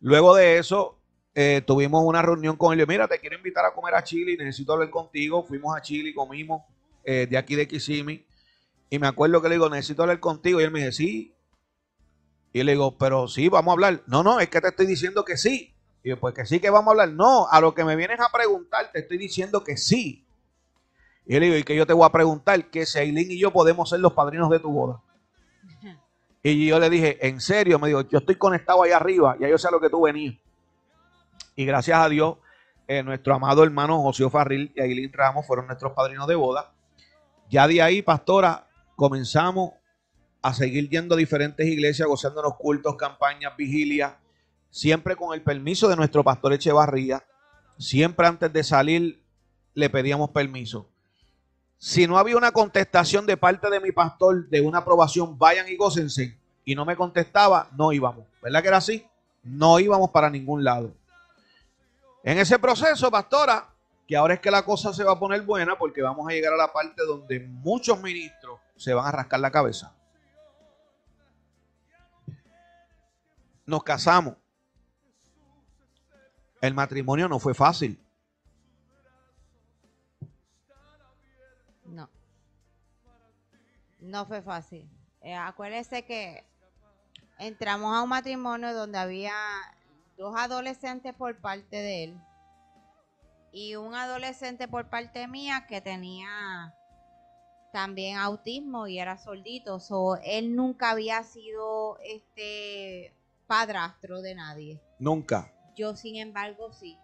[0.00, 0.98] Luego de eso,
[1.34, 2.86] eh, tuvimos una reunión con él.
[2.86, 5.42] Mira, te quiero invitar a comer a Chile, necesito hablar contigo.
[5.42, 6.62] Fuimos a Chile, comimos
[7.02, 8.24] eh, de aquí de Kissimmee.
[8.88, 10.60] Y me acuerdo que le digo, necesito hablar contigo.
[10.60, 11.34] Y él me dice, sí.
[12.52, 14.02] Y le digo, pero sí, vamos a hablar.
[14.06, 15.74] No, no, es que te estoy diciendo que sí.
[16.04, 17.08] Y yo, pues que sí que vamos a hablar.
[17.10, 20.24] No, a lo que me vienes a preguntar, te estoy diciendo que sí.
[21.26, 23.50] Y le digo, y que yo te voy a preguntar que si Aileen y yo
[23.50, 25.00] podemos ser los padrinos de tu boda.
[26.42, 29.56] Y yo le dije, en serio, me dijo, yo estoy conectado ahí arriba, ya yo
[29.56, 30.34] sé a lo que tú venías.
[31.56, 32.36] Y gracias a Dios,
[32.88, 36.72] eh, nuestro amado hermano José Farril y Aileen Ramos fueron nuestros padrinos de boda.
[37.48, 38.66] Ya de ahí, pastora,
[38.96, 39.72] comenzamos
[40.42, 44.14] a seguir yendo a diferentes iglesias, gozándonos cultos, campañas, vigilias,
[44.70, 47.24] siempre con el permiso de nuestro pastor Echevarría.
[47.78, 49.22] Siempre antes de salir
[49.74, 50.88] le pedíamos permiso.
[51.78, 55.76] Si no había una contestación de parte de mi pastor de una aprobación, vayan y
[55.76, 58.26] gócense, y no me contestaba, no íbamos.
[58.42, 59.06] ¿Verdad que era así?
[59.42, 60.94] No íbamos para ningún lado.
[62.24, 63.68] En ese proceso, pastora,
[64.08, 66.54] que ahora es que la cosa se va a poner buena porque vamos a llegar
[66.54, 69.94] a la parte donde muchos ministros se van a rascar la cabeza.
[73.66, 74.36] Nos casamos.
[76.62, 78.02] El matrimonio no fue fácil.
[81.84, 82.08] No.
[84.00, 84.88] No fue fácil.
[85.20, 86.46] Eh, acuérdese que
[87.38, 89.34] entramos a un matrimonio donde había
[90.16, 92.20] dos adolescentes por parte de él
[93.54, 96.74] y un adolescente por parte mía que tenía
[97.72, 99.78] también autismo y era soldito.
[99.78, 103.14] So, él nunca había sido este
[103.46, 104.80] padrastro de nadie.
[104.98, 105.52] Nunca.
[105.76, 106.98] Yo, sin embargo, sí.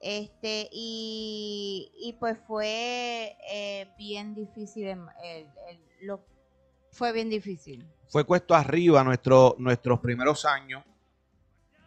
[0.00, 4.96] Este, y, y pues fue eh, bien difícil.
[6.00, 6.24] lo,
[6.92, 7.84] fue bien difícil.
[8.08, 10.84] Fue cuesto arriba nuestro, nuestros primeros años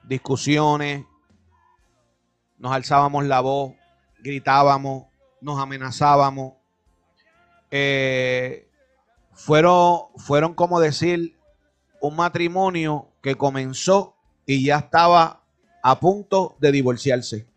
[0.08, 1.06] discusiones,
[2.58, 3.74] nos alzábamos la voz,
[4.20, 5.06] gritábamos,
[5.42, 6.54] nos amenazábamos.
[7.72, 8.70] Eh,
[9.34, 11.38] fueron, fueron como decir
[12.02, 14.16] un matrimonio que comenzó
[14.46, 15.44] y ya estaba
[15.84, 17.48] a punto de divorciarse.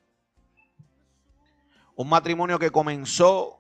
[1.97, 3.59] Un matrimonio que comenzó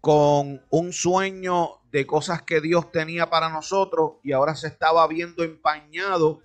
[0.00, 5.42] con un sueño de cosas que Dios tenía para nosotros y ahora se estaba viendo
[5.42, 6.42] empañado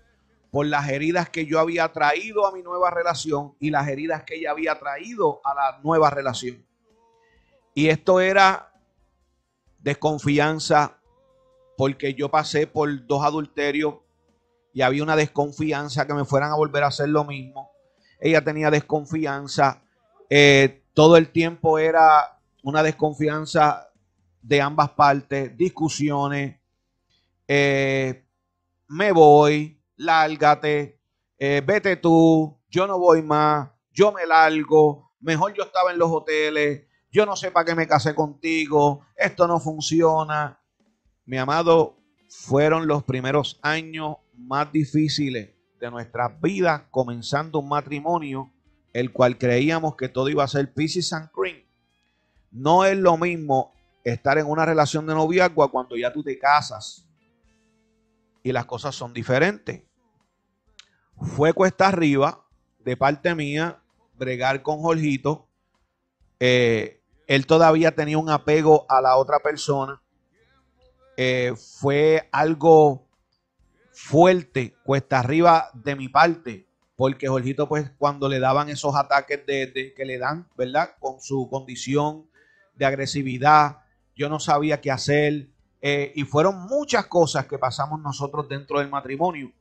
[0.51, 4.35] por las heridas que yo había traído a mi nueva relación y las heridas que
[4.35, 6.65] ella había traído a la nueva relación.
[7.73, 8.73] Y esto era
[9.79, 10.97] desconfianza
[11.77, 13.95] porque yo pasé por dos adulterios
[14.73, 17.71] y había una desconfianza que me fueran a volver a hacer lo mismo.
[18.19, 19.81] Ella tenía desconfianza.
[20.29, 23.89] Eh, todo el tiempo era una desconfianza
[24.41, 26.57] de ambas partes, discusiones.
[27.47, 28.25] Eh,
[28.87, 30.99] me voy, lárgate,
[31.37, 36.09] eh, vete tú, yo no voy más, yo me largo, mejor yo estaba en los
[36.09, 40.59] hoteles, yo no sé para qué me casé contigo, esto no funciona.
[41.25, 41.97] Mi amado,
[42.29, 48.51] fueron los primeros años más difíciles de nuestras vidas comenzando un matrimonio,
[48.93, 51.57] el cual creíamos que todo iba a ser Pieces and Cream.
[52.51, 53.73] No es lo mismo
[54.03, 57.07] estar en una relación de noviazgo cuando ya tú te casas
[58.43, 59.90] y las cosas son diferentes
[61.21, 62.45] fue cuesta arriba
[62.79, 63.81] de parte mía
[64.15, 65.47] bregar con Jorgito.
[66.39, 70.01] Eh, él todavía tenía un apego a la otra persona.
[71.17, 73.07] Eh, fue algo
[73.91, 79.93] fuerte, cuesta arriba de mi parte, porque Jorgito, pues, cuando le daban esos ataques de,
[79.95, 80.95] que le dan, ¿verdad?
[80.99, 82.27] Con su condición
[82.75, 83.79] de agresividad,
[84.15, 85.49] yo no sabía qué hacer.
[85.83, 89.51] Eh, y fueron muchas cosas que pasamos nosotros dentro del matrimonio.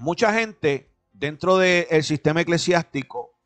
[0.00, 3.38] Mucha gente dentro del sistema eclesiástico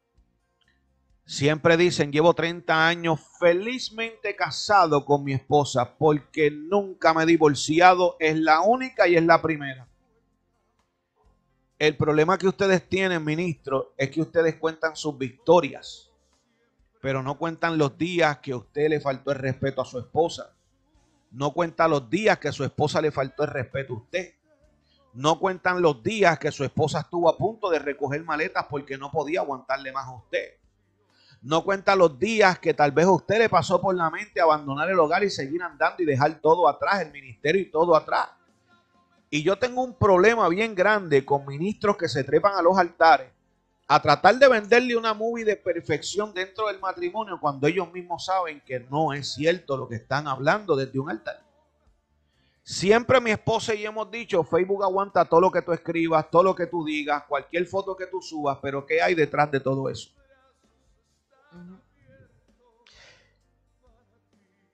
[1.27, 8.17] siempre dicen, llevo 30 años felizmente casado con mi esposa porque nunca me he divorciado,
[8.21, 9.89] es la única y es la primera.
[11.79, 16.13] El problema que ustedes tienen, ministro, es que ustedes cuentan sus victorias,
[17.03, 20.55] pero no cuentan los días que a usted le faltó el respeto a su esposa.
[21.33, 24.35] No cuentan los días que a su esposa le faltó el respeto a usted.
[25.15, 29.13] No cuentan los días que su esposa estuvo a punto de recoger maletas porque no
[29.13, 30.55] podía aguantarle más a usted.
[31.41, 34.91] No cuenta los días que tal vez a usted le pasó por la mente abandonar
[34.91, 38.29] el hogar y seguir andando y dejar todo atrás, el ministerio y todo atrás.
[39.31, 43.31] Y yo tengo un problema bien grande con ministros que se trepan a los altares
[43.87, 48.61] a tratar de venderle una movie de perfección dentro del matrimonio cuando ellos mismos saben
[48.67, 51.44] que no es cierto lo que están hablando desde un altar.
[52.67, 56.43] Siempre mi esposa y yo hemos dicho, Facebook aguanta todo lo que tú escribas, todo
[56.43, 59.91] lo que tú digas, cualquier foto que tú subas, pero ¿qué hay detrás de todo
[59.91, 60.11] eso?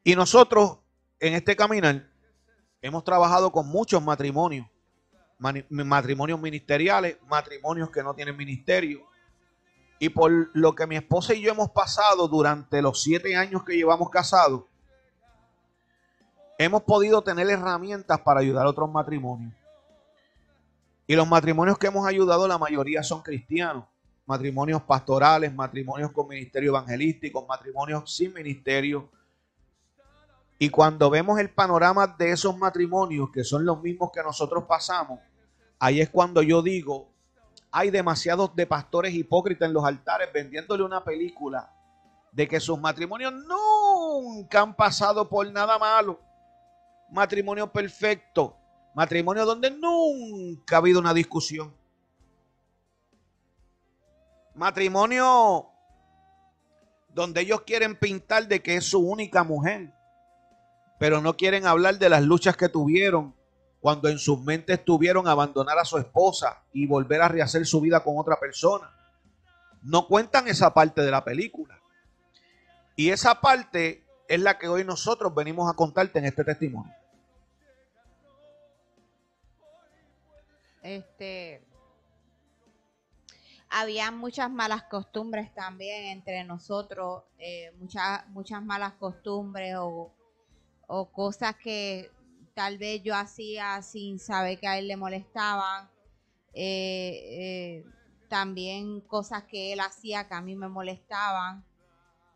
[0.04, 0.78] Y nosotros
[1.18, 2.08] en este caminar
[2.80, 4.68] hemos trabajado con muchos matrimonios,
[5.38, 9.04] matrimonios ministeriales, matrimonios que no tienen ministerio.
[9.98, 13.74] Y por lo que mi esposa y yo hemos pasado durante los siete años que
[13.74, 14.69] llevamos casados,
[16.64, 19.54] hemos podido tener herramientas para ayudar a otros matrimonios.
[21.06, 23.84] Y los matrimonios que hemos ayudado, la mayoría son cristianos.
[24.26, 29.08] Matrimonios pastorales, matrimonios con ministerio evangelístico, matrimonios sin ministerio.
[30.58, 35.18] Y cuando vemos el panorama de esos matrimonios, que son los mismos que nosotros pasamos,
[35.78, 37.08] ahí es cuando yo digo,
[37.70, 41.72] hay demasiados de pastores hipócritas en los altares vendiéndole una película
[42.32, 46.20] de que sus matrimonios nunca han pasado por nada malo.
[47.10, 48.56] Matrimonio perfecto.
[48.94, 51.74] Matrimonio donde nunca ha habido una discusión.
[54.54, 55.66] Matrimonio
[57.08, 59.92] donde ellos quieren pintar de que es su única mujer,
[60.98, 63.34] pero no quieren hablar de las luchas que tuvieron
[63.80, 68.04] cuando en sus mentes tuvieron abandonar a su esposa y volver a rehacer su vida
[68.04, 68.92] con otra persona.
[69.82, 71.80] No cuentan esa parte de la película.
[72.94, 76.92] Y esa parte es la que hoy nosotros venimos a contarte en este testimonio.
[80.82, 81.62] Este,
[83.70, 90.12] había muchas malas costumbres también entre nosotros, eh, muchas, muchas malas costumbres o,
[91.12, 92.10] cosas que
[92.54, 95.88] tal vez yo hacía sin saber que a él le molestaban.
[96.52, 97.84] Eh, eh,
[98.28, 101.64] también cosas que él hacía que a mí me molestaban.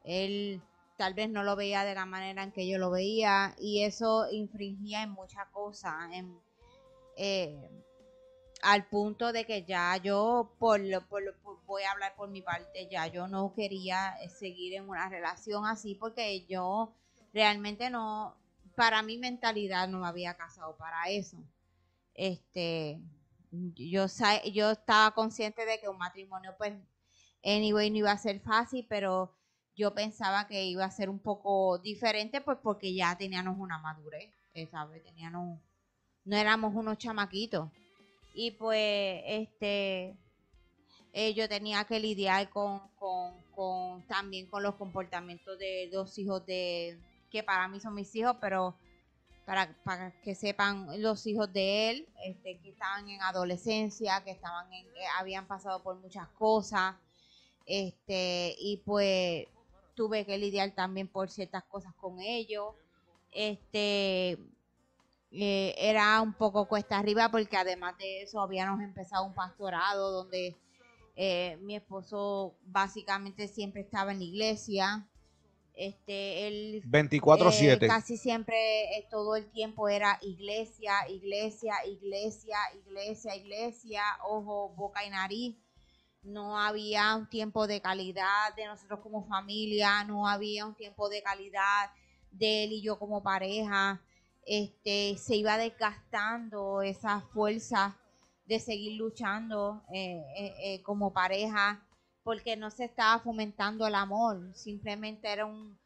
[0.04, 0.62] Él
[0.96, 4.30] tal vez no lo veía de la manera en que yo lo veía y eso
[4.30, 5.94] infringía en muchas cosas.
[6.12, 6.40] En,
[8.64, 11.22] al punto de que ya yo, por, por,
[11.66, 15.66] voy a hablar por mi parte, ya yo no quería eh, seguir en una relación
[15.66, 16.94] así porque yo
[17.34, 18.34] realmente no,
[18.74, 21.36] para mi mentalidad no me había casado para eso.
[22.14, 23.02] Este,
[23.50, 24.06] yo,
[24.50, 26.72] yo estaba consciente de que un matrimonio, pues,
[27.44, 29.36] anyway, no iba a ser fácil, pero
[29.76, 34.32] yo pensaba que iba a ser un poco diferente, pues, porque ya teníamos una madurez,
[34.54, 35.02] eh, ¿sabes?
[35.02, 35.60] Teníamos,
[36.24, 37.68] no éramos unos chamaquitos
[38.34, 40.16] y pues este
[41.12, 42.82] eh, yo tenía que lidiar con,
[44.08, 46.98] también con los comportamientos de dos hijos de
[47.30, 48.76] que para mí son mis hijos pero
[49.46, 54.72] para, para que sepan los hijos de él este, que estaban en adolescencia que estaban
[54.72, 54.86] en,
[55.18, 56.96] habían pasado por muchas cosas
[57.66, 59.46] este y pues
[59.94, 62.74] tuve que lidiar también por ciertas cosas con ellos
[63.30, 64.38] este
[65.36, 70.56] eh, era un poco cuesta arriba porque además de eso habíamos empezado un pastorado donde
[71.16, 75.08] eh, mi esposo básicamente siempre estaba en la iglesia.
[75.74, 77.86] Este, él 24/7.
[77.86, 78.54] Eh, casi siempre
[79.10, 82.56] todo el tiempo era iglesia, iglesia, iglesia,
[82.86, 85.56] iglesia, iglesia, ojo, boca y nariz.
[86.22, 91.22] No había un tiempo de calidad de nosotros como familia, no había un tiempo de
[91.24, 91.90] calidad
[92.30, 94.00] de él y yo como pareja
[94.46, 97.96] este, se iba desgastando esa fuerza
[98.46, 101.82] de seguir luchando eh, eh, eh, como pareja,
[102.22, 105.78] porque no se estaba fomentando el amor, simplemente era un...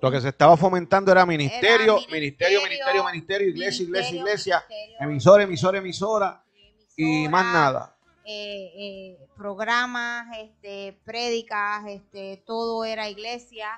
[0.00, 4.64] Lo que se estaba fomentando era ministerio, ministerio, ministerio, ministerio, iglesia, iglesia, iglesia,
[4.98, 6.44] emisora, emisora, emisora,
[6.96, 7.96] y más nada.
[9.36, 13.68] programas, este, prédicas, este, todo era iglesia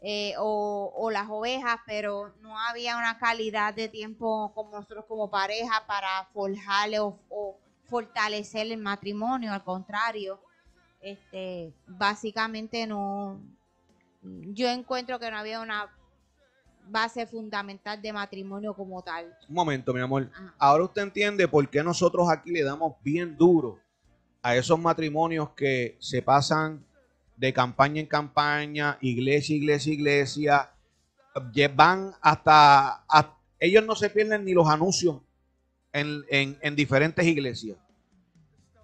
[0.00, 5.84] eh, o, las ovejas, pero no había una calidad de tiempo como nosotros como pareja
[5.86, 10.38] para forjarle o, fortalecer el matrimonio, al contrario,
[11.00, 13.40] este, básicamente no,
[14.22, 15.90] yo encuentro que no había una
[16.90, 19.34] base fundamental de matrimonio como tal.
[19.48, 20.30] Un momento, mi amor.
[20.58, 23.78] Ahora usted entiende por qué nosotros aquí le damos bien duro
[24.42, 26.84] a esos matrimonios que se pasan
[27.38, 30.70] de campaña en campaña, iglesia, iglesia, iglesia,
[31.74, 33.04] van hasta,
[33.60, 35.20] ellos no se pierden ni los anuncios
[35.92, 37.76] en, diferentes iglesias.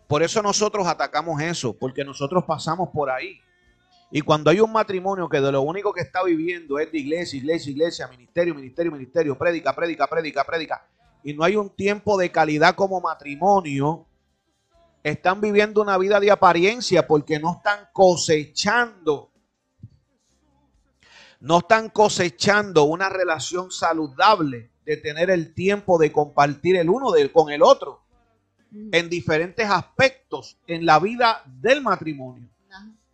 [0.06, 3.40] Por eso nosotros atacamos eso, porque nosotros pasamos por ahí.
[4.12, 7.38] Y cuando hay un matrimonio que de lo único que está viviendo es de iglesia,
[7.38, 10.86] iglesia, iglesia, ministerio, ministerio, ministerio, prédica, prédica, prédica, prédica,
[11.24, 14.06] y no hay un tiempo de calidad como matrimonio,
[15.04, 19.30] están viviendo una vida de apariencia porque no están cosechando.
[21.40, 27.50] No están cosechando una relación saludable de tener el tiempo de compartir el uno con
[27.52, 28.02] el otro
[28.70, 28.88] mm.
[28.92, 32.48] en diferentes aspectos en la vida del matrimonio.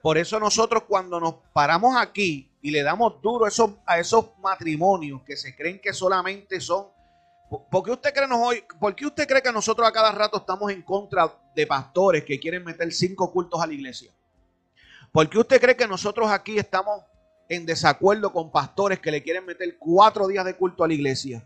[0.01, 4.31] Por eso nosotros cuando nos paramos aquí y le damos duro a esos, a esos
[4.39, 6.87] matrimonios que se creen que solamente son
[7.51, 10.70] ¿Por qué usted cree, hoy, ¿Por qué usted cree que nosotros a cada rato estamos
[10.70, 14.12] en contra de pastores que quieren meter cinco cultos a la iglesia?
[15.10, 17.02] ¿Por qué usted cree que nosotros aquí estamos
[17.48, 21.44] en desacuerdo con pastores que le quieren meter cuatro días de culto a la iglesia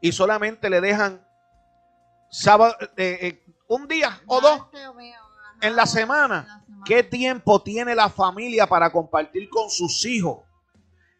[0.00, 1.22] y solamente le dejan
[2.30, 4.62] sábado, eh, eh, un día o dos
[5.60, 6.64] en la semana?
[6.86, 10.38] ¿Qué tiempo tiene la familia para compartir con sus hijos?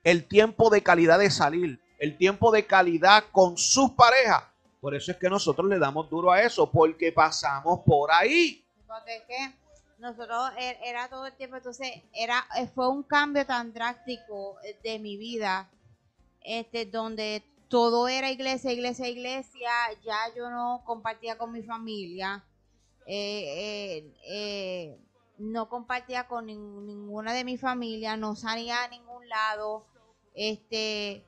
[0.05, 4.45] el tiempo de calidad de salir, el tiempo de calidad con sus parejas.
[4.81, 8.65] Por eso es que nosotros le damos duro a eso, porque pasamos por ahí.
[8.87, 9.55] Porque es
[10.05, 14.77] nosotros er, era todo el tiempo, entonces era eh, fue un cambio tan drástico eh,
[14.83, 15.71] de mi vida,
[16.43, 19.71] este, donde todo era iglesia, iglesia, iglesia,
[20.05, 22.45] ya yo no compartía con mi familia,
[23.07, 24.99] eh,
[25.39, 29.87] no compartía con ninguna de mi familia, no salía a ningún lado,
[30.35, 31.25] este,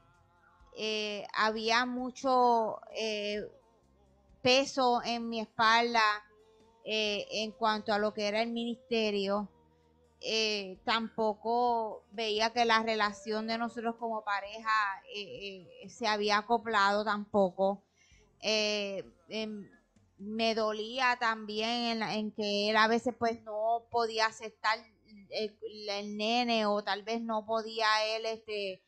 [1.34, 2.80] había mucho
[4.46, 6.02] peso en mi espalda
[6.84, 9.50] eh, en cuanto a lo que era el ministerio.
[10.20, 14.70] Eh, tampoco veía que la relación de nosotros como pareja
[15.12, 17.82] eh, se había acoplado tampoco.
[18.40, 19.68] Em,
[20.18, 24.78] me dolía también en, que él a veces pues no podía aceptar
[25.30, 28.80] el, nene o tal vez no podía él este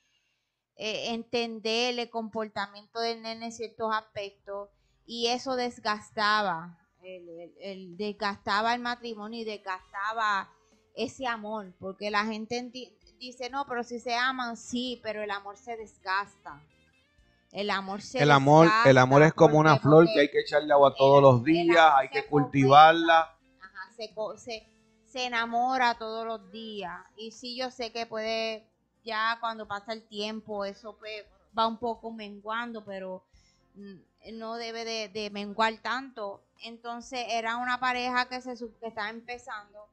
[0.79, 4.69] entender el comportamiento del nene en ciertos aspectos
[5.05, 10.51] y eso desgastaba el, desgastaba el matrimonio y desgastaba
[10.95, 12.71] ese amor, porque la gente
[13.19, 16.61] dice, no, pero si se aman, sí, pero el amor se desgasta.
[17.51, 20.73] El amor se el amor, el amor es como una flor que hay que echarle
[20.73, 23.35] agua todos los días, hay que cultivarla.
[24.37, 24.69] se,
[25.07, 26.93] se, enamora todos los días.
[27.17, 28.69] Y sí, yo sé que puede,
[29.05, 31.25] ya cuando pasa el tiempo, eso pues,
[31.57, 33.25] va un poco menguando, pero
[33.75, 39.87] mm, no debe de, menguar tanto entonces era una pareja que, se, que estaba empezando,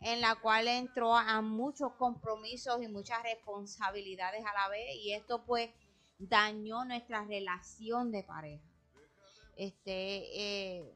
[0.00, 5.44] en la cual entró a muchos compromisos y muchas responsabilidades a la vez y esto
[5.44, 5.70] pues
[6.18, 8.64] dañó nuestra relación de pareja.
[9.56, 10.94] Este, eh,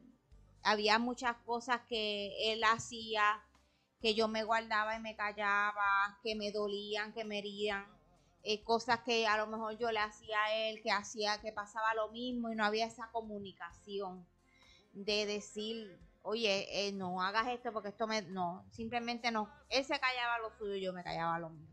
[0.63, 3.43] había muchas cosas que él hacía
[4.01, 7.87] que yo me guardaba y me callaba, que me dolían, que me herían,
[8.43, 11.95] eh, cosas que a lo mejor yo le hacía a él, que hacía que pasaba
[11.95, 14.27] lo mismo y no había esa comunicación
[14.95, 18.23] de decir, oye, eh, no hagas esto porque esto me...
[18.23, 19.51] No, simplemente no.
[19.69, 21.69] Él se callaba lo suyo, yo me callaba lo mío.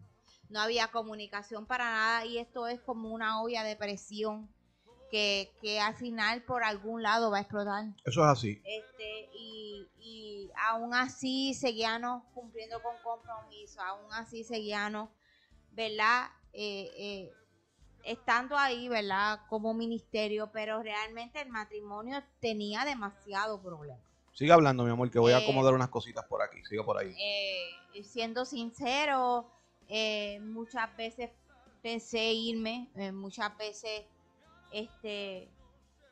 [0.49, 4.49] No había comunicación para nada y esto es como una olla de presión
[5.09, 7.85] que, que al final por algún lado va a explotar.
[8.05, 8.61] Eso es así.
[8.65, 15.09] Este, y, y aún así seguíamos cumpliendo con compromiso, aún así seguíamos,
[15.71, 16.27] ¿verdad?
[16.53, 17.33] Eh, eh,
[18.03, 19.41] estando ahí, ¿verdad?
[19.49, 24.01] Como ministerio, pero realmente el matrimonio tenía demasiado problema.
[24.33, 26.63] Sigue hablando, mi amor, que voy a acomodar eh, unas cositas por aquí.
[26.63, 27.13] Siga por ahí.
[27.19, 29.51] Eh, siendo sincero,
[29.87, 31.31] eh, muchas veces
[31.81, 34.03] pensé irme, muchas veces,
[34.71, 35.49] este...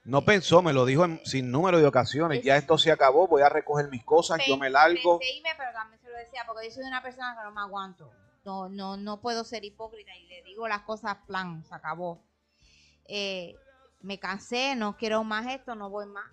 [0.04, 2.44] No pensó, me lo dijo sin número de ocasiones.
[2.44, 5.18] Ya esto se acabó, voy a recoger mis cosas, yo me largo.
[5.18, 7.62] Pensé irme, pero también se lo decía, porque yo soy una persona que no me
[7.62, 8.12] aguanto.
[8.46, 12.24] No, no, no puedo ser hipócrita y le digo las cosas plan, se acabó.
[13.08, 13.56] Eh,
[14.02, 16.32] me cansé, no quiero más esto, no voy más.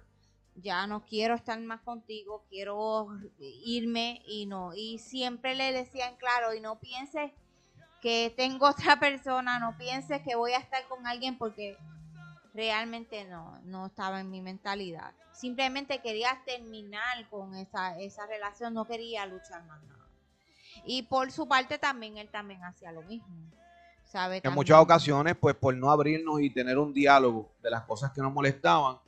[0.54, 3.08] Ya no quiero estar más contigo, quiero
[3.38, 4.74] irme y no.
[4.74, 7.32] Y siempre le decían claro, y no pienses
[8.02, 11.78] que tengo otra persona, no pienses que voy a estar con alguien porque
[12.54, 15.12] realmente no, no estaba en mi mentalidad.
[15.32, 20.06] Simplemente quería terminar con esa, esa relación, no quería luchar más nada.
[20.84, 23.34] Y por su parte también él también hacía lo mismo.
[24.12, 24.40] ¿sabe?
[24.44, 28.20] En muchas ocasiones, pues por no abrirnos y tener un diálogo de las cosas que
[28.20, 28.98] nos molestaban,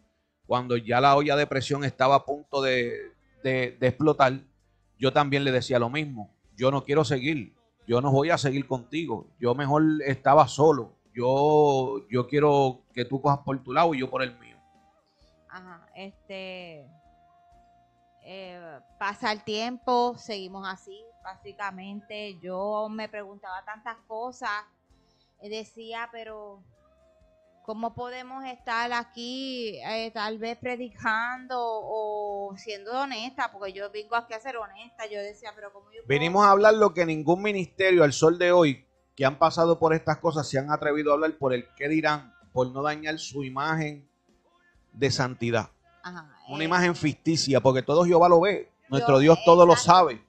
[0.46, 3.12] cuando ya la olla de presión estaba a punto de,
[3.42, 4.40] explotar,
[4.98, 6.30] yo también le decía lo mismo.
[6.56, 7.54] Yo no quiero seguir,
[7.86, 9.26] yo no voy a seguir contigo.
[9.38, 10.93] Yo mejor estaba solo.
[11.14, 14.56] Yo, yo quiero que tú cojas por tu lado y yo por el mío.
[15.48, 16.90] Ajá, este.
[18.26, 22.38] Eh, pasa el tiempo, seguimos así, básicamente.
[22.40, 24.50] Yo me preguntaba tantas cosas,
[25.40, 26.62] decía, pero
[27.64, 33.52] ¿cómo podemos estar aquí eh, tal vez predicando o siendo honesta?
[33.52, 35.06] Porque yo vengo aquí a ser honesta.
[35.06, 38.50] Yo decía, pero ¿cómo yo Venimos a hablar lo que ningún ministerio al sol de
[38.50, 38.86] hoy
[39.16, 42.34] que han pasado por estas cosas se han atrevido a hablar por el qué dirán,
[42.52, 44.08] por no dañar su imagen
[44.92, 45.70] de santidad.
[46.48, 48.70] Una eh, imagen ficticia, porque todo Jehová lo ve.
[48.88, 50.22] Nuestro Dios todo lo sabe.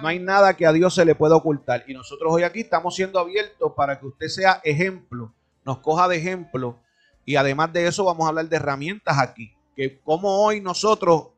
[0.00, 1.84] No hay nada que a Dios se le pueda ocultar.
[1.86, 5.32] Y nosotros hoy aquí estamos siendo abiertos para que usted sea ejemplo,
[5.64, 6.80] nos coja de ejemplo.
[7.24, 9.54] Y además de eso vamos a hablar de herramientas aquí.
[9.76, 11.28] Que como hoy nosotros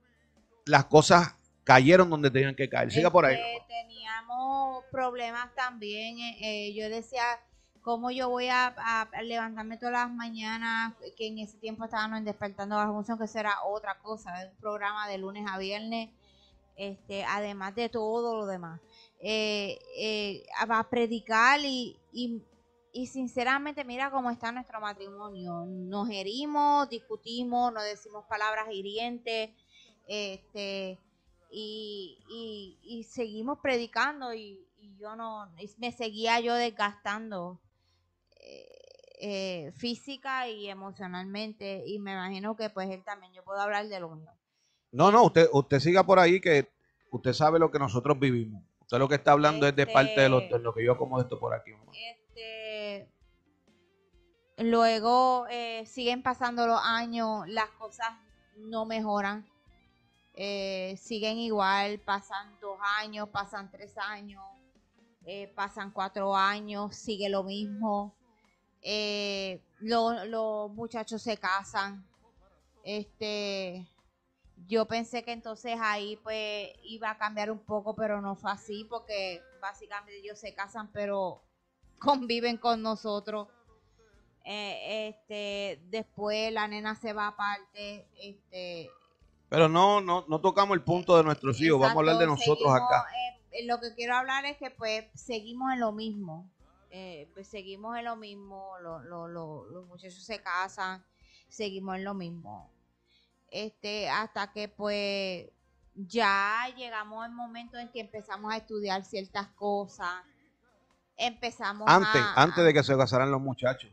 [0.65, 1.35] las cosas
[1.65, 2.93] cayeron donde tenían que caer.
[2.93, 3.36] Siga por ahí.
[4.90, 6.18] Problemas también.
[6.18, 7.23] Eh, eh, yo decía,
[7.82, 8.74] ¿cómo yo voy a,
[9.23, 10.94] levantarme todas las mañanas?
[11.16, 14.32] Que en ese tiempo estábamos despertando la función, que será otra cosa.
[14.51, 16.10] un programa de lunes a viernes
[16.77, 18.81] este, además de todo lo demás.
[19.18, 21.98] Eh, eh, a predicar y,
[22.93, 25.64] y sinceramente mira cómo está nuestro matrimonio.
[25.66, 29.51] Nos herimos, discutimos, nos decimos palabras hirientes,
[30.06, 30.98] este,
[31.51, 34.62] y, y, seguimos predicando y,
[34.98, 35.47] yo no,
[35.78, 37.60] me seguía yo desgastando
[38.40, 38.68] eh,
[39.20, 44.01] eh, física y emocionalmente y me imagino que pues él también, yo puedo hablar de
[44.01, 44.31] lo mío.
[44.93, 46.70] No, no, usted, usted siga por ahí que
[47.10, 48.62] usted sabe lo que nosotros vivimos.
[48.81, 51.20] Usted lo que está hablando es de parte de lo, de lo, que yo acomodo
[51.20, 51.73] esto por aquí.
[51.93, 53.10] Este,
[54.59, 58.09] luego eh, siguen pasando los años, las cosas
[58.56, 59.47] no mejoran.
[60.39, 64.45] Eh, siguen igual, pasan dos años, pasan tres años,
[65.25, 68.15] eh, pasan cuatro años, sigue lo mismo.
[68.83, 72.07] Eh, los muchachos se casan.
[72.85, 73.89] Este,
[74.67, 78.85] yo pensé que entonces ahí pues iba a cambiar un poco, pero no fue así
[78.91, 81.43] porque básicamente ellos se casan, pero
[81.99, 83.49] conviven con nosotros.
[84.45, 88.91] este, después la nena se va aparte, este,
[89.48, 92.68] pero no, no, no tocamos el punto de nuestros hijos, vamos a hablar de nosotros
[92.74, 93.06] acá.
[93.52, 96.51] Eh, lo que quiero hablar es que pues seguimos en lo mismo,
[96.90, 101.05] eh, pues seguimos en lo mismo, los muchachos se casan,
[101.48, 102.70] seguimos en lo mismo.
[103.51, 105.48] Este, hasta que pues
[105.94, 110.23] ya llegamos al momento en que empezamos a estudiar ciertas cosas,
[111.16, 113.90] empezamos antes, Antes de que se casaran los muchachos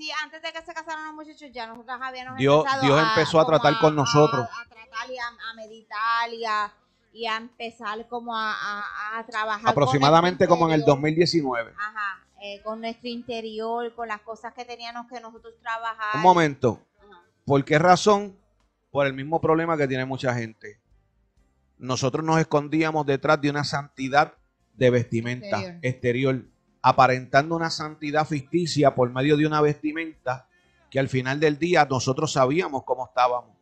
[0.00, 3.40] sí, antes de que se casaran los muchachos, ya nosotros habíamos Dios, empezado Dios empezó
[3.40, 4.48] a, tratar con nosotros.
[4.48, 6.72] A, tratar y a, meditar
[7.12, 9.68] y a, empezar como a, trabajar.
[9.68, 11.74] Aproximadamente como en el 2019.
[11.76, 16.16] Ajá, eh, con nuestro interior, con las cosas que teníamos que nosotros trabajar.
[16.16, 16.80] Un momento.
[17.44, 18.38] ¿Por qué razón?
[18.90, 20.80] Por el mismo problema que tiene mucha gente.
[21.76, 24.34] Nosotros nos escondíamos detrás de una santidad
[24.74, 26.44] de vestimenta exterior
[26.82, 30.46] aparentando una santidad ficticia por medio de una vestimenta
[30.90, 33.56] que al final del día nosotros sabíamos cómo estábamos.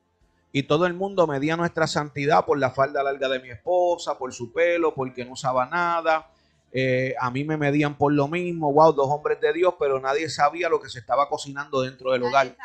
[0.50, 4.32] Y todo el mundo medía nuestra santidad por la falda larga de mi esposa, por
[4.32, 6.30] su pelo, porque no usaba nada.
[6.72, 10.28] Eh, a mí me medían por lo mismo, wow, dos hombres de Dios, pero nadie
[10.30, 12.56] sabía lo que se estaba cocinando dentro del hogar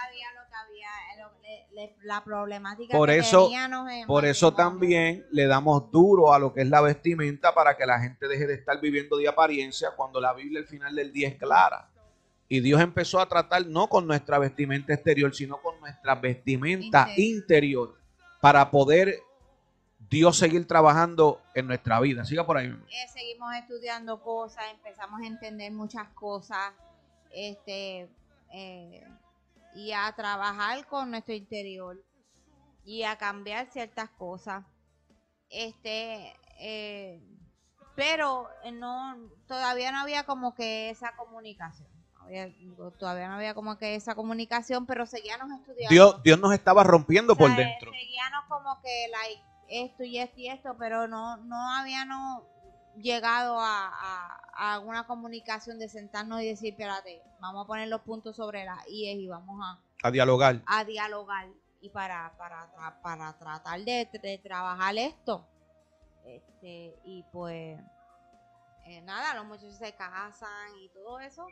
[2.04, 3.50] la problemática por eso,
[4.06, 8.00] Por eso también le damos duro a lo que es la vestimenta para que la
[8.00, 11.36] gente deje de estar viviendo de apariencia cuando la Biblia al final del día es
[11.36, 11.90] clara.
[12.48, 17.96] Y Dios empezó a tratar no con nuestra vestimenta exterior, sino con nuestra vestimenta interior,
[18.42, 19.20] para poder
[20.10, 22.26] Dios seguir trabajando en nuestra vida.
[22.26, 22.68] Siga por ahí.
[22.68, 26.74] Eh, seguimos estudiando cosas, empezamos a entender muchas cosas.
[27.32, 28.08] Este,
[28.52, 29.08] eh,
[29.76, 32.04] y a trabajar con nuestro interior
[32.86, 34.66] y a cambiar ciertas cosas.
[35.50, 37.22] Este, eh,
[37.96, 39.16] pero no,
[39.48, 41.88] todavía no había como que esa comunicación.
[42.98, 45.94] todavía no había como que esa comunicación, pero seguíamos estudiando.
[45.94, 47.92] Dios, Dios nos estaba rompiendo por dentro.
[47.92, 52.44] Seguíamos como que like, esto y esto y esto, pero no, no habíamos
[52.98, 58.36] llegado a, a, una comunicación de sentarnos y decir, espérate, vamos a poner los puntos
[58.36, 59.80] sobre la IES y vamos a...
[60.08, 60.62] A dialogar.
[60.66, 61.48] A dialogar
[61.84, 65.46] y para, para, para tratar de, trabajar esto.
[66.26, 67.78] Este, y pues,
[68.86, 71.46] eh, nada, los muchachos se casan y todo eso.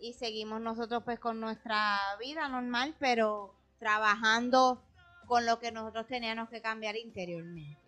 [0.00, 4.82] Y seguimos nosotros pues con nuestra vida normal, pero trabajando
[5.26, 7.78] con lo que nosotros teníamos que cambiar interiormente.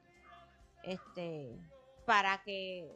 [0.83, 1.59] Este,
[2.05, 2.89] para que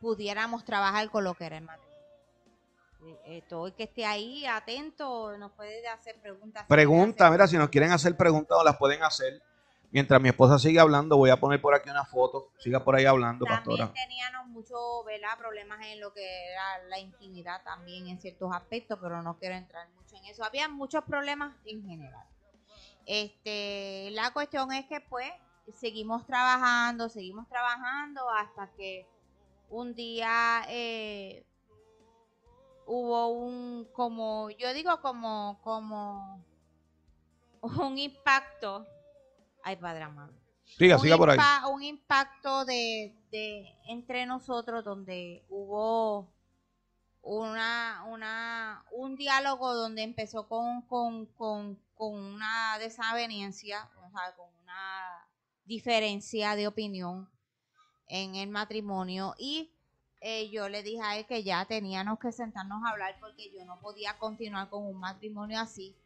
[0.00, 1.90] pudiéramos trabajar con lo que era el matrimonio.
[3.24, 6.66] Eh, todo el que esté ahí atento nos puede hacer preguntas.
[6.68, 9.42] Pregunta, mira, si nos quieren hacer preguntas o las pueden hacer.
[9.92, 12.52] Mientras mi esposa sigue hablando, voy a poner por aquí una foto.
[12.58, 14.78] Siga por ahí hablando, también teníamos muchos
[15.38, 19.88] problemas en lo que era la intimidad también en ciertos aspectos, pero no quiero entrar
[19.90, 20.44] mucho en eso.
[20.44, 22.24] Había muchos problemas en general.
[23.06, 25.32] Este, la cuestión es que pues
[25.72, 29.06] seguimos trabajando, seguimos trabajando hasta que
[29.68, 31.44] un día eh,
[32.86, 36.44] hubo un, como, yo digo como, como
[37.62, 38.86] un impacto.
[39.62, 40.32] Ay, padre amado.
[40.64, 41.38] Siga, siga por ahí.
[41.72, 46.32] Un impacto de, de entre nosotros donde hubo
[47.22, 52.78] una, una, un diálogo donde empezó con, con, con, con una
[53.52, 53.90] sea,
[54.36, 55.29] con una
[55.70, 57.30] diferencia de opinión
[58.08, 59.70] en el matrimonio y
[60.20, 63.64] eh, yo le dije a él que ya teníamos que sentarnos a hablar porque yo
[63.64, 65.96] no podía continuar con un matrimonio así.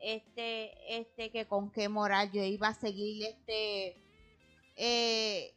[0.00, 3.96] Este, este, que con qué moral yo iba a seguir este,
[4.76, 5.54] eh,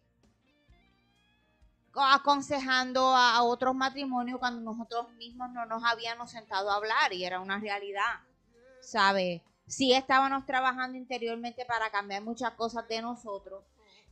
[1.95, 7.39] aconsejando a, otros matrimonios cuando nosotros mismos no nos habíamos sentado a hablar y era
[7.39, 8.19] una realidad,
[8.81, 9.41] ¿sabe?
[9.67, 13.63] Sí estábamos trabajando interiormente para cambiar muchas cosas de nosotros,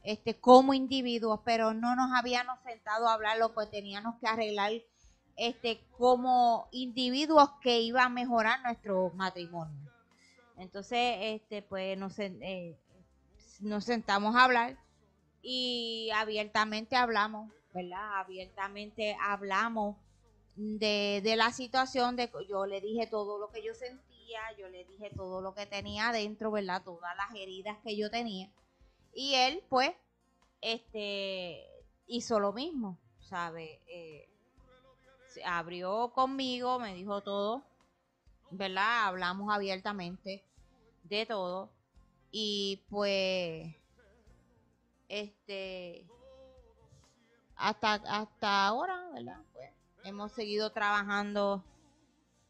[0.04, 4.72] este, como individuos, pero no nos habíamos sentado a hablar lo que teníamos que arreglar
[5.36, 9.92] este, como individuos que iba a mejorar nuestro matrimonio.
[10.58, 12.78] Entonces, este, pues nos, eh,
[13.80, 14.78] sentamos a hablar
[15.42, 18.20] y abiertamente hablamos, ¿verdad?
[18.20, 19.98] Abiertamente hablamos
[20.56, 24.13] de, de la situación, de yo le dije todo lo que yo sentía,
[24.58, 26.84] yo le dije todo lo que tenía adentro, ¿verdad?
[26.84, 28.52] Todas las heridas que yo tenía.
[29.14, 29.92] Y él, pues,
[30.62, 31.66] este,
[32.08, 33.82] hizo lo mismo, ¿sabe?
[33.88, 34.30] Eh,
[35.46, 37.64] abrió conmigo, me dijo todo,
[38.52, 39.08] ¿verdad?
[39.08, 40.44] Hablamos abiertamente
[41.04, 41.72] de todo.
[42.32, 43.76] Y pues,
[45.10, 46.08] este,
[47.56, 49.42] hasta, hasta ahora, ¿verdad?
[49.54, 49.70] Pues,
[50.04, 51.64] hemos seguido trabajando.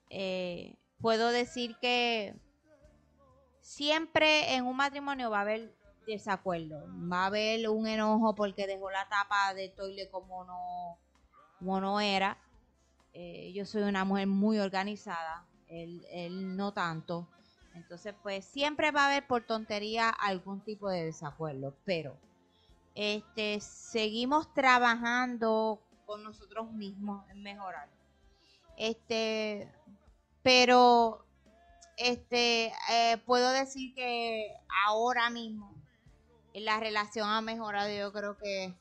[0.10, 2.34] Eh, puedo decir que
[3.60, 5.76] siempre en un matrimonio va a haber
[6.08, 6.82] desacuerdo,
[7.12, 10.98] va a haber un enojo porque dejó la tapa de toile como no,
[11.60, 12.38] como no era.
[13.12, 17.28] Eh, yo soy una mujer muy organizada, él, él no tanto.
[17.76, 22.16] Entonces, pues siempre va a haber por tontería algún tipo de desacuerdo, pero
[22.96, 27.90] este seguimos trabajando con nosotros mismos en mejorar.
[28.78, 29.70] Este,
[30.44, 31.26] pero
[31.98, 34.54] este eh, puedo decir que
[34.86, 35.74] ahora mismo
[36.54, 37.90] la relación ha mejorado.
[37.92, 38.74] Yo creo que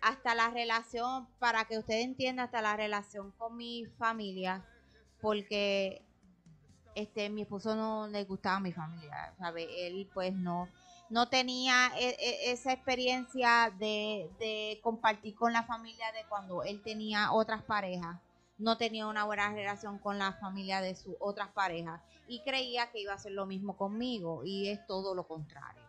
[0.00, 4.64] hasta la relación, para que usted entienda, hasta la relación con mi familia,
[5.20, 6.02] porque
[6.94, 9.86] este mi esposo no le gustaba a mi familia, ¿sabe?
[9.86, 10.68] Él pues no
[11.10, 16.80] no tenía e, e, esa experiencia de, de, compartir con la familia de cuando él
[16.82, 18.16] tenía otras parejas.
[18.60, 23.00] No tenía una buena relación con la familia de sus otras parejas y creía que
[23.00, 25.82] iba a hacer lo mismo conmigo y es todo lo contrario.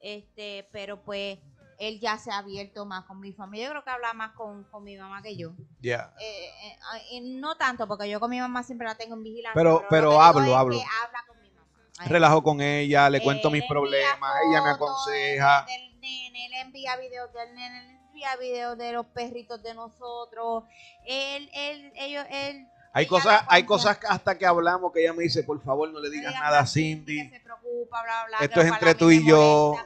[0.00, 1.38] Este, pero pues
[1.78, 3.66] él ya se ha abierto más con mi familia.
[3.66, 5.52] Yo creo que habla más con, con mi mamá que yo.
[5.80, 6.14] Ya.
[6.20, 6.78] Eh,
[7.12, 9.54] eh, no tanto, porque yo con mi mamá siempre la tengo en vigilancia.
[9.54, 10.76] Pero, pero, hablo, hablo.
[10.76, 11.68] habla con mi mamá.
[12.06, 15.66] Relajo con ella, le cuento mis problemas, ella me aconseja.
[15.66, 20.64] Del nene, él envía videos del nene, envía videos de los perritos de nosotros.
[21.04, 25.42] Él, él, ellos, él hay cosas, hay cosas hasta que hablamos que ella me dice,
[25.42, 27.28] por favor, no le digas nada a Cindy.
[27.28, 29.76] Se preocupa, bla, bla, Esto es entre tú y yo.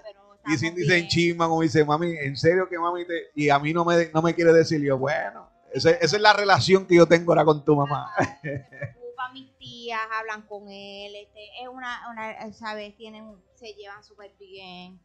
[0.46, 3.30] y Cindy se enchima, como dice, mami, en serio que mami te...
[3.34, 6.32] Y a mí no me, no me quiere decir, yo, bueno, esa, esa es la
[6.34, 8.12] relación que yo tengo ahora con tu mamá.
[8.42, 12.96] se preocupa, mis tías hablan con él, este, es una, una ¿sabes?
[12.96, 15.00] Tienen, se llevan súper bien.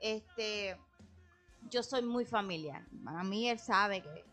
[0.00, 0.78] Este,
[1.70, 2.84] yo soy muy familiar.
[3.06, 4.24] A mí él sabe que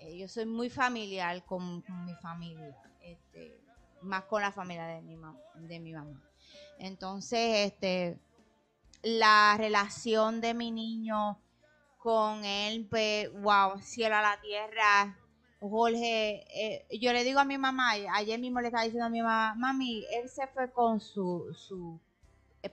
[0.00, 3.60] eh, yo soy muy familiar con, mi familia, este,
[4.02, 5.16] más con la familia de mi,
[5.56, 6.22] de mi mamá.
[6.78, 8.18] Entonces, este,
[9.02, 11.38] la relación de mi niño
[11.98, 15.18] con él, pues, wow, cielo a la tierra.
[15.60, 19.20] Jorge, eh, yo le digo a mi mamá, ayer mismo le estaba diciendo a mi
[19.20, 22.00] mamá, mami, él se fue con su, su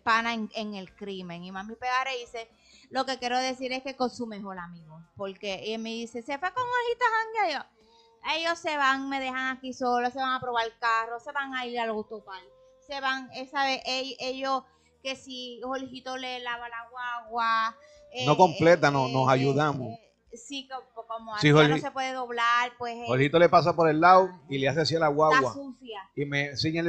[0.03, 1.43] pana en, el crimen.
[1.43, 2.49] Y mami pegare y dice,
[2.89, 5.01] lo que quiero decir es que con su mejor amigo.
[5.15, 9.73] Porque él me dice, se fue con hojitas yo Ellos se van, me dejan aquí
[9.73, 12.41] solo, se van a probar el carro, se van a ir al autopar.
[12.87, 14.63] Se van, esa vez, ellos,
[15.03, 17.75] que si Jorgito le lava la guagua.
[18.25, 19.93] no eh, completa, no, nos eh, ayudamos.
[20.31, 20.69] Eh, sí,
[21.07, 22.95] como si no se puede doblar, pues.
[23.07, 25.53] Jorgito le pasa por el lado y le hace así a la guagua.
[26.15, 26.83] Y me enseña,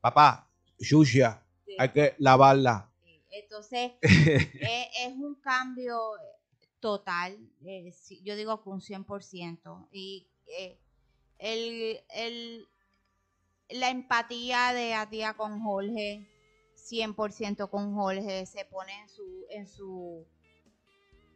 [0.00, 0.48] papá,
[0.78, 1.42] sucia,
[1.78, 2.90] hay que lavarla.
[3.34, 5.98] Entonces, eh, es, un cambio
[6.78, 7.92] total, eh,
[8.22, 9.88] yo digo que un 100%.
[9.90, 10.78] Y eh,
[11.38, 12.68] el,
[13.70, 16.28] la empatía de Atia con Jorge,
[16.76, 20.24] 100% con Jorge, se pone en su, en su,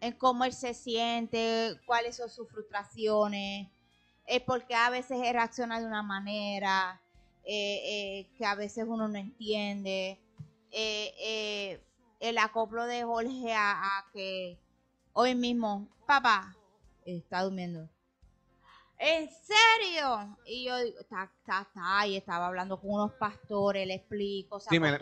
[0.00, 3.68] en cómo él se siente, cuáles son sus frustraciones,
[4.24, 7.02] es porque a veces él reacciona de una manera
[7.44, 10.20] que a veces uno no entiende.
[10.70, 11.80] Eh,
[12.20, 14.58] el acoplo de Jorge a, que
[15.12, 16.56] hoy mismo, papá,
[17.04, 17.88] está durmiendo.
[19.00, 20.36] ¿En serio?
[20.44, 24.58] Y yo digo, está, está, está, y estaba hablando con unos pastores, le explico.
[24.58, 24.98] Sí, me,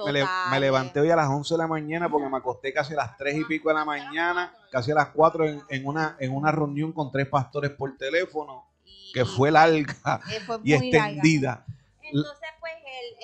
[0.60, 3.38] levanté hoy a las 11 de la mañana porque me acosté casi a las 3
[3.38, 7.10] y pico de la mañana, casi a las 4 en, una, en una reunión con
[7.10, 8.66] tres pastores por teléfono,
[9.14, 10.20] que fue larga
[10.62, 11.64] y extendida.
[12.02, 12.48] Entonces,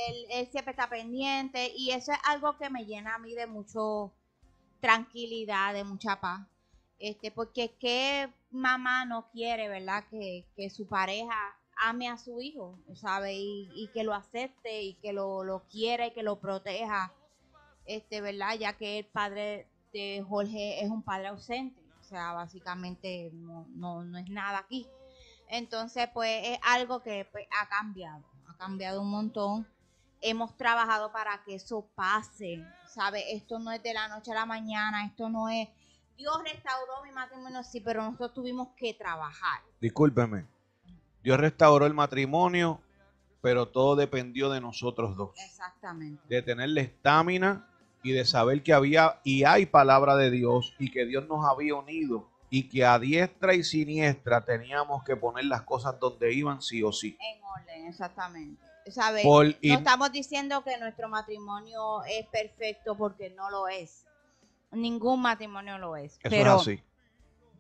[0.09, 4.13] él, siempre está pendiente y eso es algo que me llena a mí de mucho
[4.81, 6.47] tranquilidad, de mucha paz.
[6.99, 10.05] Este, porque qué mamá no quiere, ¿verdad?
[10.11, 11.35] Que, que su pareja
[11.77, 13.35] ame a su hijo, ¿sabe?
[13.35, 17.13] Y, y que lo acepte y que lo, lo quiera y que lo proteja,
[17.87, 18.55] este, ¿verdad?
[18.59, 24.05] Ya que el padre de Jorge es un padre ausente, o sea, básicamente no, no,
[24.05, 24.87] no es nada aquí.
[25.49, 28.25] Entonces, pues es algo que pues, ha cambiado,
[28.63, 29.67] cambiado un montón.
[30.21, 33.35] Hemos trabajado para que eso pase, ¿sabe?
[33.35, 35.69] Esto no es de la noche a la mañana, esto no es...
[36.17, 39.63] Dios restauró mi matrimonio, sí, pero nosotros tuvimos que trabajar.
[39.81, 40.47] Discúlpeme.
[41.25, 42.81] Dios restauró el matrimonio,
[43.41, 45.31] pero todo dependió de nosotros dos.
[45.45, 46.23] Exactamente.
[46.29, 47.69] De tener la estamina
[48.05, 51.75] y de saber que había y hay palabra de Dios y que Dios nos había
[51.75, 56.83] unido y que a diestra y siniestra teníamos que poner las cosas donde iban sí
[56.83, 57.17] o sí.
[57.19, 58.63] En orden, exactamente.
[58.91, 59.23] ¿Sabe?
[59.23, 64.05] Por- no estamos diciendo que nuestro matrimonio es perfecto porque no lo es.
[64.71, 66.13] Ningún matrimonio lo es.
[66.13, 66.83] Eso pero, es así.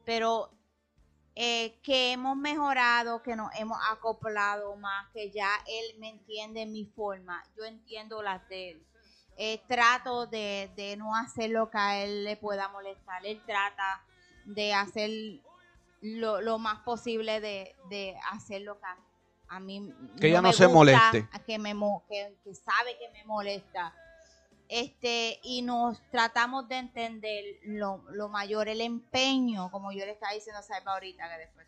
[0.04, 0.50] pero
[1.36, 6.84] eh, que hemos mejorado, que nos hemos acoplado más, que ya él me entiende mi
[6.84, 8.86] forma, yo entiendo las de él.
[9.38, 13.24] Eh, trato de, de no hacer lo que a él le pueda molestar.
[13.24, 14.04] Él trata
[14.44, 15.10] de hacer
[16.00, 18.86] lo, lo más posible de, de hacer lo que
[19.48, 21.28] a, mí Que ella no se gusta, moleste.
[21.46, 21.74] que me
[22.08, 23.94] que, que sabe que me molesta
[24.68, 30.32] este y nos tratamos de entender lo, lo mayor el empeño como yo le estaba
[30.32, 31.66] diciendo a ahorita que después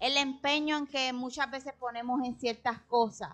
[0.00, 3.30] el empeño en que muchas veces ponemos en ciertas cosas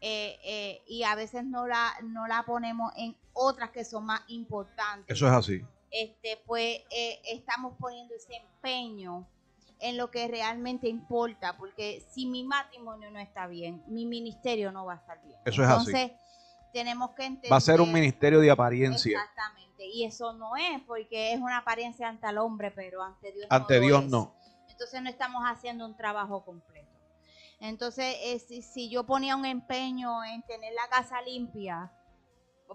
[0.00, 4.22] eh, eh, y a veces no la no la ponemos en otras que son más
[4.28, 5.64] importantes Eso es así.
[5.94, 9.28] Este pues eh, estamos poniendo ese empeño
[9.78, 14.84] en lo que realmente importa porque si mi matrimonio no está bien mi ministerio no
[14.86, 15.90] va a estar bien Eso es así.
[15.90, 16.12] entonces
[16.72, 19.18] tenemos que entender Va a ser un ministerio de apariencia.
[19.20, 23.46] exactamente y eso no es porque es una apariencia ante el hombre pero ante Dios
[23.50, 24.34] Ante no Dios no.
[24.68, 26.90] entonces no estamos haciendo un trabajo completo
[27.60, 31.92] entonces eh, si, si yo ponía un empeño en tener la casa limpia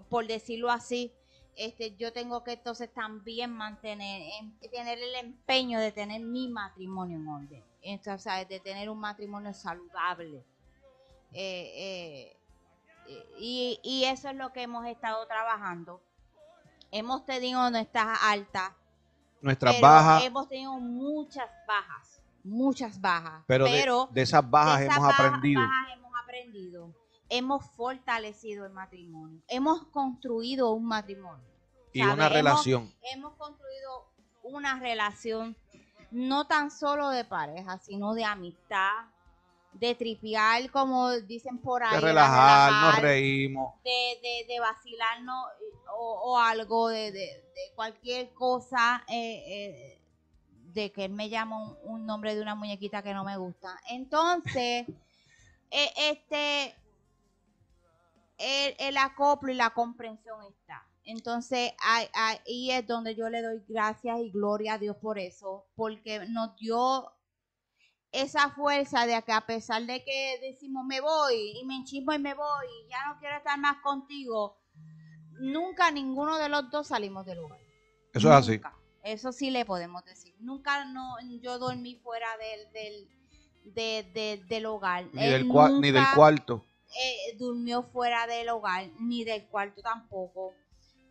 [0.08, 1.12] por decirlo así
[1.56, 7.18] este yo tengo que entonces también mantener en- tener el empeño de tener mi matrimonio
[7.18, 8.48] en orden entonces ¿sabes?
[8.48, 10.44] de tener un matrimonio saludable
[11.32, 12.36] Eh,
[13.06, 16.00] eh, y, y eso es lo que hemos estado trabajando
[16.90, 18.72] hemos tenido nuestras altas
[19.42, 23.64] Nuestras pero bajas, hemos tenido muchas bajas muchas bajas pero,
[24.12, 25.60] de- esas bajas de esas hemos bajas- aprendido.
[25.62, 26.94] bajas hemos aprendido.
[27.30, 29.40] Hemos fortalecido el matrimonio.
[29.48, 31.46] Hemos construido un matrimonio.
[31.92, 32.12] y ¿sabe?
[32.12, 32.92] una relación.
[33.12, 34.10] Hemos construido
[34.42, 35.56] una relación
[36.10, 39.06] no tan solo de pareja, sino de amistad,
[39.72, 41.90] de tripear, como dicen por ahí.
[41.90, 43.74] De de relajar, reímos.
[43.84, 50.02] de, de, de vacilarnos eh, o, o algo, de, de, de cualquier cosa, eh, eh,
[50.72, 53.78] de que él me llama un, un nombre de una muñequita que no me gusta.
[53.88, 54.86] Entonces,
[55.70, 56.74] eh, este,
[58.40, 60.82] el, el acoplo y la comprensión está.
[61.04, 66.20] Entonces, ahí, es donde yo le doy gracias y gloria a Dios por eso, porque
[66.28, 67.10] nos dio
[68.12, 72.18] esa fuerza de que a pesar de que decimos me voy y me enchismo y
[72.18, 74.58] me voy y ya no quiero estar más contigo,
[75.40, 77.60] nunca ninguno de los dos salimos del lugar.
[78.12, 78.60] Eso es así.
[79.02, 80.34] Eso sí le podemos decir.
[80.40, 85.06] Nunca no, yo dormí fuera del, del, de- de- del hogar.
[85.12, 85.48] Ni del,
[85.80, 86.64] ni del cuarto.
[86.98, 90.54] Eh, durmió fuera del hogar, ni del cuarto tampoco.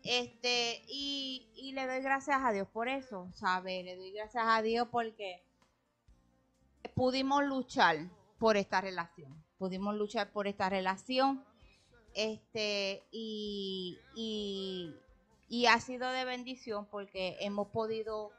[0.02, 3.82] Este, y, y le doy gracias a Dios por eso, ¿sabe?
[3.82, 5.42] Le doy gracias a Dios porque
[6.94, 9.44] pudimos luchar por esta relación.
[9.58, 11.44] Pudimos luchar por esta relación.
[12.14, 14.94] Este, y, y,
[15.48, 18.32] y ha sido de bendición porque hemos podido,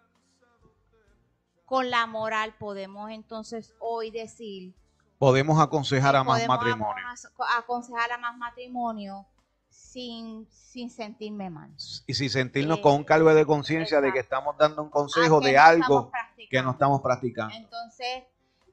[1.66, 4.74] con la moral, podemos entonces hoy decir
[5.22, 7.06] Podemos aconsejar a más matrimonio.
[7.06, 9.28] acon- aconsejar a más matrimonio
[9.70, 11.70] sin, sin sentirme mal.
[12.08, 15.38] Y si sentirnos Eh, con un cargo de conciencia de que estamos dando un consejo
[15.38, 16.12] ¿A qué de no algo
[16.50, 17.54] que no estamos practicando.
[17.56, 18.24] Entonces,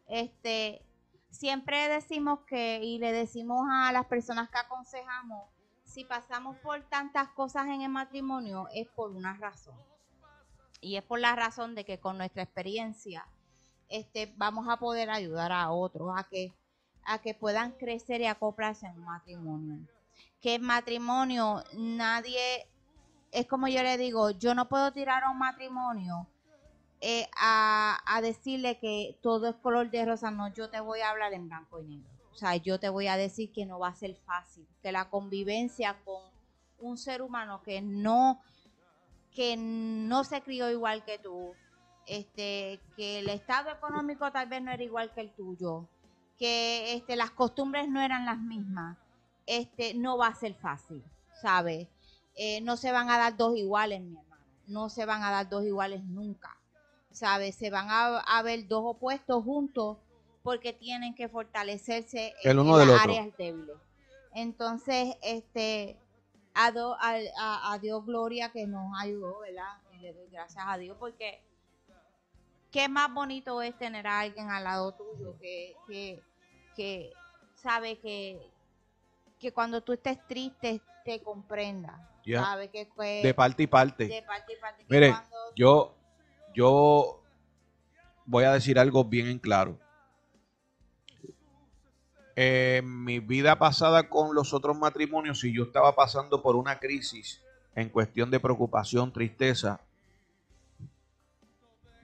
[0.08, 0.80] este,
[1.28, 5.42] siempre decimos que, y le decimos a las personas que aconsejamos,
[5.84, 9.76] si pasamos por tantas cosas en el matrimonio es por una razón.
[10.80, 13.26] Y es por la razón de que con nuestra experiencia
[13.89, 16.55] este, vamos a poder ayudar a otros a que,
[17.05, 19.78] a que puedan crecer y acoplarse en un matrimonio.
[20.40, 22.69] Que el matrimonio, nadie,
[23.32, 26.27] es como yo le digo, yo no puedo tirar a un matrimonio
[27.01, 31.10] eh, a, a decirle que todo es color de rosa, no, yo te voy a
[31.10, 32.10] hablar en blanco y negro.
[32.32, 35.10] O sea, yo te voy a decir que no va a ser fácil, que la
[35.10, 36.23] convivencia con
[36.78, 38.40] un ser humano que no,
[39.32, 41.52] que no se crió igual que tú,
[42.09, 45.86] este, que el estado económico tal vez no era igual que el tuyo,
[46.39, 48.97] que este, las costumbres no eran las mismas,
[49.47, 51.02] este, no va a ser fácil,
[51.43, 51.89] ¿sabes?
[52.35, 55.48] Eh, no se van a dar dos iguales, mi hermano, no se van a dar
[55.48, 56.56] dos iguales nunca,
[57.10, 57.56] ¿sabes?
[57.56, 59.98] Se van a, ver dos opuestos juntos
[60.43, 63.76] porque tienen que fortalecerse el uno en las áreas débiles.
[64.32, 65.98] Entonces, este,
[66.55, 69.78] a, a, a, Dios gloria que nos ayudó, ¿verdad?
[69.93, 71.43] Y le doy gracias a Dios porque
[72.70, 76.22] qué más bonito es tener a alguien al lado tuyo que, que,
[76.76, 77.12] que
[77.54, 78.50] sabe que,
[79.38, 82.08] que cuando tú estés triste te comprenda.
[82.36, 82.86] Sabe que
[83.22, 84.06] de parte y parte.
[84.06, 84.84] De parte y parte.
[84.88, 85.14] Mire,
[85.56, 85.94] yo,
[86.54, 87.22] yo
[88.26, 89.78] voy a decir algo bien en claro.
[92.36, 97.42] En mi vida pasada con los otros matrimonios, si yo estaba pasando por una crisis
[97.74, 99.80] en cuestión de preocupación, tristeza,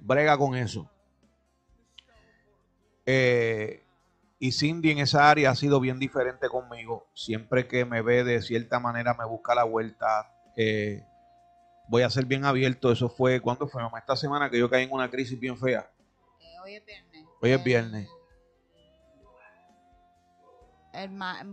[0.05, 0.89] brega con eso.
[3.07, 3.83] Eh,
[4.39, 7.07] y Cindy en esa área ha sido bien diferente conmigo.
[7.15, 10.31] Siempre que me ve de cierta manera me busca la vuelta.
[10.57, 11.03] Eh,
[11.89, 12.93] voy a ser bien abierto.
[12.93, 13.99] Eso fue, ¿cuándo fue, mamá?
[13.99, 15.91] Esta semana que yo caí en una crisis bien fea.
[16.41, 17.25] Eh, hoy es viernes.
[17.41, 18.09] Hoy es viernes.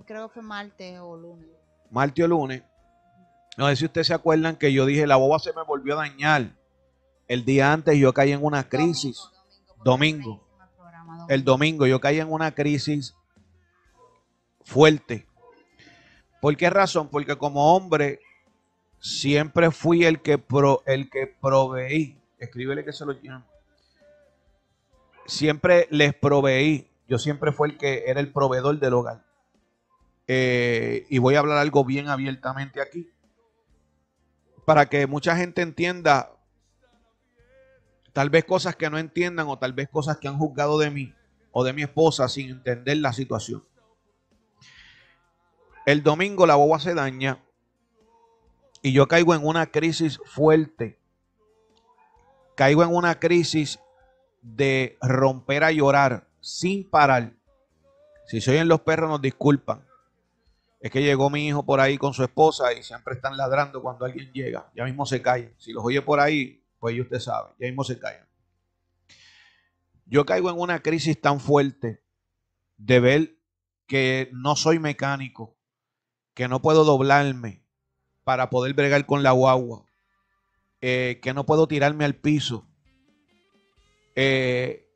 [0.06, 1.50] creo que fue martes o lunes.
[1.90, 2.64] Martes o lunes.
[3.58, 6.08] No sé si ustedes se acuerdan que yo dije, la boba se me volvió a
[6.08, 6.61] dañar.
[7.32, 9.30] El día antes yo caí en una crisis.
[9.86, 10.46] Domingo.
[11.30, 13.16] El domingo yo caí en una crisis
[14.66, 15.26] fuerte.
[16.42, 17.08] ¿Por qué razón?
[17.08, 18.20] Porque como hombre
[19.00, 22.20] siempre fui el que, pro, el que proveí.
[22.38, 23.46] Escríbele que se lo llamo.
[25.26, 26.92] Siempre les proveí.
[27.08, 29.24] Yo siempre fui el que era el proveedor del hogar.
[30.28, 33.10] Eh, y voy a hablar algo bien abiertamente aquí.
[34.66, 36.34] Para que mucha gente entienda
[38.14, 41.14] Tal vez cosas que no entiendan o tal vez cosas que han juzgado de mí
[41.52, 43.64] o de mi esposa sin entender la situación.
[45.86, 47.44] El domingo la boba se daña
[48.82, 51.00] y yo caigo en una crisis fuerte.
[52.56, 53.80] Caigo en una crisis
[54.42, 57.34] de romper a llorar sin parar.
[58.28, 59.86] Si se oyen los perros, nos disculpan.
[60.80, 64.06] Es que llegó mi hijo por ahí con su esposa y siempre están ladrando cuando
[64.06, 64.72] alguien llega.
[64.76, 65.54] Ya mismo se cae.
[65.58, 68.26] Si los oye por ahí, pues usted sabe, ya mismo se caen.
[70.08, 72.02] Yo caigo en una crisis tan fuerte
[72.78, 73.38] de ver
[73.86, 75.56] que no soy mecánico,
[76.34, 77.64] que no puedo doblarme
[78.24, 79.86] para poder bregar con la guagua,
[80.82, 82.68] eh, que no puedo tirarme al piso.
[84.16, 84.90] Eh,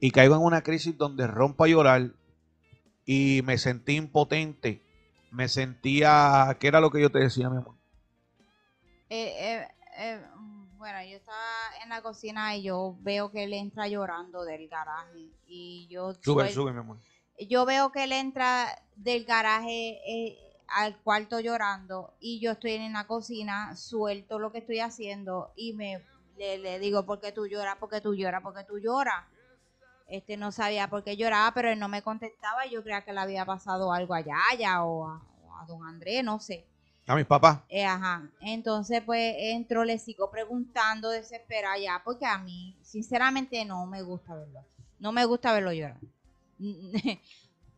[0.00, 2.14] y caigo en una crisis donde rompo a llorar
[3.04, 4.80] y me sentí impotente.
[5.30, 7.74] Me sentía, ¿qué era lo que yo te decía, mi amor?
[9.10, 9.68] Eh,
[10.90, 11.38] bueno, yo estaba
[11.82, 15.28] en la cocina y yo veo que él entra llorando del garaje.
[15.46, 16.14] Y yo.
[16.14, 16.98] Sube, sube, mi amor.
[17.48, 18.66] Yo veo que él entra
[18.96, 24.58] del garaje eh, al cuarto llorando y yo estoy en la cocina, suelto lo que
[24.58, 26.02] estoy haciendo y me
[26.36, 27.76] le, digo, ¿por qué tú lloras?
[27.76, 28.42] ¿Por qué tú lloras?
[28.42, 29.24] ¿Por qué tú lloras?
[30.08, 33.12] Este no sabía por qué lloraba, pero él no me contestaba y yo creía que
[33.12, 36.66] le había pasado algo allá, allá o a don Andrés, no sé.
[37.08, 37.60] A mis papás.
[37.70, 38.30] Eh, ajá.
[38.42, 44.34] Entonces, pues entro, le sigo preguntando, desesperada ya, porque a mí, sinceramente, no me gusta
[44.34, 44.60] verlo.
[44.98, 45.98] No me gusta verlo llorar.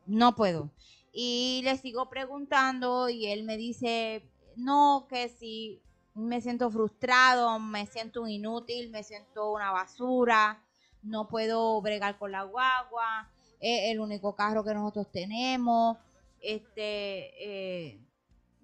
[0.06, 0.72] no puedo.
[1.12, 5.80] Y le sigo preguntando y él me dice, no, que si
[6.14, 10.60] me siento frustrado, me siento un inútil, me siento una basura,
[11.04, 13.30] no puedo bregar con la guagua,
[13.60, 15.98] es el único carro que nosotros tenemos,
[16.40, 18.00] este, eh,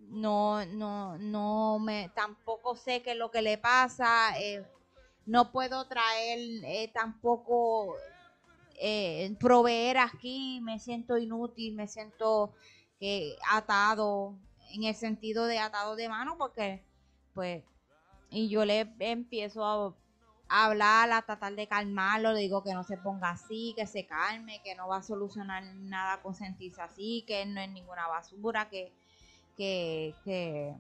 [0.09, 4.65] no, no, no me, tampoco sé qué es lo que le pasa, eh,
[5.27, 7.97] no puedo traer eh, tampoco
[8.81, 12.55] eh, proveer aquí, me siento inútil, me siento
[13.51, 14.39] atado,
[14.73, 16.83] en el sentido de atado de mano, porque
[17.35, 17.62] pues,
[18.31, 19.95] y yo le empiezo a,
[20.49, 24.62] hablar, a tratar de calmarlo, le digo que no se ponga así, que se calme,
[24.62, 28.93] que no va a solucionar nada con sentirse así, que no es ninguna basura, que
[29.57, 30.74] que, que,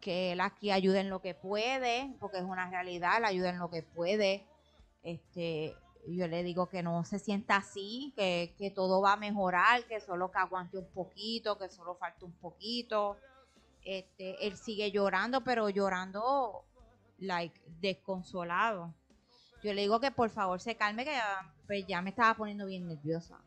[0.00, 3.58] que él aquí ayude en lo que puede, porque es una realidad, él ayuda en
[3.58, 4.46] lo que puede.
[5.02, 5.76] Este,
[6.08, 10.00] yo le digo que no se sienta así, que, que todo va a mejorar, que
[10.00, 13.16] solo que aguante un poquito, que solo falta un poquito.
[13.84, 16.64] Este, él sigue llorando, pero llorando
[17.18, 18.94] like desconsolado.
[19.62, 22.66] Yo le digo que por favor se calme, que ya, pues ya me estaba poniendo
[22.66, 23.40] bien nerviosa.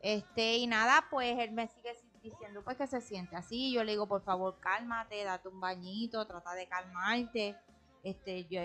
[0.00, 3.72] Este, y nada, pues él me sigue diciendo pues que se siente así.
[3.72, 7.56] Yo le digo, por favor, cálmate, date un bañito, trata de calmarte.
[8.02, 8.60] Este, yo,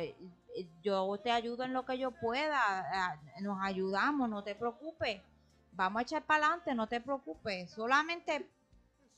[0.81, 5.21] yo te ayudo en lo que yo pueda, nos ayudamos, no te preocupes.
[5.73, 7.69] Vamos a echar para adelante, no te preocupes.
[7.71, 8.49] Solamente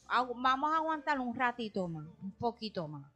[0.08, 3.10] vamos a aguantar un ratito más, un poquito más.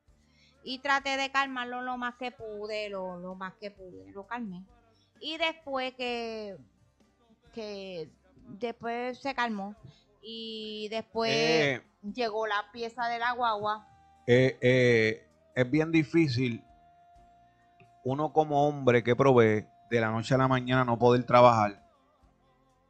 [0.64, 4.64] Y traté de calmarlo lo más que pude, lo, lo más que pude, lo calmé.
[5.20, 6.58] Y después que,
[7.54, 8.10] que
[8.48, 9.76] después se calmó
[10.24, 11.82] y después eh.
[12.02, 13.88] llegó la pieza de la guagua.
[14.26, 16.64] Eh, eh, es bien difícil
[18.06, 21.82] uno como hombre que provee de la noche a la mañana no poder trabajar.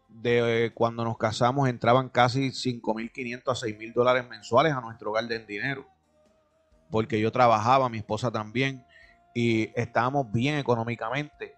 [0.10, 5.40] De cuando nos casamos entraban casi 5.500 a 6.000 dólares mensuales a nuestro hogar de
[5.40, 5.88] dinero.
[6.92, 8.86] Porque yo trabajaba, mi esposa también,
[9.34, 11.56] y estábamos bien económicamente.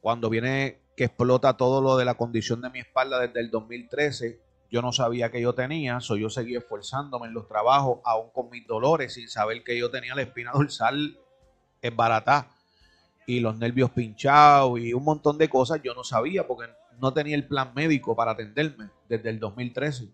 [0.00, 4.40] Cuando viene que explota todo lo de la condición de mi espalda desde el 2013,
[4.70, 8.50] yo no sabía que yo tenía, so yo seguí esforzándome en los trabajos, aún con
[8.50, 11.18] mis dolores, sin saber que yo tenía la espina dorsal
[11.90, 12.46] baratas
[13.26, 15.80] y los nervios pinchados y un montón de cosas.
[15.82, 16.66] Yo no sabía porque
[17.00, 20.08] no tenía el plan médico para atenderme desde el 2013.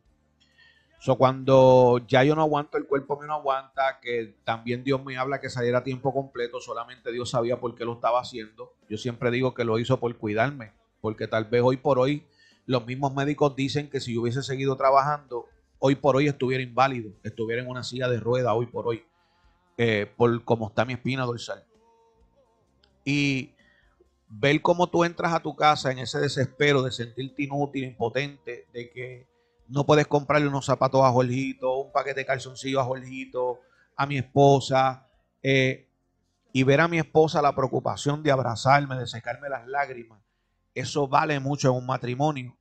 [0.99, 5.17] So, cuando ya yo no aguanto, el cuerpo me no aguanta, que también Dios me
[5.17, 8.73] habla que saliera a tiempo completo, solamente Dios sabía por qué lo estaba haciendo.
[8.89, 12.25] Yo siempre digo que lo hizo por cuidarme, porque tal vez hoy por hoy
[12.67, 15.47] los mismos médicos dicen que si yo hubiese seguido trabajando,
[15.79, 19.05] hoy por hoy estuviera inválido, estuviera en una silla de rueda hoy por hoy,
[19.77, 21.65] eh, por cómo está mi espina dorsal.
[23.05, 23.51] Y
[24.29, 28.91] ver cómo tú entras a tu casa en ese desespero de sentirte inútil, impotente, de
[28.91, 29.27] que
[29.69, 33.61] no puedes comprarle unos zapatos a Jorgito, un paquete de calzoncillos a Jorgito,
[33.97, 35.09] a mi esposa,
[35.43, 35.89] eh,
[36.53, 40.21] y ver a mi esposa la preocupación de abrazarme, de secarme las lágrimas
[40.75, 42.57] eso vale mucho en un matrimonio.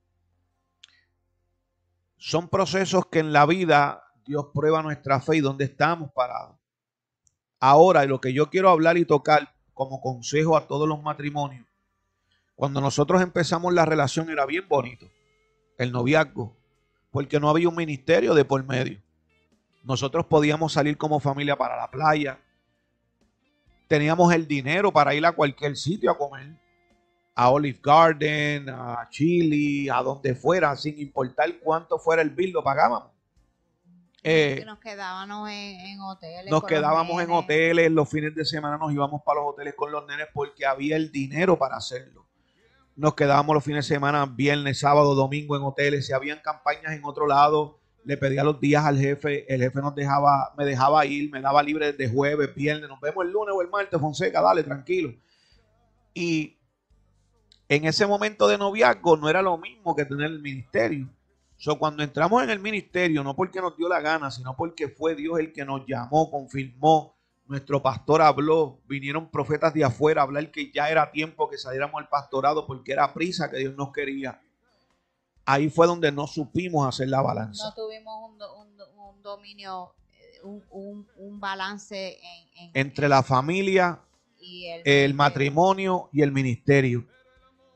[2.17, 6.57] Son procesos que en la vida Dios prueba nuestra fe y dónde estamos parados.
[7.59, 11.65] Ahora, lo que yo quiero hablar y tocar como consejo a todos los matrimonios,
[12.55, 15.07] cuando nosotros empezamos la relación era bien bonito,
[15.77, 16.55] el noviazgo,
[17.11, 19.01] porque no había un ministerio de por medio.
[19.83, 22.39] Nosotros podíamos salir como familia para la playa,
[23.87, 26.60] teníamos el dinero para ir a cualquier sitio a comer
[27.35, 32.63] a Olive Garden, a Chile, a donde fuera, sin importar cuánto fuera el bill, lo
[32.63, 33.11] pagábamos.
[34.23, 36.51] Eh, nos quedábamos en, hoteles.
[36.51, 40.05] Nos quedábamos en hoteles, los fines de semana nos íbamos para los hoteles con los
[40.05, 42.27] nenes porque había el dinero para hacerlo.
[42.95, 46.05] Nos quedábamos los fines de semana, viernes, sábado, domingo en hoteles.
[46.05, 49.95] Si habían campañas en otro lado, le pedía los días al jefe, el jefe nos
[49.95, 53.61] dejaba, me dejaba ir, me daba libre desde jueves, viernes, nos vemos el lunes o
[53.61, 55.13] el martes, Fonseca, dale, tranquilo.
[56.13, 56.57] Y
[57.71, 61.07] en ese momento de noviazgo no era lo mismo que tener el ministerio.
[61.55, 65.15] So, cuando entramos en el ministerio, no porque nos dio la gana, sino porque fue
[65.15, 67.15] Dios el que nos llamó, confirmó,
[67.45, 72.01] nuestro pastor habló, vinieron profetas de afuera a hablar que ya era tiempo que saliéramos
[72.01, 74.41] al pastorado porque era prisa que Dios nos quería.
[75.45, 77.63] Ahí fue donde no supimos hacer la balanza.
[77.69, 82.19] No tuvimos un, dominio, eh, un, balance
[82.73, 84.01] entre la familia,
[84.41, 87.05] y el matrimonio y el ministerio.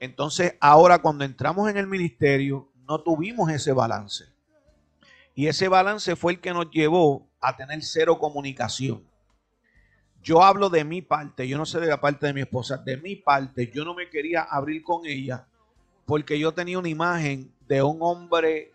[0.05, 4.25] Entonces, ahora cuando entramos en el ministerio, no tuvimos ese balance.
[5.33, 9.03] Y ese balance fue el que nos llevó a tener cero comunicación.
[10.21, 12.97] Yo hablo de mi parte, yo no sé de la parte de mi esposa, de
[12.97, 15.45] mi parte, yo no me quería abrir con ella
[16.05, 18.71] porque yo tenía una imagen de un hombre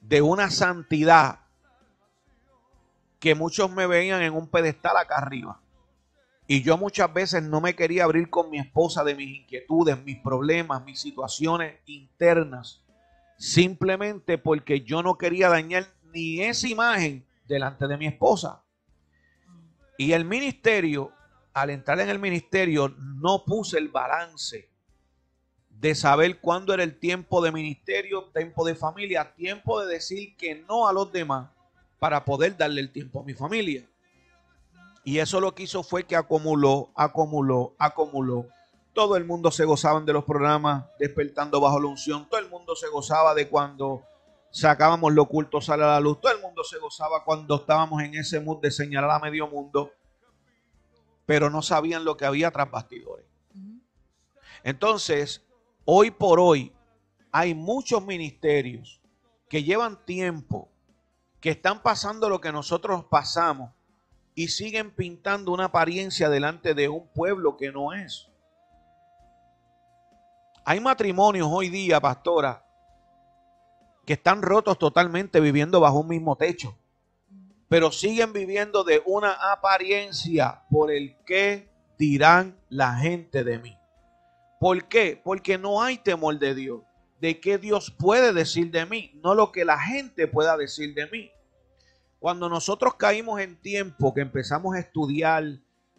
[0.00, 1.40] de una santidad
[3.18, 5.58] que muchos me veían en un pedestal acá arriba.
[6.46, 10.18] Y yo muchas veces no me quería abrir con mi esposa de mis inquietudes, mis
[10.18, 12.84] problemas, mis situaciones internas,
[13.38, 18.62] simplemente porque yo no quería dañar ni esa imagen delante de mi esposa.
[19.96, 21.12] Y el ministerio,
[21.54, 24.68] al entrar en el ministerio, no puse el balance
[25.70, 30.56] de saber cuándo era el tiempo de ministerio, tiempo de familia, tiempo de decir que
[30.68, 31.50] no a los demás
[31.98, 33.88] para poder darle el tiempo a mi familia.
[35.04, 38.46] Y eso lo que hizo fue que acumuló, acumuló, acumuló.
[38.94, 42.26] Todo el mundo se gozaba de los programas Despertando bajo la unción.
[42.28, 44.02] Todo el mundo se gozaba de cuando
[44.50, 46.20] sacábamos lo oculto sale a la luz.
[46.20, 49.92] Todo el mundo se gozaba cuando estábamos en ese mood de señalar a medio mundo.
[51.26, 53.26] Pero no sabían lo que había tras bastidores.
[54.62, 55.44] Entonces,
[55.84, 56.72] hoy por hoy,
[57.30, 59.02] hay muchos ministerios
[59.50, 60.70] que llevan tiempo,
[61.40, 63.70] que están pasando lo que nosotros pasamos
[64.34, 68.28] y siguen pintando una apariencia delante de un pueblo que no es.
[70.64, 72.64] Hay matrimonios hoy día, pastora,
[74.04, 76.76] que están rotos totalmente viviendo bajo un mismo techo,
[77.68, 83.78] pero siguen viviendo de una apariencia por el que dirán la gente de mí.
[84.58, 85.20] ¿Por qué?
[85.22, 86.82] Porque no hay temor de Dios,
[87.20, 91.06] de qué Dios puede decir de mí, no lo que la gente pueda decir de
[91.08, 91.30] mí.
[92.24, 95.44] Cuando nosotros caímos en tiempo que empezamos a estudiar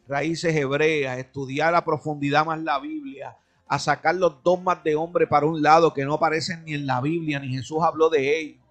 [0.08, 3.38] raíces hebreas, estudiar a profundidad más la Biblia,
[3.68, 7.00] a sacar los dogmas de hombre para un lado que no aparecen ni en la
[7.00, 8.64] Biblia, ni Jesús habló de ellos.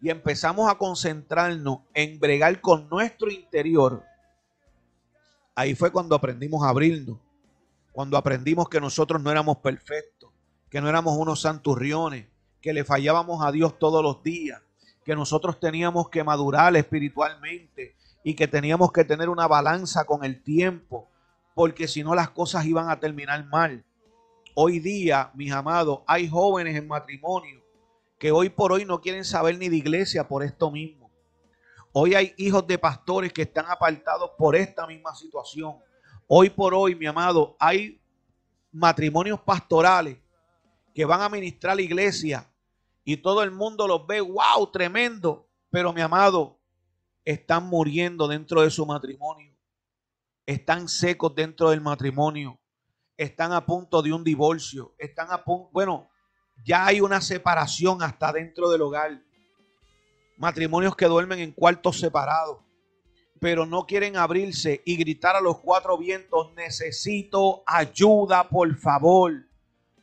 [0.00, 4.04] Y empezamos a concentrarnos en bregar con nuestro interior.
[5.56, 7.18] Ahí fue cuando aprendimos a abrirnos.
[7.90, 10.30] Cuando aprendimos que nosotros no éramos perfectos,
[10.70, 12.28] que no éramos unos santurriones,
[12.60, 14.62] que le fallábamos a Dios todos los días,
[15.10, 20.40] que nosotros teníamos que madurar espiritualmente y que teníamos que tener una balanza con el
[20.40, 21.10] tiempo,
[21.52, 23.84] porque si no las cosas iban a terminar mal.
[24.54, 27.60] Hoy día, mis amados, hay jóvenes en matrimonio
[28.20, 31.10] que hoy por hoy no quieren saber ni de iglesia por esto mismo.
[31.90, 35.74] Hoy hay hijos de pastores que están apartados por esta misma situación.
[36.28, 38.00] Hoy por hoy, mi amado, hay
[38.70, 40.18] matrimonios pastorales
[40.94, 42.49] que van a ministrar la iglesia
[43.12, 45.48] y todo el mundo los ve, wow, tremendo.
[45.70, 46.60] Pero mi amado,
[47.24, 49.56] están muriendo dentro de su matrimonio.
[50.46, 52.60] Están secos dentro del matrimonio
[53.20, 56.08] están a punto de un divorcio, están a punto, bueno,
[56.64, 59.22] ya hay una separación hasta dentro del hogar.
[60.38, 62.60] Matrimonios que duermen en cuartos separados,
[63.38, 69.34] pero no quieren abrirse y gritar a los cuatro vientos, necesito ayuda, por favor,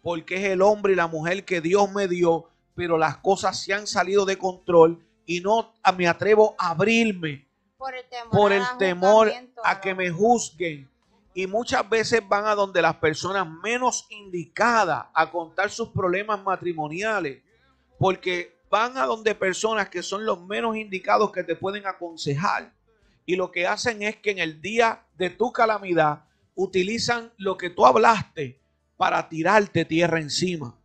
[0.03, 3.73] porque es el hombre y la mujer que Dios me dio, pero las cosas se
[3.73, 8.63] han salido de control y no me atrevo a abrirme por el temor, por el
[8.77, 9.33] temor
[9.63, 10.87] a que me juzguen
[11.33, 17.43] y muchas veces van a donde las personas menos indicadas a contar sus problemas matrimoniales,
[17.99, 22.73] porque van a donde personas que son los menos indicados que te pueden aconsejar.
[23.25, 26.25] Y lo que hacen es que en el día de tu calamidad
[26.55, 28.59] utilizan lo que tú hablaste
[28.97, 30.75] para tirarte tierra encima.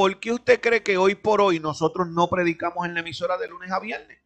[0.00, 3.48] ¿Por qué usted cree que hoy por hoy nosotros no predicamos en la emisora de
[3.48, 4.18] lunes a viernes?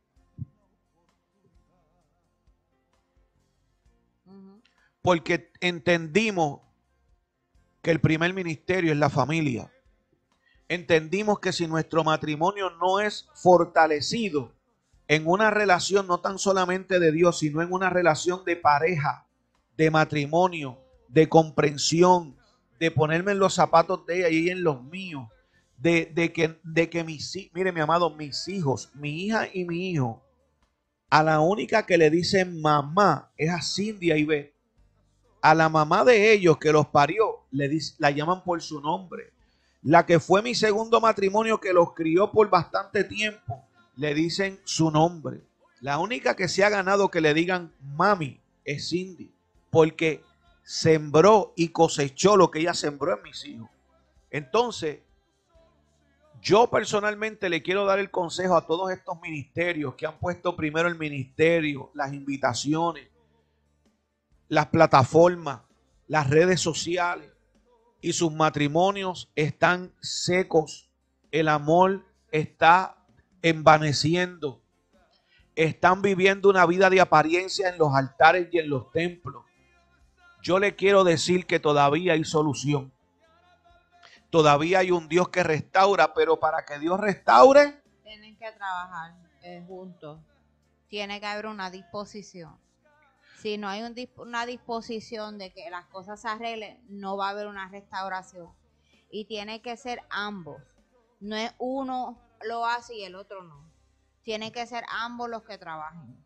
[5.02, 6.60] porque entendimos
[7.82, 9.72] que el primer ministerio es la familia.
[10.68, 14.52] Entendimos que si nuestro matrimonio no es fortalecido
[15.08, 19.26] en una relación no tan solamente de Dios, sino en una relación de pareja,
[19.76, 20.78] de matrimonio,
[21.08, 22.36] de comprensión,
[22.78, 25.33] de ponerme en los zapatos de ella y en los míos,
[25.76, 30.22] de, que, de que mis, mire mi amado, mis hijos, mi hija y mi hijo,
[31.10, 34.54] a la única que le dicen mamá es a Cindy y ve
[35.44, 39.30] a la mamá de ellos que los parió, le la llaman por su nombre.
[39.82, 43.62] La que fue mi segundo matrimonio que los crió por bastante tiempo,
[43.94, 45.42] le dicen su nombre.
[45.82, 49.34] La única que se ha ganado que le digan mami es Cindy,
[49.70, 50.22] porque
[50.62, 53.68] sembró y cosechó lo que ella sembró en mis hijos.
[54.30, 55.00] Entonces,
[56.44, 60.88] yo personalmente le quiero dar el consejo a todos estos ministerios que han puesto primero
[60.88, 63.08] el ministerio, las invitaciones,
[64.48, 65.62] las plataformas,
[66.06, 67.30] las redes sociales
[68.02, 70.90] y sus matrimonios están secos.
[71.30, 72.98] El amor está
[73.40, 74.60] envaneciendo.
[75.56, 79.44] Están viviendo una vida de apariencia en los altares y en los templos.
[80.42, 82.93] Yo le quiero decir que todavía hay solución.
[84.34, 87.82] Todavía hay un Dios que restaura, pero para que Dios restaure...
[88.02, 90.20] Tienen que trabajar eh, juntos.
[90.88, 92.58] Tiene que haber una disposición
[93.44, 93.82] si no hay
[94.16, 98.50] una disposición de que las cosas se arreglen, no va a haber una restauración.
[99.10, 100.62] Y tiene que ser ambos.
[101.20, 103.70] No es uno lo hace y el otro no.
[104.22, 106.16] Tiene que ser ambos los que trabajen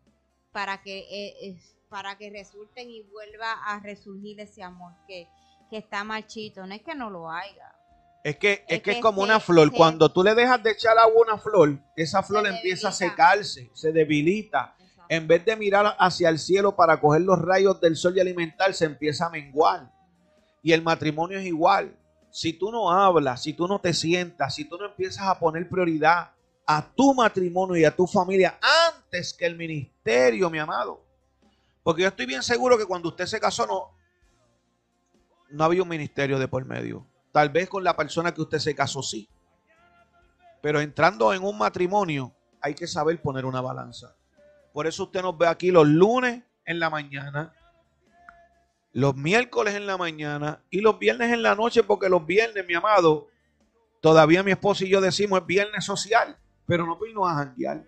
[0.53, 1.59] para que, eh,
[1.89, 5.27] para que resulten y vuelva a resurgir ese amor que,
[5.71, 6.65] está marchito.
[6.65, 7.75] No es que no lo haya.
[8.23, 9.71] Es que es, que, es como una flor.
[9.71, 13.69] Cuando tú le dejas de echar agua a una flor, esa flor empieza a secarse,
[13.73, 14.75] se debilita
[15.09, 18.85] en vez de mirar hacia el cielo para coger los rayos del sol y alimentarse,
[18.85, 19.91] empieza a menguar.
[20.61, 21.97] Y el matrimonio es igual.
[22.29, 25.67] Si tú no hablas, si tú no te sientas, si tú no empiezas a poner
[25.67, 26.31] prioridad
[26.67, 31.03] a tu matrimonio y a tu familia antes que el ministerio, mi amado.
[31.81, 33.97] Porque yo estoy bien seguro que cuando usted se casó no,
[35.49, 37.03] no había un ministerio de por medio.
[37.39, 39.29] Tal vez con la persona que usted se casó sí.
[40.61, 44.13] Pero entrando en un matrimonio hay que saber poner una balanza.
[44.73, 47.53] Por eso usted nos ve aquí los lunes en la mañana,
[48.91, 52.73] los miércoles en la mañana y los viernes en la noche, porque los viernes, mi
[52.73, 53.29] amado,
[54.01, 57.85] todavía mi esposa y yo decimos es viernes social, pero no vino a janguear.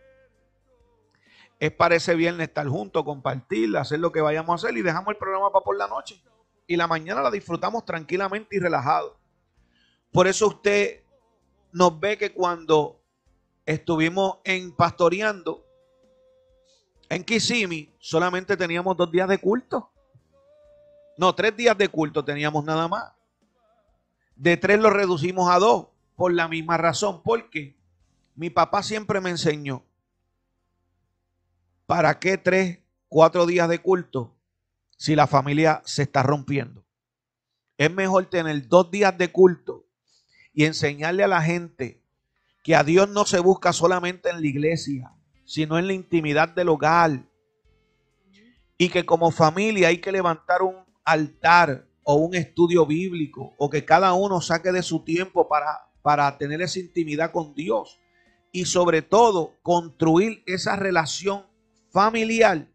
[1.60, 5.10] Es para ese viernes estar juntos, compartir, hacer lo que vayamos a hacer y dejamos
[5.10, 6.24] el programa para por la noche.
[6.68, 9.20] Y la mañana la disfrutamos tranquilamente y relajado.
[10.12, 11.04] Por eso usted
[11.72, 13.02] nos ve que cuando
[13.66, 15.66] estuvimos en pastoreando
[17.10, 19.90] en Kisimi, solamente teníamos dos días de culto.
[21.18, 23.12] No, tres días de culto teníamos nada más.
[24.36, 27.78] De tres lo reducimos a dos por la misma razón, porque
[28.36, 29.84] mi papá siempre me enseñó,
[31.86, 34.34] ¿para qué tres, cuatro días de culto
[34.98, 36.84] si la familia se está rompiendo?
[37.78, 39.86] Es mejor tener dos días de culto
[40.54, 42.02] y enseñarle a la gente
[42.64, 45.12] que a Dios no se busca solamente en la iglesia,
[45.46, 47.26] sino en la intimidad del hogar.
[48.78, 53.86] Y que como familia hay que levantar un altar o un estudio bíblico o que
[53.86, 58.00] cada uno saque de su tiempo para, para tener esa intimidad con Dios
[58.52, 61.46] y sobre todo construir esa relación
[61.92, 62.68] familiar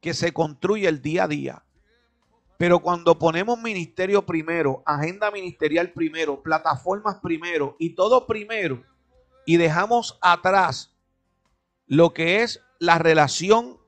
[0.00, 1.63] que se construye el día a día.
[2.56, 8.82] Pero cuando ponemos ministerio primero, agenda ministerial primero, plataformas primero y todo primero,
[9.44, 10.94] y dejamos atrás
[11.86, 13.78] lo que es la relación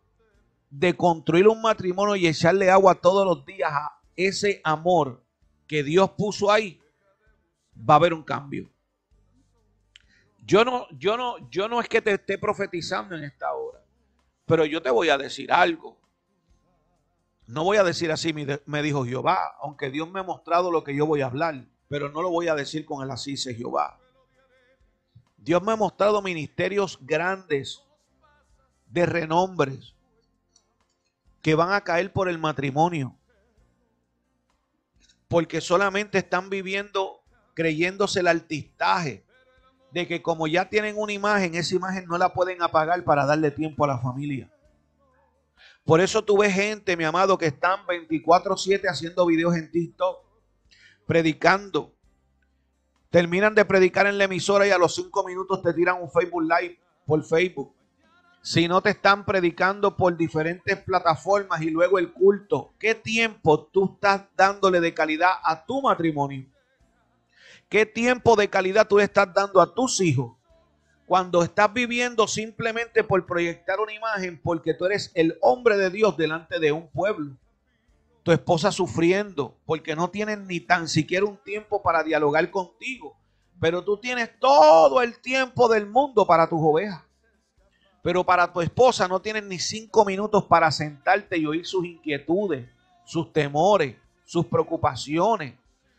[0.71, 5.23] de construir un matrimonio y echarle agua todos los días a ese amor
[5.67, 6.81] que Dios puso ahí,
[7.79, 8.71] va a haber un cambio.
[10.45, 13.83] Yo no, yo no, yo no es que te esté profetizando en esta hora,
[14.45, 15.99] pero yo te voy a decir algo.
[17.47, 20.97] No voy a decir así, me dijo Jehová, aunque Dios me ha mostrado lo que
[20.97, 23.99] yo voy a hablar, pero no lo voy a decir con el así dice Jehová.
[25.37, 27.83] Dios me ha mostrado ministerios grandes,
[28.89, 29.95] de renombres,
[31.43, 33.15] que van a caer por el matrimonio.
[35.29, 37.21] Porque solamente están viviendo
[37.55, 39.25] creyéndose el artistaje
[39.93, 43.51] de que como ya tienen una imagen, esa imagen no la pueden apagar para darle
[43.51, 44.51] tiempo a la familia.
[45.87, 50.19] Por eso tú ves gente, mi amado, que están 24/7 haciendo videos en TikTok,
[51.07, 51.95] predicando.
[53.09, 56.43] Terminan de predicar en la emisora y a los cinco minutos te tiran un Facebook
[56.43, 57.77] Live por Facebook
[58.47, 63.95] si no te están predicando por diferentes plataformas y luego el culto, ¿qué tiempo tú
[63.95, 66.47] estás dándole de calidad a tu matrimonio?
[67.69, 70.37] ¿Qué tiempo de calidad tú le estás dando a tus hijos?
[71.07, 76.17] Cuando estás viviendo simplemente por proyectar una imagen porque tú eres el hombre de Dios
[76.17, 77.37] delante de un pueblo.
[78.25, 83.17] Tu esposa sufriendo porque no tienes ni tan siquiera un tiempo para dialogar contigo.
[83.61, 87.03] Pero tú tienes todo el tiempo del mundo para tus ovejas.
[88.03, 92.69] Pero para tu esposa no tienes ni cinco minutos para sentarte y oír sus inquietudes,
[93.05, 95.55] sus temores, sus preocupaciones,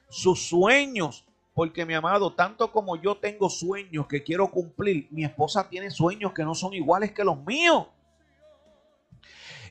[0.09, 1.25] sus sueños.
[1.57, 6.31] Porque mi amado, tanto como yo tengo sueños que quiero cumplir, mi esposa tiene sueños
[6.31, 7.87] que no son iguales que los míos.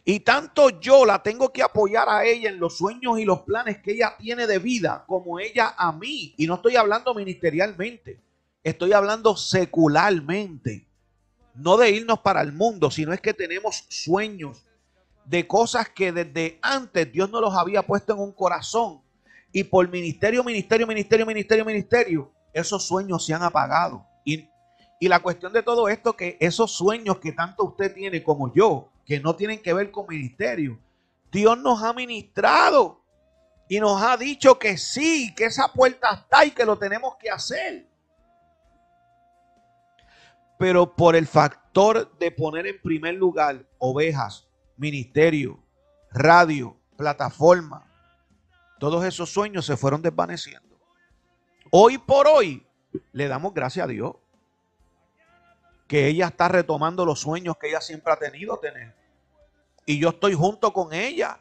[0.04, 3.78] Y tanto yo la tengo que apoyar a ella en los sueños y los planes
[3.78, 6.34] que ella tiene de vida, como ella a mí.
[6.36, 8.20] Y no estoy hablando ministerialmente,
[8.64, 10.88] estoy hablando secularmente
[11.54, 14.64] no de irnos para el mundo, sino es que tenemos sueños
[15.24, 19.05] de cosas que desde antes Dios no los había puesto en un corazón.
[19.56, 24.06] Y por ministerio, ministerio, ministerio, ministerio, ministerio, esos sueños se han apagado.
[24.22, 24.50] Y,
[25.00, 28.92] y la cuestión de todo esto, que esos sueños que tanto usted tiene como yo,
[29.06, 30.78] que no tienen que ver con ministerio,
[31.32, 33.02] Dios nos ha ministrado
[33.66, 37.30] y nos ha dicho que sí, que esa puerta está y que lo tenemos que
[37.30, 37.88] hacer
[40.58, 45.62] pero por el factor de poner en primer lugar ovejas, ministerio,
[46.10, 47.86] radio, plataforma,
[48.78, 50.78] todos esos sueños se fueron desvaneciendo.
[51.70, 52.66] Hoy por hoy
[53.12, 54.14] le damos gracias a Dios
[55.86, 58.94] que ella está retomando los sueños que ella siempre ha tenido tener.
[59.84, 61.40] Y yo estoy junto con ella.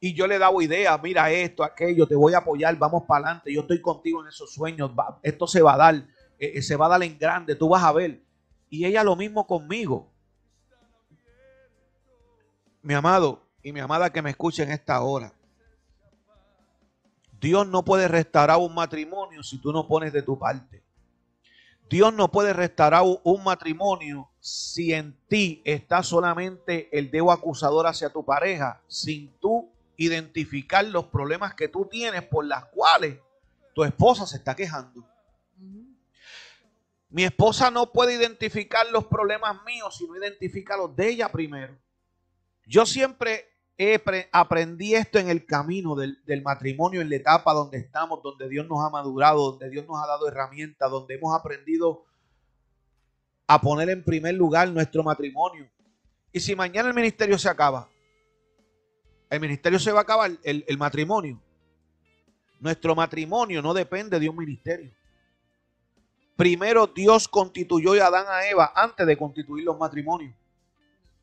[0.00, 3.52] Y yo le dado ideas, mira esto, aquello, te voy a apoyar, vamos para adelante,
[3.52, 4.92] yo estoy contigo en esos sueños,
[5.24, 7.82] esto se va a dar, eh, eh, se va a dar en grande, tú vas
[7.82, 8.22] a ver.
[8.70, 10.08] Y ella lo mismo conmigo.
[12.80, 15.32] Mi amado y mi amada que me escucha en esta hora.
[17.40, 20.82] Dios no puede restaurar un matrimonio si tú no pones de tu parte.
[21.88, 28.10] Dios no puede restaurar un matrimonio si en ti está solamente el dedo acusador hacia
[28.10, 33.18] tu pareja, sin tú identificar los problemas que tú tienes por las cuales
[33.74, 35.04] tu esposa se está quejando.
[37.10, 41.74] Mi esposa no puede identificar los problemas míos si no identifica los de ella primero.
[42.66, 43.48] Yo siempre
[44.32, 48.66] aprendí esto en el camino del, del, matrimonio, en la etapa donde estamos, donde Dios
[48.66, 52.04] nos ha madurado, donde Dios nos ha dado herramientas, donde hemos aprendido
[53.46, 55.68] a poner en primer lugar nuestro matrimonio.
[56.32, 57.88] Y si mañana el ministerio se acaba,
[59.30, 61.40] el ministerio se va a acabar, el, el matrimonio.
[62.60, 64.92] Nuestro matrimonio no depende de un ministerio.
[66.34, 70.34] Primero Dios constituyó a Adán a Eva antes de constituir los matrimonios.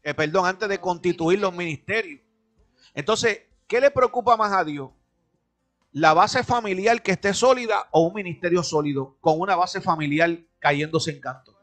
[0.03, 2.24] Eh, perdón, antes de constituir los ministerios.
[2.93, 4.91] Entonces, ¿qué le preocupa más a Dios?
[5.91, 11.11] ¿La base familiar que esté sólida o un ministerio sólido con una base familiar cayéndose
[11.11, 11.57] en canto?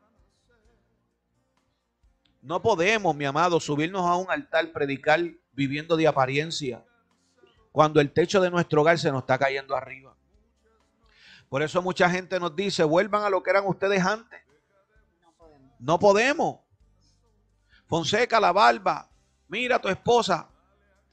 [2.41, 5.21] No podemos, mi amado, subirnos a un altar, predicar
[5.53, 6.85] viviendo de apariencia,
[7.71, 10.17] cuando el techo de nuestro hogar se nos está cayendo arriba.
[11.49, 14.41] Por eso mucha gente nos dice, vuelvan a lo que eran ustedes antes.
[15.21, 15.79] No podemos.
[15.79, 16.61] No podemos.
[17.87, 19.11] Fonseca, la barba,
[19.49, 20.49] mira a tu esposa.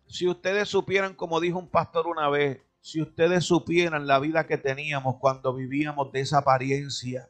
[0.10, 4.58] Si ustedes supieran, como dijo un pastor una vez, si ustedes supieran la vida que
[4.58, 7.30] teníamos cuando vivíamos de esa apariencia,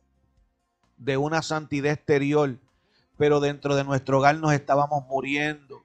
[0.97, 2.57] de una santidad exterior,
[3.17, 5.81] pero dentro de nuestro hogar nos estábamos muriendo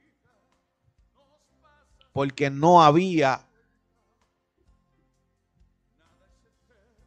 [2.12, 3.44] porque no había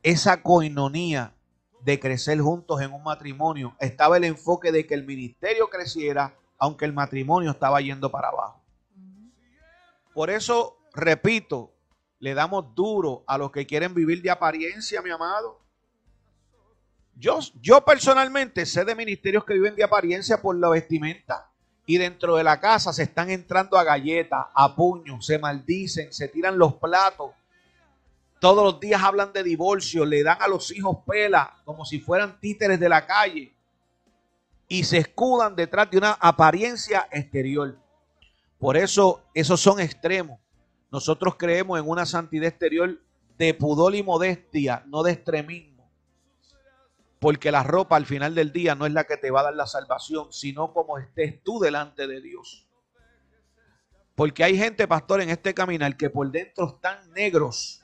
[0.03, 1.33] esa coinonía
[1.81, 3.73] de crecer juntos en un matrimonio.
[3.79, 8.56] Estaba el enfoque de que el ministerio creciera, aunque el matrimonio estaba yendo para abajo.
[10.17, 11.75] Por eso, repito,
[12.17, 15.59] le damos duro a los que quieren vivir de apariencia, mi amado.
[17.13, 21.51] Yo, yo personalmente sé de ministerios que viven de apariencia por la vestimenta
[21.85, 26.27] y dentro de la casa se están entrando a galletas, a puños, se maldicen, se
[26.29, 27.33] tiran los platos.
[28.39, 32.39] Todos los días hablan de divorcio, le dan a los hijos pela como si fueran
[32.39, 33.53] títeres de la calle
[34.67, 37.77] y se escudan detrás de una apariencia exterior.
[38.59, 40.39] Por eso esos son extremos.
[40.91, 42.99] Nosotros creemos en una santidad exterior
[43.37, 45.89] de pudor y modestia, no de extremismo.
[47.19, 49.55] Porque la ropa al final del día no es la que te va a dar
[49.55, 52.67] la salvación, sino como estés tú delante de Dios.
[54.15, 57.81] Porque hay gente, pastor, en este caminar que por dentro están negros,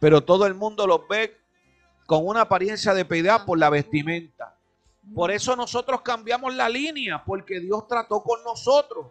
[0.00, 1.36] pero todo el mundo los ve
[2.06, 4.56] con una apariencia de piedad por la vestimenta.
[5.14, 9.08] Por eso nosotros cambiamos la línea, porque Dios trató con nosotros.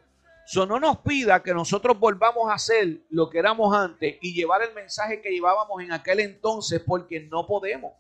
[0.48, 4.62] So, no nos pida que nosotros volvamos a hacer lo que éramos antes y llevar
[4.62, 7.94] el mensaje que llevábamos en aquel entonces, porque no podemos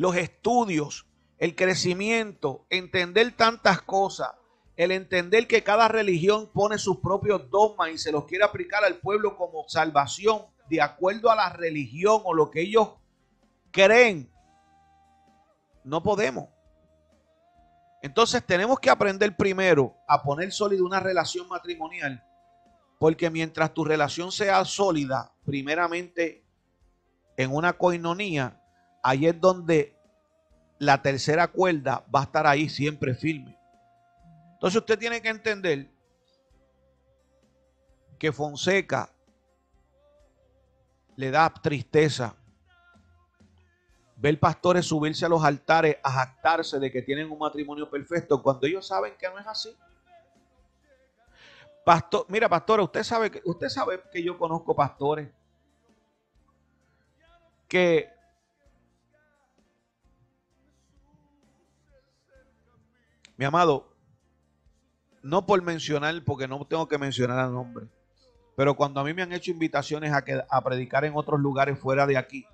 [0.00, 1.06] los estudios,
[1.38, 4.30] el crecimiento, entender tantas cosas,
[4.76, 8.96] el entender que cada religión pone sus propios dogmas y se los quiere aplicar al
[8.96, 12.92] pueblo como salvación de acuerdo a la religión o lo que ellos
[13.70, 14.30] creen.
[15.84, 16.48] No podemos.
[18.02, 22.24] Entonces tenemos que aprender primero a poner sólida una relación matrimonial,
[22.98, 26.44] porque mientras tu relación sea sólida, primeramente
[27.36, 28.62] en una coinonía,
[29.02, 29.96] ahí es donde
[30.78, 33.58] la tercera cuerda va a estar ahí siempre firme.
[34.54, 35.90] Entonces usted tiene que entender
[38.18, 39.10] que Fonseca
[41.16, 42.34] le da tristeza
[44.20, 48.66] ver pastores subirse a los altares a jactarse de que tienen un matrimonio perfecto cuando
[48.66, 49.74] ellos saben que no es así.
[51.84, 55.30] Pastor, mira, pastora, usted sabe que usted sabe que yo conozco pastores
[57.66, 58.10] que
[63.38, 63.88] Mi amado,
[65.22, 67.86] no por mencionar, porque no tengo que mencionar el nombre,
[68.54, 72.06] pero cuando a mí me han hecho invitaciones a, a predicar en otros lugares fuera
[72.06, 72.46] de aquí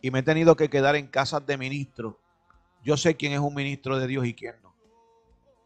[0.00, 2.14] y me he tenido que quedar en casas de ministros,
[2.82, 4.74] yo sé quién es un ministro de Dios y quién no.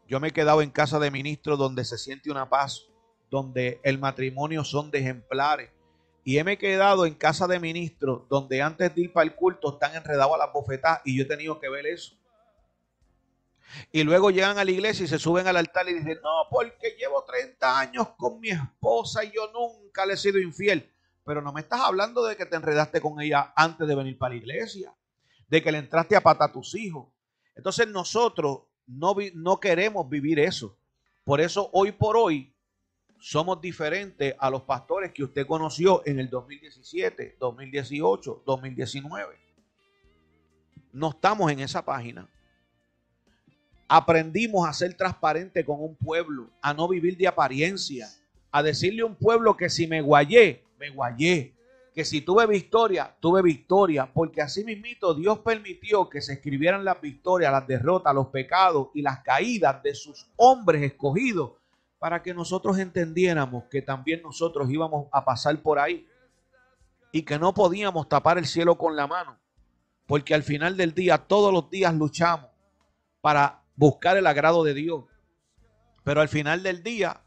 [0.07, 2.87] Yo me he quedado en casa de ministros donde se siente una paz,
[3.31, 5.71] donde el matrimonio son de ejemplares.
[6.23, 9.73] Y he me quedado en casa de ministros donde antes de ir para el culto
[9.73, 12.15] están enredados a la bofetadas y yo he tenido que ver eso.
[13.91, 16.95] Y luego llegan a la iglesia y se suben al altar y dicen, no, porque
[16.97, 20.91] llevo 30 años con mi esposa y yo nunca le he sido infiel.
[21.25, 24.33] Pero no me estás hablando de que te enredaste con ella antes de venir para
[24.33, 24.93] la iglesia,
[25.47, 27.07] de que le entraste a pata a tus hijos.
[27.55, 30.77] Entonces nosotros no, no queremos vivir eso.
[31.23, 32.55] Por eso hoy por hoy
[33.19, 39.39] somos diferentes a los pastores que usted conoció en el 2017, 2018, 2019.
[40.93, 42.29] No estamos en esa página
[43.87, 48.09] aprendimos a ser transparente con un pueblo, a no vivir de apariencia,
[48.55, 51.53] a decirle a un pueblo que si me guayé, me guayé,
[51.93, 57.01] que si tuve victoria, tuve victoria, porque así mismito Dios permitió que se escribieran las
[57.01, 61.51] victorias, las derrotas, los pecados y las caídas de sus hombres escogidos
[61.99, 66.07] para que nosotros entendiéramos que también nosotros íbamos a pasar por ahí
[67.11, 69.37] y que no podíamos tapar el cielo con la mano,
[70.05, 72.51] porque al final del día todos los días luchamos
[73.19, 75.03] para buscar el agrado de Dios,
[76.05, 77.19] pero al final del día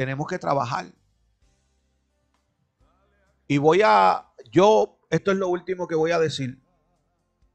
[0.00, 0.86] tenemos que trabajar.
[3.46, 6.58] Y voy a, yo, esto es lo último que voy a decir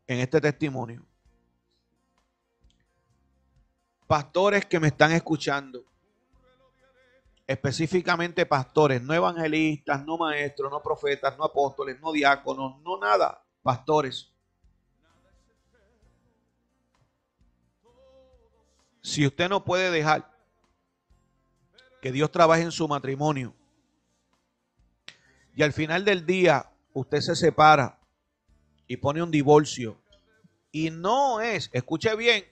[0.05, 1.03] en este testimonio.
[4.05, 5.83] Pastores que me están escuchando,
[7.47, 14.31] específicamente pastores, no evangelistas, no maestros, no profetas, no apóstoles, no diáconos, no nada, pastores.
[19.01, 20.34] Si usted no puede dejar
[22.05, 23.55] que Dios trabaje en su matrimonio
[25.55, 27.99] y al final del día usted se separa
[28.85, 29.99] y pone un divorcio
[30.71, 32.45] y no es, escuche bien,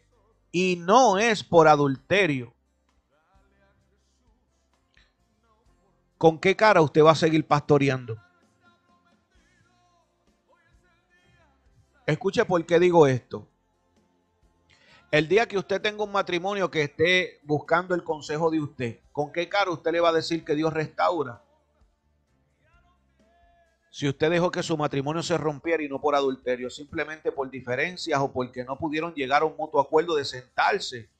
[0.51, 2.51] y no es por adulterio,
[6.17, 8.17] ¿con qué cara usted va a seguir pastoreando?
[12.07, 13.47] Escuche por qué digo esto.
[15.14, 19.31] El día que usted tenga un matrimonio que esté buscando el consejo de usted, ¿con
[19.31, 21.40] qué cara usted le va a decir que Dios restaura?
[23.91, 28.20] Si usted dejó que su matrimonio se rompiera y no por adulterio, simplemente por diferencias
[28.20, 31.12] o porque no pudieron llegar a un mutuo acuerdo de sentarse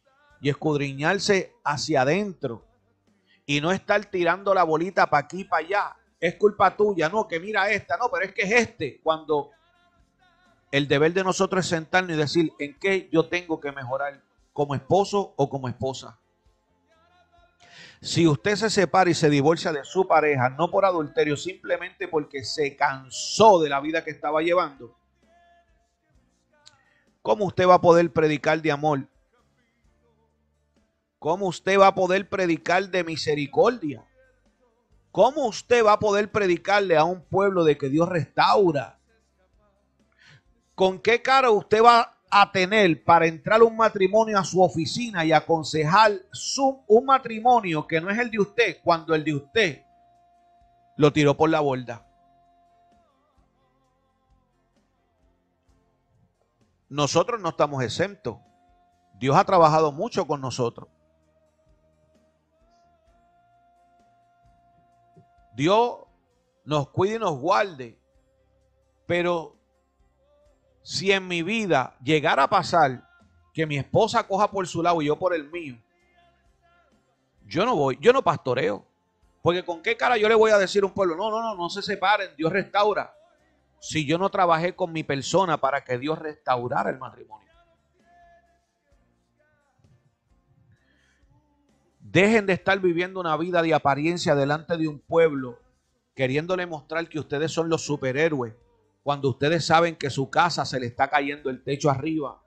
[0.42, 2.66] y escudriñarse hacia adentro
[3.46, 5.98] y no estar tirando la bolita para aquí para allá.
[6.20, 9.00] Es culpa tuya, no, que mira esta, no, pero es que es este.
[9.04, 9.52] Cuando
[10.74, 14.20] el deber de nosotros es sentarnos y decir en qué yo tengo que mejorar
[14.54, 16.18] como esposo o como esposa.
[18.02, 22.44] Si usted se separa y se divorcia de su pareja, no por adulterio, simplemente porque
[22.44, 24.96] se cansó de la vida que estaba llevando,
[27.22, 29.08] ¿cómo usted va a poder predicar de amor
[31.20, 34.04] ¿Cómo usted va a poder predicar de misericordia?
[35.12, 39.00] ¿Cómo usted va a poder predicarle a un pueblo de que Dios restaura?
[40.76, 45.32] ¿Con qué cara usted va a tener para entrar un matrimonio a su oficina y
[45.32, 46.14] aconsejar
[46.88, 49.84] un matrimonio que no es el de usted cuando el de usted
[50.98, 52.08] lo tiró por la borda?
[56.90, 58.38] Nosotros no estamos exentos.
[59.16, 60.90] Dios ha trabajado mucho con nosotros.
[65.56, 65.98] Dios
[66.66, 68.00] nos cuide y nos guarde.
[69.06, 69.56] Pero
[70.84, 73.10] si en mi vida llegara a pasar
[73.54, 75.78] que mi esposa coja por su lado y yo por el mío,
[77.46, 78.86] yo no voy, yo no pastoreo.
[79.42, 81.56] Porque con qué cara yo le voy a decir a un pueblo, no, no, no,
[81.56, 83.14] no se separen, Dios restaura.
[83.80, 87.52] Si yo no trabajé con mi persona para que Dios restaurara el matrimonio.
[92.00, 95.60] Dejen de estar viviendo una vida de apariencia delante de un pueblo,
[96.16, 98.54] queriéndole mostrar que ustedes son los superhéroes,
[99.04, 102.42] cuando ustedes saben que su casa se le está cayendo el techo arriba.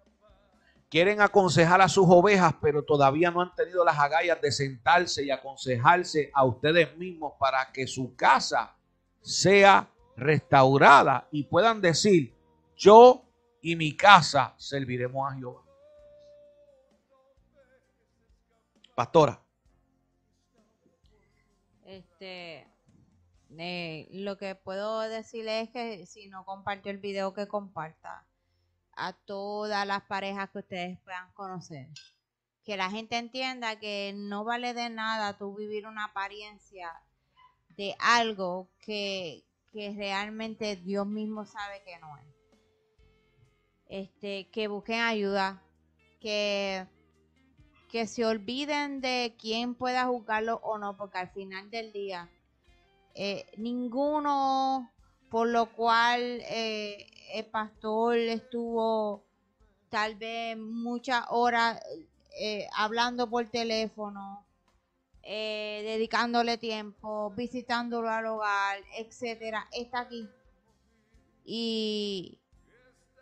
[0.89, 5.31] Quieren aconsejar a sus ovejas, pero todavía no han tenido las agallas de sentarse y
[5.31, 8.75] aconsejarse a ustedes mismos para que su casa
[9.21, 12.35] sea restaurada y puedan decir,
[12.77, 13.23] yo
[13.61, 15.63] y mi casa serviremos a Jehová.
[18.95, 19.43] Pastora.
[21.85, 22.66] Este,
[23.59, 28.27] eh, lo que puedo decirle es que si no compartió el video, que comparta
[28.93, 31.89] a todas las parejas que ustedes puedan conocer.
[32.65, 36.93] Que la gente entienda que no vale de nada tú vivir una apariencia
[37.71, 42.25] de algo que, que realmente Dios mismo sabe que no es.
[43.89, 45.63] Este, que busquen ayuda,
[46.21, 46.87] que
[47.97, 52.29] que se olviden de quién pueda juzgarlo o no, porque al final del día,
[53.19, 54.93] eh, ninguno
[55.31, 59.25] por lo cual eh, el pastor estuvo
[59.89, 61.81] tal vez muchas horas
[62.39, 64.45] eh, hablando por teléfono,
[65.23, 70.29] dedicándole tiempo, visitándolo al hogar, etcétera, está aquí.
[71.45, 72.39] Y,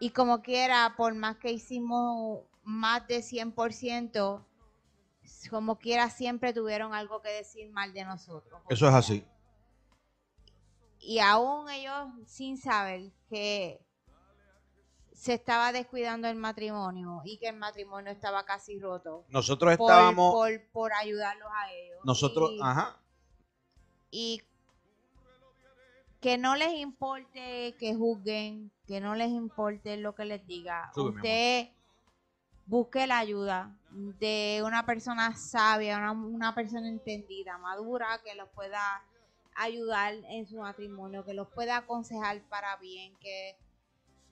[0.00, 4.44] y como quiera, por más que hicimos más de 100%,
[5.48, 8.60] como quiera, siempre tuvieron algo que decir mal de nosotros.
[8.68, 9.24] Eso es así.
[11.06, 13.78] Y aún ellos sin saber que
[15.12, 19.24] se estaba descuidando el matrimonio y que el matrimonio estaba casi roto.
[19.28, 20.32] Nosotros estábamos...
[20.32, 21.98] Por, por ayudarlos a ellos.
[22.04, 22.98] Nosotros, ajá.
[24.10, 24.42] Y
[26.20, 30.90] que no les importe que juzguen, que no les importe lo que les diga.
[30.96, 31.68] Usted
[32.66, 39.02] busque la ayuda de una persona sabia, una, una persona entendida, madura, que los pueda
[39.54, 43.56] ayudar en su matrimonio, que los pueda aconsejar para bien, que,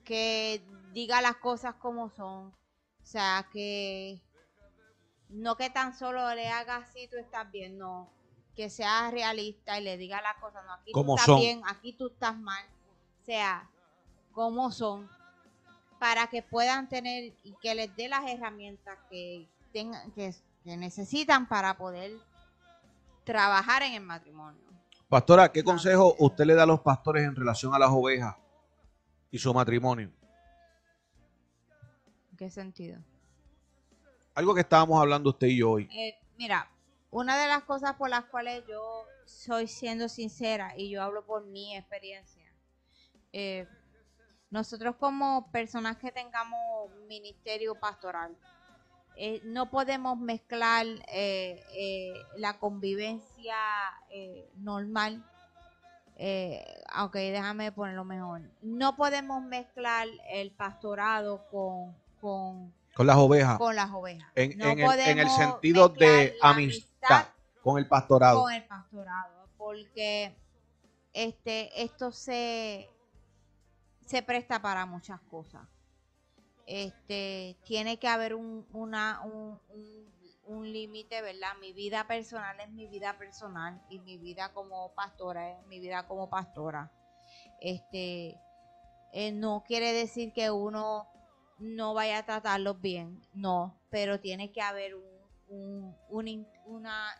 [0.03, 2.47] que diga las cosas como son.
[2.47, 4.21] O sea, que
[5.29, 8.09] no que tan solo le haga así, tú estás bien, no.
[8.55, 12.07] Que sea realista y le diga las cosas, no, aquí tú estás bien, aquí tú
[12.07, 12.65] estás mal.
[13.21, 13.69] O sea,
[14.31, 15.09] como son,
[15.99, 20.33] para que puedan tener y que les dé las herramientas que, tengan, que,
[20.65, 22.11] necesitan para poder
[23.23, 24.61] trabajar en el matrimonio.
[25.13, 28.35] Pastora, ¿qué consejo usted le da a los pastores en relación a las ovejas
[29.29, 30.11] y su matrimonio?
[32.31, 32.99] ¿En qué sentido?
[34.33, 35.87] Algo que estábamos hablando usted y yo hoy.
[35.91, 36.67] Eh, mira,
[37.11, 41.45] una de las cosas por las cuales yo soy siendo sincera y yo hablo por
[41.45, 42.51] mi experiencia,
[43.33, 43.67] eh,
[44.49, 48.35] nosotros como personas que tengamos ministerio pastoral,
[49.15, 53.55] eh, no podemos mezclar eh, eh, la convivencia
[54.55, 55.23] normal.
[57.01, 58.41] ok, déjame ponerlo mejor.
[58.61, 62.73] No podemos mezclar el pastorado con, con,
[63.07, 63.57] las ovejas.
[63.57, 64.31] Con las ovejas.
[64.35, 67.27] En, el, sentido de amistad,
[67.61, 68.41] con el pastorado.
[68.41, 69.47] Con el pastorado.
[69.57, 70.35] Porque
[71.13, 72.89] este, esto se
[74.05, 75.61] se presta para muchas cosas.
[76.65, 79.59] Este, tiene que haber un, una, un,
[80.45, 81.49] un, límite, ¿verdad?
[81.59, 86.07] Mi vida personal es mi vida personal y mi vida como pastora es mi vida
[86.07, 86.91] como pastora.
[87.59, 88.39] Este,
[89.11, 91.07] eh, no quiere decir que uno
[91.59, 97.15] no vaya a tratarlos bien, no, pero tiene que haber un, una,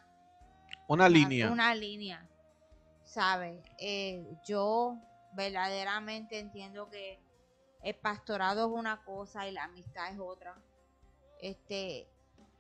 [0.88, 1.52] una línea.
[1.52, 2.28] Una línea,
[3.04, 3.62] ¿sabe?
[3.78, 4.98] Eh, yo
[5.34, 7.23] verdaderamente entiendo que
[7.84, 10.56] el pastorado es una cosa y la amistad es otra.
[11.40, 12.08] Este,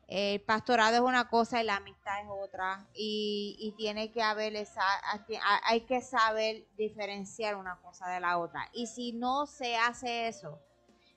[0.07, 2.85] el pastorado es una cosa y la amistad es otra.
[2.93, 4.83] Y, tiene que haber esa,
[5.65, 8.69] hay que saber diferenciar una cosa de la otra.
[8.73, 10.59] Y si no se hace eso,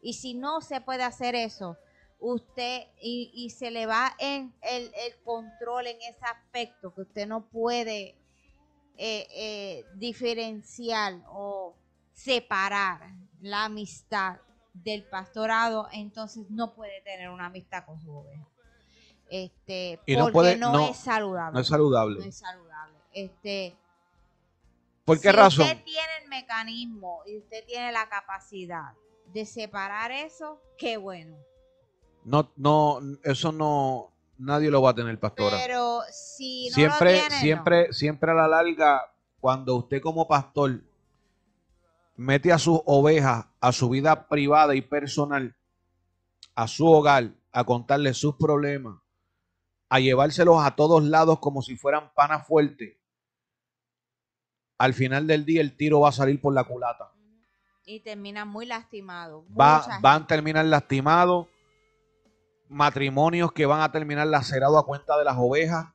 [0.00, 1.76] y si no se puede hacer eso,
[2.20, 7.46] usted y, se le va en el, el control en ese aspecto que usted no
[7.48, 8.16] puede
[8.98, 11.74] eh, eh, diferenciar o
[12.16, 14.38] separar la amistad
[14.72, 18.46] del pastorado, entonces no puede tener una amistad con su oveja.
[19.30, 21.54] Este, porque no, es saludable.
[21.54, 22.20] No es saludable.
[22.20, 22.98] No es saludable.
[23.12, 23.76] Este,
[25.04, 25.66] ¿Por qué razón?
[25.66, 28.92] Si usted tiene el mecanismo y usted tiene la capacidad
[29.32, 31.36] de separar eso, qué bueno.
[32.24, 35.58] No, no, eso no, nadie lo va a tener, pastora.
[35.64, 40.82] Pero si no siempre, siempre, siempre a la larga, cuando usted como pastor
[42.16, 45.56] mete a sus ovejas a su vida privada y personal,
[46.54, 49.00] a su hogar, a contarle sus problemas,
[49.88, 53.00] a llevárselos a todos lados como si fueran pana fuerte,
[54.78, 57.12] al final del día el tiro va a salir por la culata.
[57.84, 59.44] Y termina muy lastimado.
[59.58, 61.46] Va, van a terminar lastimados
[62.68, 65.86] matrimonios que van a terminar lacerados a cuenta de las ovejas.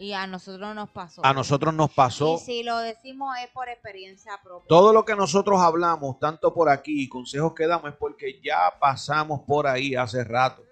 [0.00, 1.20] Y a nosotros nos pasó.
[1.22, 2.36] A nosotros nos pasó.
[2.36, 4.66] Y si lo decimos es por experiencia propia.
[4.66, 8.78] Todo lo que nosotros hablamos, tanto por aquí y consejos que damos, es porque ya
[8.80, 10.64] pasamos por ahí hace rato.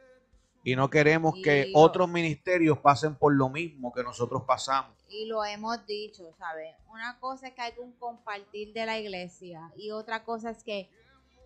[0.64, 4.96] Y no queremos que otros ministerios pasen por lo mismo que nosotros pasamos.
[5.10, 6.74] Y lo hemos dicho, ¿sabes?
[6.90, 10.88] Una cosa es que hay que compartir de la iglesia y otra cosa es que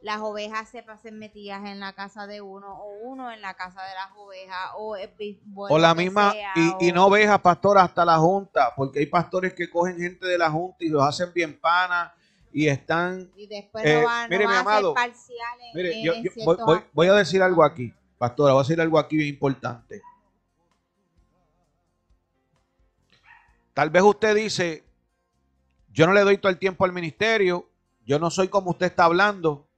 [0.03, 3.81] las ovejas se pasen metidas en la casa de uno o uno en la casa
[3.83, 4.97] de las ovejas o,
[5.55, 6.35] o la misma
[6.81, 10.51] y, no ovejas pastor hasta la junta porque hay pastores que cogen gente de la
[10.51, 12.13] junta y los hacen bien pana
[12.53, 14.95] y están y después no van, mire, mi amado,
[15.73, 16.15] mire, yo,
[16.45, 20.03] voy, voy, a decir algo aquí pastora voy a decir algo aquí bien importante.
[23.73, 24.85] Tal vez usted dice
[25.93, 27.69] yo no le doy todo el tiempo al ministerio
[28.05, 29.69] yo no soy como usted está hablando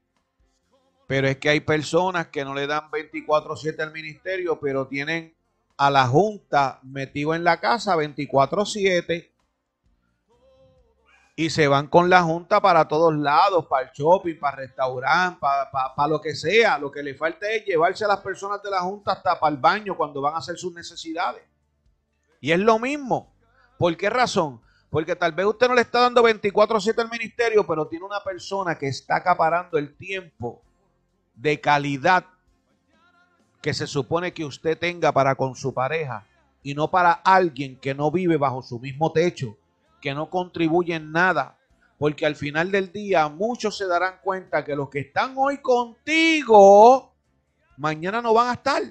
[1.07, 5.35] pero es que hay personas que no le dan 24/7 al ministerio, pero tienen
[5.77, 9.31] a la junta metido en la casa 24/7
[11.37, 15.41] y se van con la junta para todos lados, para el shopping, para el restaurante,
[15.41, 16.79] para, para, lo que sea.
[16.79, 19.61] Lo que le falta es llevarse a las personas de la junta hasta para el
[19.61, 21.43] baño cuando van a hacer sus necesidades.
[22.41, 23.35] Y es lo mismo.
[23.79, 24.61] ¿Por qué razón?
[24.91, 28.77] Porque tal vez usted no le está dando 24/7 al ministerio, pero tiene una persona
[28.77, 30.63] que está acaparando el tiempo
[31.35, 32.27] de calidad
[33.61, 36.27] que se supone que usted tenga para con su pareja
[36.63, 39.57] y no para alguien que no vive bajo su mismo techo,
[40.01, 41.59] que no contribuye en nada.
[41.99, 47.15] Porque al final del día muchos se darán cuenta que los que están hoy contigo
[47.77, 48.83] mañana no van a estar.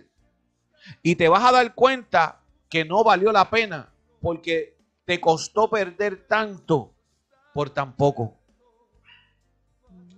[1.01, 3.89] Y te vas a dar cuenta que no valió la pena
[4.21, 6.93] porque te costó perder tanto
[7.53, 8.37] por tan poco.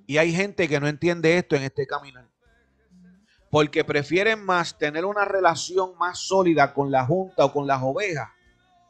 [0.07, 2.27] Y hay gente que no entiende esto en este caminar.
[3.49, 8.29] Porque prefieren más tener una relación más sólida con la junta o con las ovejas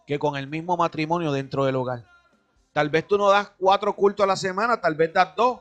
[0.06, 2.06] que con el mismo matrimonio dentro del hogar.
[2.74, 5.60] Tal vez tú no das cuatro cultos a la semana, tal vez das dos.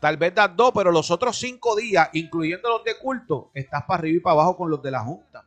[0.00, 3.98] Tal vez das dos, pero los otros cinco días, incluyendo los de culto, estás para
[3.98, 5.46] arriba y para abajo con los de la junta.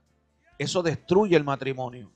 [0.57, 2.11] Eso destruye el matrimonio.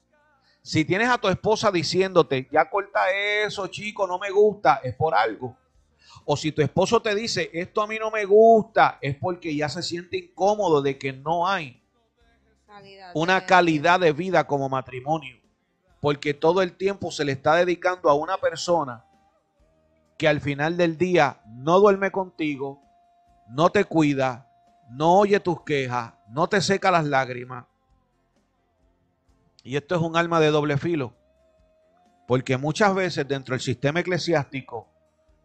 [0.62, 5.16] Si tienes a tu esposa diciéndote, ya corta eso, chico, no me gusta, es por
[5.16, 5.56] algo.
[6.26, 9.70] O si tu esposo te dice, esto a mí no me gusta, es porque ya
[9.70, 11.82] se siente incómodo de que no hay
[13.14, 15.38] una calidad de vida como matrimonio.
[16.00, 19.04] Porque todo el tiempo se le está dedicando a una persona
[20.18, 22.82] que al final del día no duerme contigo,
[23.50, 24.52] no te cuida,
[24.90, 27.66] no oye tus quejas, no te seca las lágrimas.
[29.64, 31.14] Y esto es un alma de doble filo.
[32.28, 34.88] Porque muchas veces dentro del sistema eclesiástico,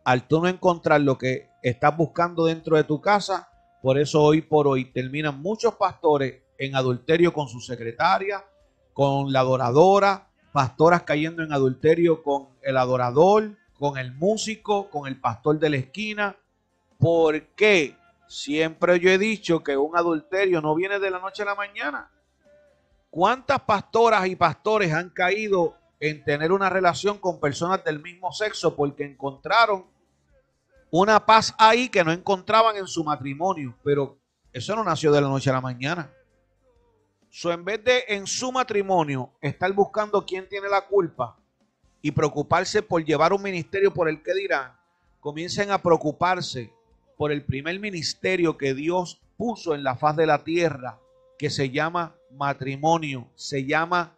[0.05, 3.49] al tú no encontrar lo que estás buscando dentro de tu casa,
[3.83, 8.45] por eso hoy por hoy terminan muchos pastores en adulterio con su secretaria,
[8.93, 15.21] con la adoradora, pastoras cayendo en adulterio con el adorador, con el músico, con el
[15.21, 16.37] pastor de la esquina.
[16.99, 17.97] Porque
[18.29, 22.11] siempre yo he dicho que un adulterio no viene de la noche a la mañana.
[23.11, 28.75] ¿Cuántas pastoras y pastores han caído en tener una relación con personas del mismo sexo
[28.75, 29.87] porque encontraron
[30.93, 33.75] una paz ahí que no encontraban en su matrimonio?
[33.83, 34.19] Pero
[34.53, 36.13] eso no nació de la noche a la mañana.
[37.31, 41.39] So, en vez de en su matrimonio estar buscando quién tiene la culpa
[42.03, 44.77] y preocuparse por llevar un ministerio por el que dirán,
[45.19, 46.71] comiencen a preocuparse
[47.17, 50.99] por el primer ministerio que Dios puso en la faz de la tierra,
[51.39, 54.15] que se llama matrimonio, se llama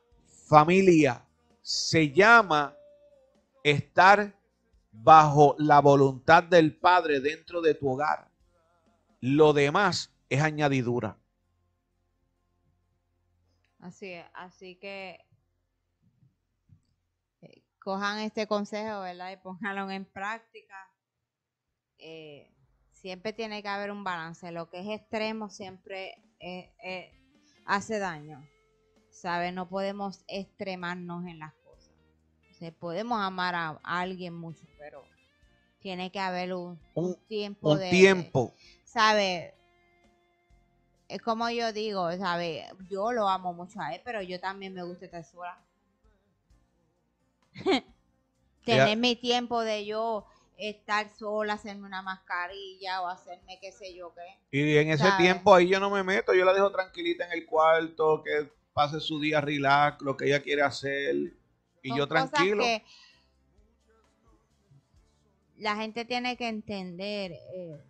[0.49, 1.25] familia,
[1.63, 2.75] se llama
[3.63, 4.35] estar
[5.03, 8.31] bajo la voluntad del Padre dentro de tu hogar.
[9.21, 11.19] Lo demás es añadidura.
[13.81, 15.27] Así es, así que
[17.43, 19.33] eh, cojan este consejo, ¿verdad?
[19.33, 20.77] Y pónganlo en práctica.
[21.99, 22.55] Eh,
[22.93, 24.51] siempre tiene que haber un balance.
[24.53, 27.21] Lo que es extremo siempre eh,
[27.67, 28.43] hace daño.
[29.11, 29.53] ¿Sabes?
[29.53, 31.53] No podemos extremarnos en las
[32.73, 35.03] podemos amar a, alguien mucho, pero
[35.81, 36.79] tiene que haber un,
[37.29, 38.55] tiempo un tiempo.
[38.85, 39.55] ¿Sabes?
[41.09, 42.65] es como yo digo, ¿sabes?
[42.91, 45.59] Yo lo amo mucho a él, pero yo también me gusta estar sola.
[48.65, 50.27] Tener mi tiempo de yo
[50.57, 54.59] estar sola, hacerme una mascarilla o hacerme qué sé yo qué.
[54.59, 57.47] Y en ese tiempo ahí yo no me meto, yo la dejo tranquilita en el
[57.47, 61.35] cuarto, que pase su día relax, lo que ella quiere hacer.
[61.85, 62.65] Y yo tranquilo.
[65.59, 67.33] la gente tiene que entender.
[67.55, 67.81] Eh,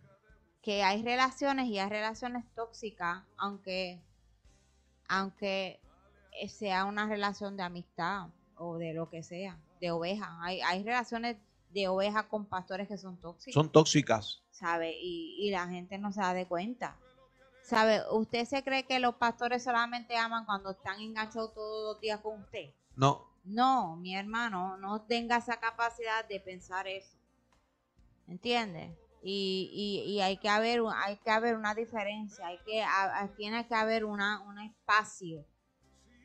[0.64, 4.00] que hay relaciones y hay relaciones tóxicas, aunque,
[5.08, 5.78] aunque
[6.48, 10.38] sea una relación de amistad o de lo que sea, de oveja.
[10.40, 11.36] Hay, hay relaciones
[11.68, 13.52] de oveja con pastores que son tóxicas.
[13.52, 14.42] Son tóxicas.
[14.52, 14.94] ¿Sabe?
[14.98, 16.96] Y, y la gente no se da de cuenta.
[17.62, 18.00] ¿Sabe?
[18.10, 22.40] ¿Usted se cree que los pastores solamente aman cuando están enganchados todos los días con
[22.40, 22.72] usted?
[22.96, 23.33] No.
[23.44, 27.16] No, mi hermano, no tenga esa capacidad de pensar eso.
[28.26, 28.96] ¿Entiende?
[29.26, 32.84] y, y, hay que haber hay que haber una diferencia hay que
[33.36, 35.46] tiene que haber una un espacio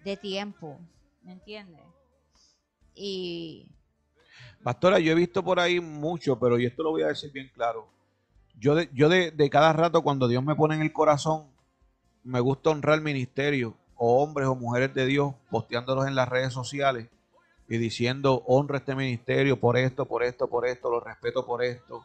[0.03, 0.77] de tiempo
[1.23, 1.81] ¿me entiendes?
[2.93, 3.71] y
[4.63, 7.49] pastora yo he visto por ahí mucho pero y esto lo voy a decir bien
[7.53, 7.87] claro
[8.57, 11.47] yo de, yo de, de cada rato cuando Dios me pone en el corazón
[12.23, 16.53] me gusta honrar el ministerio o hombres o mujeres de Dios posteándolos en las redes
[16.53, 17.09] sociales
[17.67, 22.03] y diciendo honra este ministerio por esto, por esto, por esto, lo respeto por esto.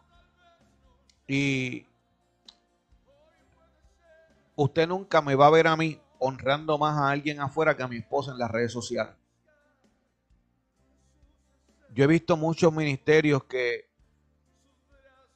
[1.26, 1.86] Y
[4.56, 7.88] usted nunca me va a ver a mí honrando más a alguien afuera que a
[7.88, 9.14] mi esposa en las redes sociales.
[11.94, 13.88] Yo he visto muchos ministerios que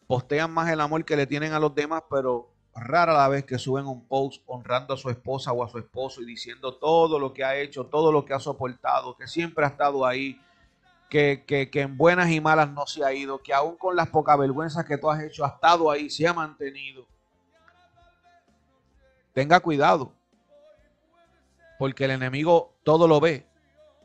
[0.09, 2.51] postean más el amor que le tienen a los demás, pero
[2.81, 6.23] rara la vez que suben un post honrando a su esposa o a su esposo
[6.23, 9.69] y diciendo todo lo que ha hecho, todo lo que ha soportado, que siempre ha
[9.69, 10.41] estado ahí,
[11.09, 14.85] que, en buenas y malas no se ha ido, que aún con las pocas vergüenzas
[14.85, 17.07] que tú has hecho, ha estado ahí, se ha mantenido.
[19.33, 20.13] Tenga cuidado,
[21.79, 23.47] porque el enemigo todo lo ve,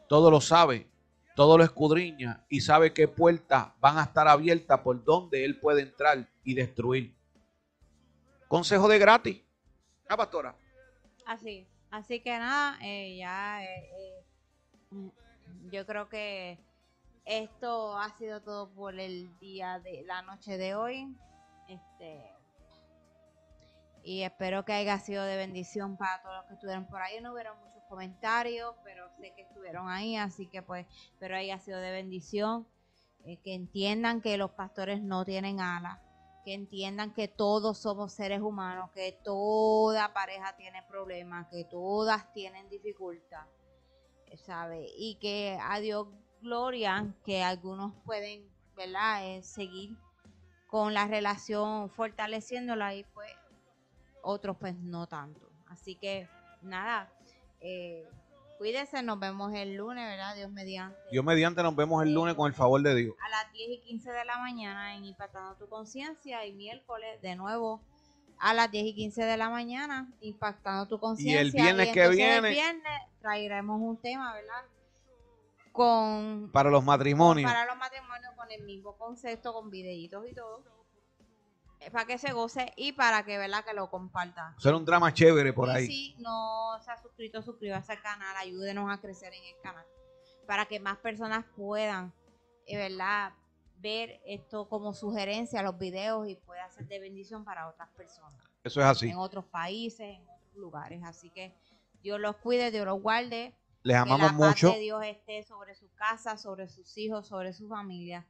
[0.08, 0.88] todo lo sabe,
[1.36, 5.82] todo lo escudriña y sabe qué puertas van a estar abiertas por donde él puede
[5.82, 7.16] entrar y destruir.
[8.54, 9.42] Consejo de gratis.
[10.08, 10.56] Ah, pastora.
[11.26, 15.12] Así, así que nada, eh, ya eh, eh,
[15.72, 16.60] yo creo que
[17.26, 21.18] esto ha sido todo por el día de la noche de hoy.
[21.68, 22.32] Este
[24.04, 27.20] y espero que haya sido de bendición para todos los que estuvieron por ahí.
[27.22, 31.80] No hubieron muchos comentarios, pero sé que estuvieron ahí, así que pues espero haya sido
[31.80, 32.68] de bendición.
[33.24, 35.98] que entiendan que los pastores no tienen alas,
[36.44, 42.70] que entiendan que todos somos seres humanos, que toda pareja tiene problemas, que todas tienen
[42.70, 43.46] dificultad,
[44.36, 44.88] ¿sabe?
[44.98, 46.08] Y que a Dios
[46.42, 49.26] gloria, que algunos pueden, ¿verdad?
[49.28, 49.98] Eh, seguir
[50.68, 53.32] con la relación fortaleciéndola y pues
[54.22, 55.52] otros pues no tanto.
[55.68, 56.28] Así que
[56.62, 57.12] nada,
[57.60, 58.08] eh,
[58.64, 60.36] Cuídese, nos vemos el lunes, ¿verdad?
[60.36, 60.98] Dios mediante.
[61.12, 63.14] Dios mediante, nos vemos el lunes con el favor de Dios.
[63.20, 67.36] A las 10 y 15 de la mañana en Impactando tu Conciencia y miércoles de
[67.36, 67.82] nuevo
[68.40, 71.42] a las 10 y 15 de la mañana Impactando tu Conciencia.
[71.42, 72.48] Y el viernes que viene.
[72.48, 74.64] El viernes traeremos un tema, ¿verdad?
[75.74, 76.50] Con.
[76.54, 77.52] Para los matrimonios.
[77.52, 80.64] Para los matrimonios con el mismo concepto, con videitos y todo
[81.92, 83.64] para que se goce y para que, ¿verdad?
[83.66, 84.56] que lo comparta.
[84.58, 85.88] Ser un drama chévere por ahí.
[85.88, 89.86] Si no se ha suscrito, suscríbase al canal, ayúdenos a crecer en el canal
[90.46, 92.14] para que más personas puedan,
[92.66, 93.34] eh, ¿verdad?
[93.78, 98.42] ver esto como sugerencia, los videos y pueda ser de bendición para otras personas.
[98.64, 99.10] Eso es así.
[99.10, 101.02] En otros países, en otros lugares.
[101.04, 101.54] Así que
[102.02, 103.54] Dios los cuide, Dios los guarde.
[103.82, 104.68] Les amamos que la mucho.
[104.68, 108.26] Paz de Dios esté sobre su casa, sobre sus hijos, sobre su familia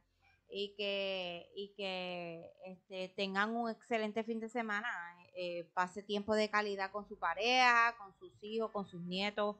[0.48, 4.88] y que, y que este, tengan un excelente fin de semana.
[5.36, 9.56] Eh, pase tiempo de calidad con su pareja, con sus hijos, con sus nietos,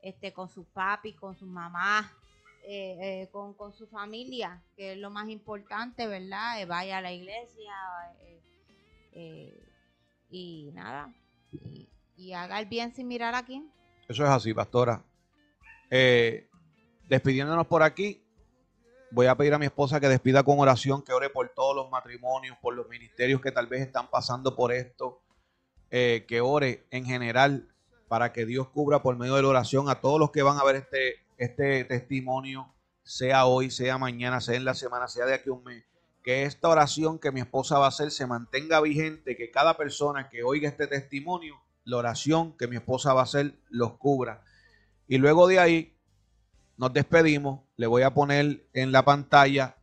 [0.00, 2.10] este, con sus papis, con sus mamás,
[2.64, 6.66] eh, eh, con, con, su familia, que es lo más importante, ¿verdad?
[6.66, 7.74] vaya a la iglesia
[10.30, 11.12] y nada,
[11.52, 13.62] y, y, haga el bien sin mirar aquí.
[14.08, 15.04] Eso es así, pastora.
[15.90, 18.24] despidiéndonos por aquí,
[19.10, 21.90] voy a pedir a mi esposa que despida con oración, que ore por todos los
[21.90, 25.20] matrimonios, por los ministerios que tal vez están pasando por esto,
[25.90, 27.68] eh, que ore en general
[28.08, 30.64] para que Dios cubra por medio de la oración a todos los que van a
[30.64, 32.72] ver este, este testimonio,
[33.02, 35.84] sea hoy, sea mañana, sea en la semana, sea de aquí a un mes.
[36.22, 40.28] Que esta oración que mi esposa va a hacer se mantenga vigente, que cada persona
[40.28, 44.44] que oiga este testimonio, la oración que mi esposa va a hacer los cubra.
[45.08, 45.96] Y luego de ahí,
[46.76, 47.60] nos despedimos.
[47.80, 49.78] Le voy a poner en la pantalla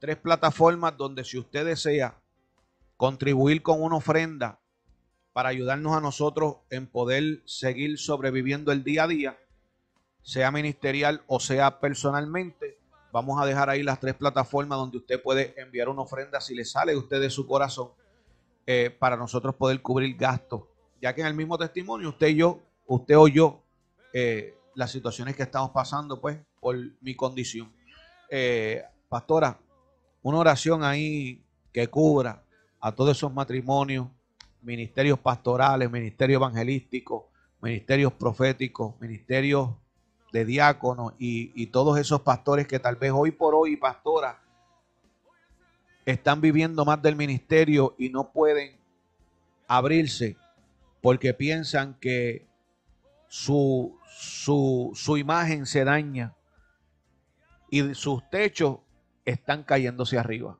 [0.00, 2.20] tres plataformas donde si usted desea
[2.96, 4.58] contribuir con una ofrenda
[5.32, 9.38] para ayudarnos a nosotros en poder seguir sobreviviendo el día a día,
[10.20, 12.76] sea ministerial o sea personalmente,
[13.12, 16.64] vamos a dejar ahí las tres plataformas donde usted puede enviar una ofrenda si le
[16.64, 17.90] sale de usted de su corazón
[18.66, 20.62] eh, para nosotros poder cubrir gastos.
[21.00, 22.58] Ya que en el mismo testimonio usted y yo,
[22.88, 23.62] usted o yo,
[24.12, 27.72] eh, las situaciones que estamos pasando, pues, por mi condición.
[28.30, 29.58] Eh, pastora,
[30.22, 32.42] una oración ahí que cubra
[32.80, 34.08] a todos esos matrimonios,
[34.62, 37.24] ministerios pastorales, ministerios evangelísticos,
[37.60, 39.70] ministerios proféticos, ministerios
[40.32, 44.40] de diáconos y, todos esos pastores que tal vez hoy por hoy, pastora,
[46.04, 48.76] están viviendo más del ministerio y no pueden
[49.66, 50.36] abrirse
[51.02, 52.46] porque piensan que
[53.28, 56.34] su, su, imagen se daña
[57.70, 58.78] y sus techos
[59.24, 60.58] están cayéndose arriba.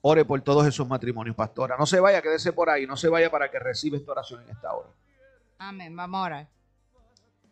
[0.00, 1.76] Ore por todos esos matrimonios, pastora.
[1.76, 2.86] No se vaya, quédese por ahí.
[2.86, 4.88] No se vaya para que reciba esta oración en esta hora.
[5.58, 5.94] Amén.
[5.94, 6.48] Vamos a orar.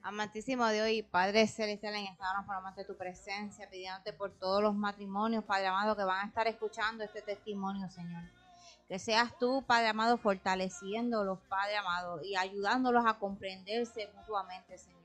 [0.03, 4.31] Amantísimo Dios y Padre Celestial, en esta hora nos ponemos ante tu presencia, pidiéndote por
[4.31, 8.23] todos los matrimonios, Padre amado, que van a estar escuchando este testimonio, Señor.
[8.87, 14.96] Que seas tú, Padre amado, fortaleciéndolos, Padre amado, y ayudándolos a comprenderse mutuamente, Señor.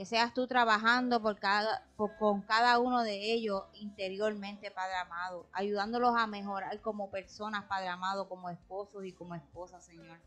[0.00, 1.86] Que seas tú trabajando por cada,
[2.18, 8.26] con cada uno de ellos interiormente, Padre amado, ayudándolos a mejorar como personas, Padre amado,
[8.26, 10.18] como esposos y como esposas, Señor.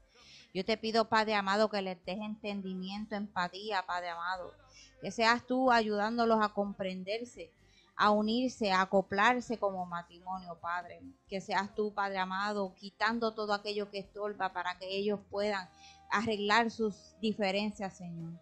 [0.53, 4.53] Yo te pido, Padre amado, que les des entendimiento, empatía, Padre amado.
[5.01, 7.51] Que seas tú ayudándolos a comprenderse
[7.95, 11.01] a unirse, a acoplarse como matrimonio, Padre.
[11.27, 15.67] Que seas tú, Padre amado, quitando todo aquello que estorba para que ellos puedan
[16.11, 18.33] arreglar sus diferencias, Señor.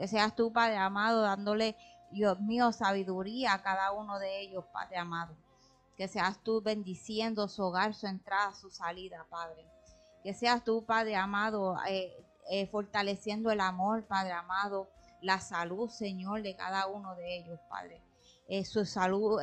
[0.00, 1.76] Que seas tú, Padre amado, dándole,
[2.10, 5.36] Dios mío, sabiduría a cada uno de ellos, Padre amado.
[5.94, 9.62] Que seas tú bendiciendo su hogar, su entrada, su salida, Padre.
[10.22, 12.16] Que seas tú, Padre amado, eh,
[12.48, 14.88] eh, fortaleciendo el amor, Padre amado,
[15.20, 18.02] la salud, Señor, de cada uno de ellos, Padre
[18.48, 19.38] eh, su salud,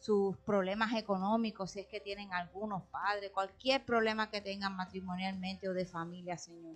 [0.00, 5.72] sus problemas económicos, si es que tienen algunos padres, cualquier problema que tengan matrimonialmente o
[5.72, 6.74] de familia, Señor.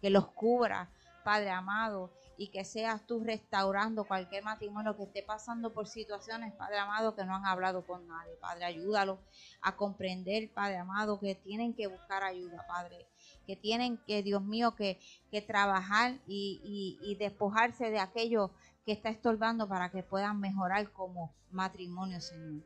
[0.00, 0.88] Que los cubra,
[1.24, 6.78] Padre amado, y que seas tú restaurando cualquier matrimonio que esté pasando por situaciones, Padre
[6.78, 8.34] amado, que no han hablado con nadie.
[8.40, 9.18] Padre, ayúdalo
[9.62, 13.06] a comprender, Padre amado, que tienen que buscar ayuda, Padre.
[13.46, 14.98] Que tienen que, Dios mío, que,
[15.30, 18.50] que trabajar y, y, y despojarse de aquello
[18.84, 22.62] que está estorbando para que puedan mejorar como matrimonio, Señor.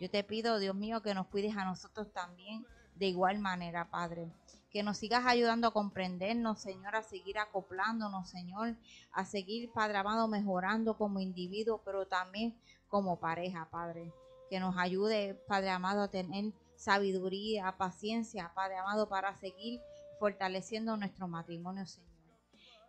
[0.00, 4.30] Yo te pido, Dios mío, que nos cuides a nosotros también de igual manera, Padre.
[4.72, 8.76] Que nos sigas ayudando a comprendernos, Señor, a seguir acoplándonos, Señor,
[9.12, 12.56] a seguir, Padre amado, mejorando como individuo, pero también
[12.88, 14.12] como pareja, Padre.
[14.48, 19.80] Que nos ayude, Padre amado, a tener sabiduría, paciencia, Padre amado, para seguir
[20.18, 22.12] fortaleciendo nuestro matrimonio, Señor.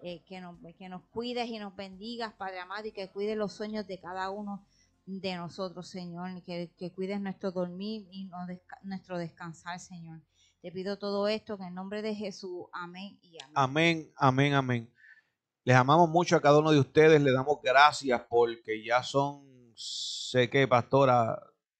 [0.06, 3.54] Eh, que, nos, que nos cuides y nos bendigas, Padre amado, y que cuides los
[3.54, 4.66] sueños de cada uno
[5.06, 8.30] de nosotros, Señor, que, que cuides nuestro dormir y
[8.84, 10.22] nuestro descansar, Señor.
[10.64, 12.68] Te pido todo esto en el nombre de Jesús.
[12.72, 13.54] Amén y amén.
[13.54, 14.94] Amén, amén, amén.
[15.66, 17.22] Les amamos mucho a cada uno de ustedes.
[17.22, 21.38] Le damos gracias porque ya son, sé que, pastora,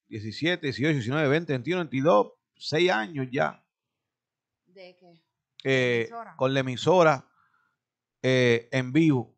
[0.10, 3.66] 17, 18, 19, 20, 21, 22, 6 años ya.
[4.66, 5.24] ¿De qué?
[5.64, 7.26] Eh, con la emisora
[8.22, 9.34] eh, en vivo.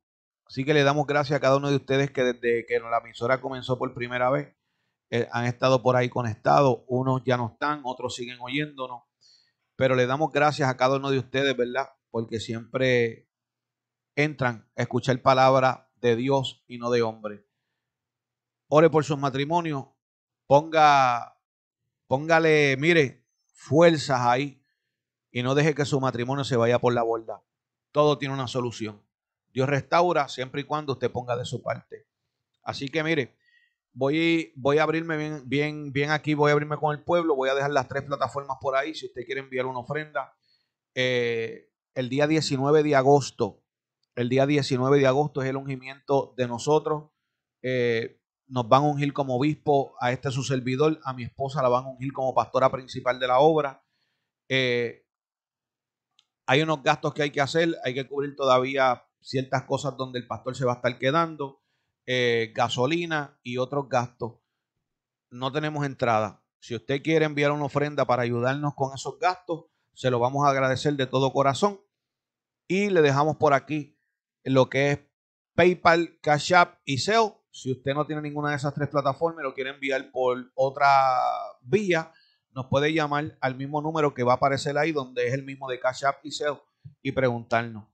[0.47, 3.39] Así que le damos gracias a cada uno de ustedes que desde que la emisora
[3.39, 4.55] comenzó por primera vez
[5.11, 6.79] eh, han estado por ahí conectados.
[6.87, 9.03] Unos ya no están, otros siguen oyéndonos.
[9.75, 11.89] Pero le damos gracias a cada uno de ustedes, ¿verdad?
[12.09, 13.29] Porque siempre
[14.15, 17.45] entran a escuchar palabra de Dios y no de hombre.
[18.67, 19.85] Ore por sus matrimonios.
[20.47, 21.39] Ponga,
[22.07, 24.63] póngale, mire, fuerzas ahí
[25.31, 27.41] y no deje que su matrimonio se vaya por la borda
[27.95, 29.01] todo tiene una solución.
[29.53, 32.05] Dios restaura siempre y cuando usted ponga de su parte.
[32.61, 33.37] Así que mire,
[33.95, 37.49] voy, voy a abrirme bien, bien, bien aquí, voy a abrirme con el pueblo, voy
[37.49, 40.35] a dejar las tres plataformas por ahí si usted quiere enviar una ofrenda.
[40.93, 43.63] Eh, el día 19 de agosto,
[44.15, 47.09] el día 19 de agosto es el ungimiento de nosotros.
[47.61, 51.69] Eh, nos van a ungir como obispo a este su servidor, a mi esposa la
[51.69, 53.83] van a ungir como pastora principal de la obra.
[54.49, 55.07] Eh,
[56.45, 60.27] hay unos gastos que hay que hacer, hay que cubrir todavía ciertas cosas donde el
[60.27, 61.64] pastor se va a estar quedando,
[62.05, 64.33] eh, gasolina y otros gastos.
[65.29, 66.43] No tenemos entrada.
[66.59, 70.49] Si usted quiere enviar una ofrenda para ayudarnos con esos gastos, se lo vamos a
[70.49, 71.79] agradecer de todo corazón.
[72.67, 73.97] Y le dejamos por aquí
[74.43, 74.99] lo que es
[75.55, 77.43] PayPal, Cash App y SEO.
[77.51, 80.87] Si usted no tiene ninguna de esas tres plataformas y lo quiere enviar por otra
[81.61, 82.11] vía,
[82.51, 85.69] nos puede llamar al mismo número que va a aparecer ahí, donde es el mismo
[85.69, 86.65] de Cash App y SEO,
[87.01, 87.85] y preguntarnos.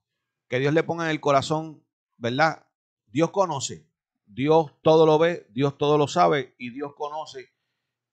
[0.48, 1.85] Que Dios le ponga en el corazón,
[2.17, 2.65] ¿verdad?
[3.07, 3.90] Dios conoce,
[4.33, 7.49] Dios todo lo ve, Dios todo lo sabe y Dios conoce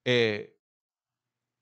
[0.05, 0.59] eh,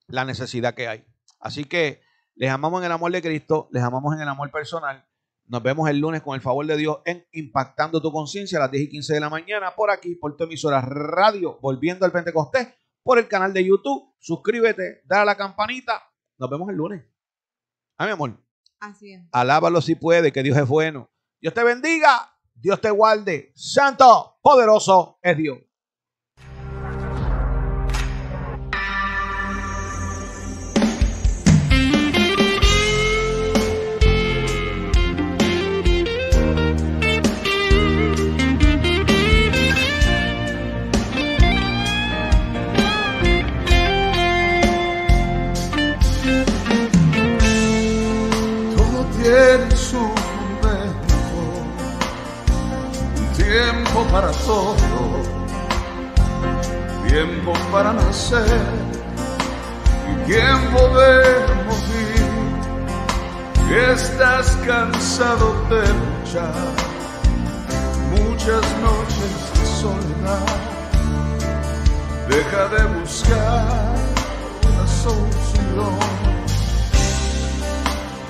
[0.07, 1.05] la necesidad que hay.
[1.41, 2.01] Así que
[2.35, 5.07] les amamos en el amor de Cristo, les amamos en el amor personal.
[5.45, 8.71] Nos vemos el lunes con el favor de Dios en Impactando tu Conciencia a las
[8.71, 12.69] 10 y 15 de la mañana por aquí, por tu emisora radio, volviendo al Pentecostés
[13.03, 14.15] por el canal de YouTube.
[14.19, 16.03] Suscríbete, dale a la campanita.
[16.39, 17.05] Nos vemos el lunes.
[17.99, 18.37] A mi amor.
[18.81, 19.23] Así es.
[19.33, 21.11] Alábalo si puede, que Dios es bueno.
[21.41, 22.36] Dios te bendiga.
[22.57, 23.53] Dios te guarde.
[23.55, 25.66] Santo, poderoso es Dios.
[54.13, 54.77] Para todo,
[57.09, 58.63] tiempo para nacer
[60.11, 61.23] y tiempo de
[61.67, 62.27] morir.
[63.93, 66.55] Estás cansado de luchar,
[68.11, 70.47] muchas noches de soledad.
[72.29, 73.95] Deja de buscar
[74.69, 75.99] una solución.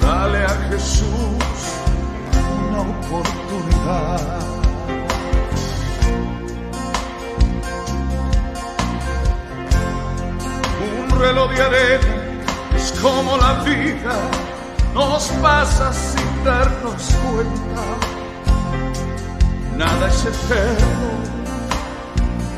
[0.01, 1.07] Dale a Jesús
[2.69, 4.56] una oportunidad.
[11.19, 11.51] Reloj
[12.77, 14.15] es como la vida
[14.95, 17.83] nos pasa sin darnos cuenta.
[19.77, 21.11] Nada es eterno,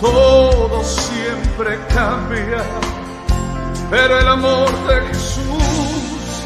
[0.00, 2.62] todo siempre cambia,
[3.90, 6.44] pero el amor de Jesús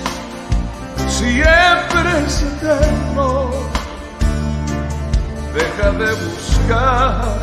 [1.09, 3.51] siempre es eterno.
[5.55, 7.39] Deja de buscar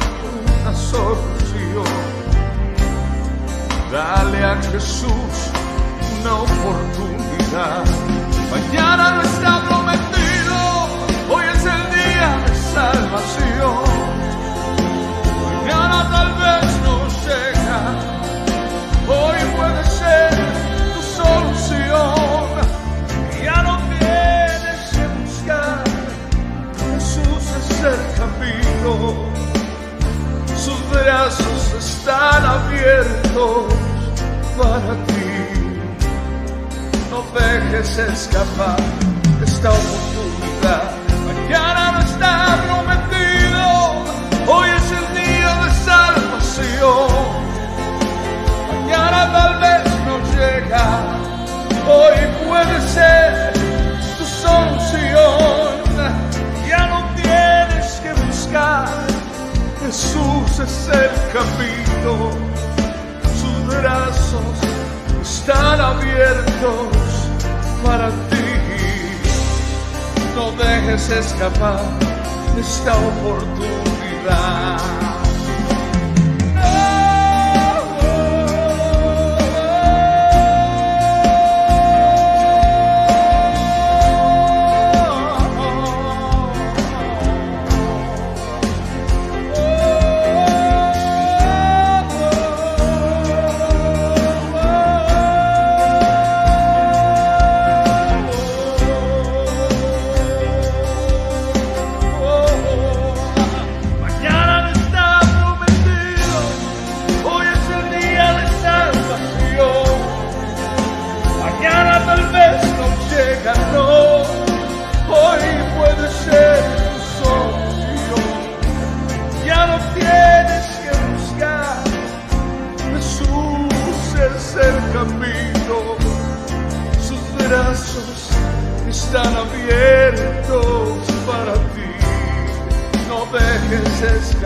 [0.64, 2.09] una solución
[3.92, 5.50] Dale a Jesús
[6.22, 7.84] una oportunidad.
[8.52, 10.56] Mañana no está prometido,
[11.32, 13.84] hoy es el día de salvación.
[15.44, 16.96] Mañana tal vez no
[17.26, 17.80] llega,
[19.08, 20.30] hoy puede ser
[20.94, 22.46] tu solución.
[23.44, 25.84] Ya no tienes que buscar,
[26.94, 28.92] Jesús es el camino.
[30.64, 31.69] Sus brazos
[32.10, 33.74] están abiertos
[34.58, 35.30] para ti.
[37.12, 38.78] No dejes escapar
[39.44, 40.92] esta oportunidad.
[41.28, 43.62] Mañana no está prometido,
[44.48, 47.10] hoy es el día de salvación.
[48.72, 50.86] Mañana tal vez no llega,
[51.88, 53.54] hoy puede ser
[54.18, 55.70] tu solución.
[56.68, 58.88] Ya no tienes que buscar,
[59.82, 62.32] Jesús es el camino
[63.40, 64.58] sus brazos
[65.22, 66.98] están abiertos
[67.84, 68.50] para ti.
[70.36, 71.82] No dejes escapar
[72.60, 75.09] esta oportunidad.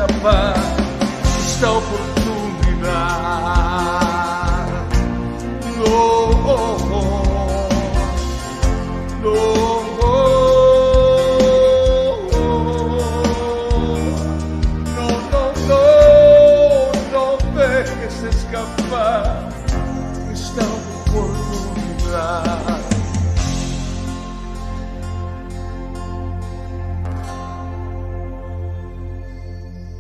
[0.06, 0.54] Escapar
[1.40, 2.13] esta oportunidad.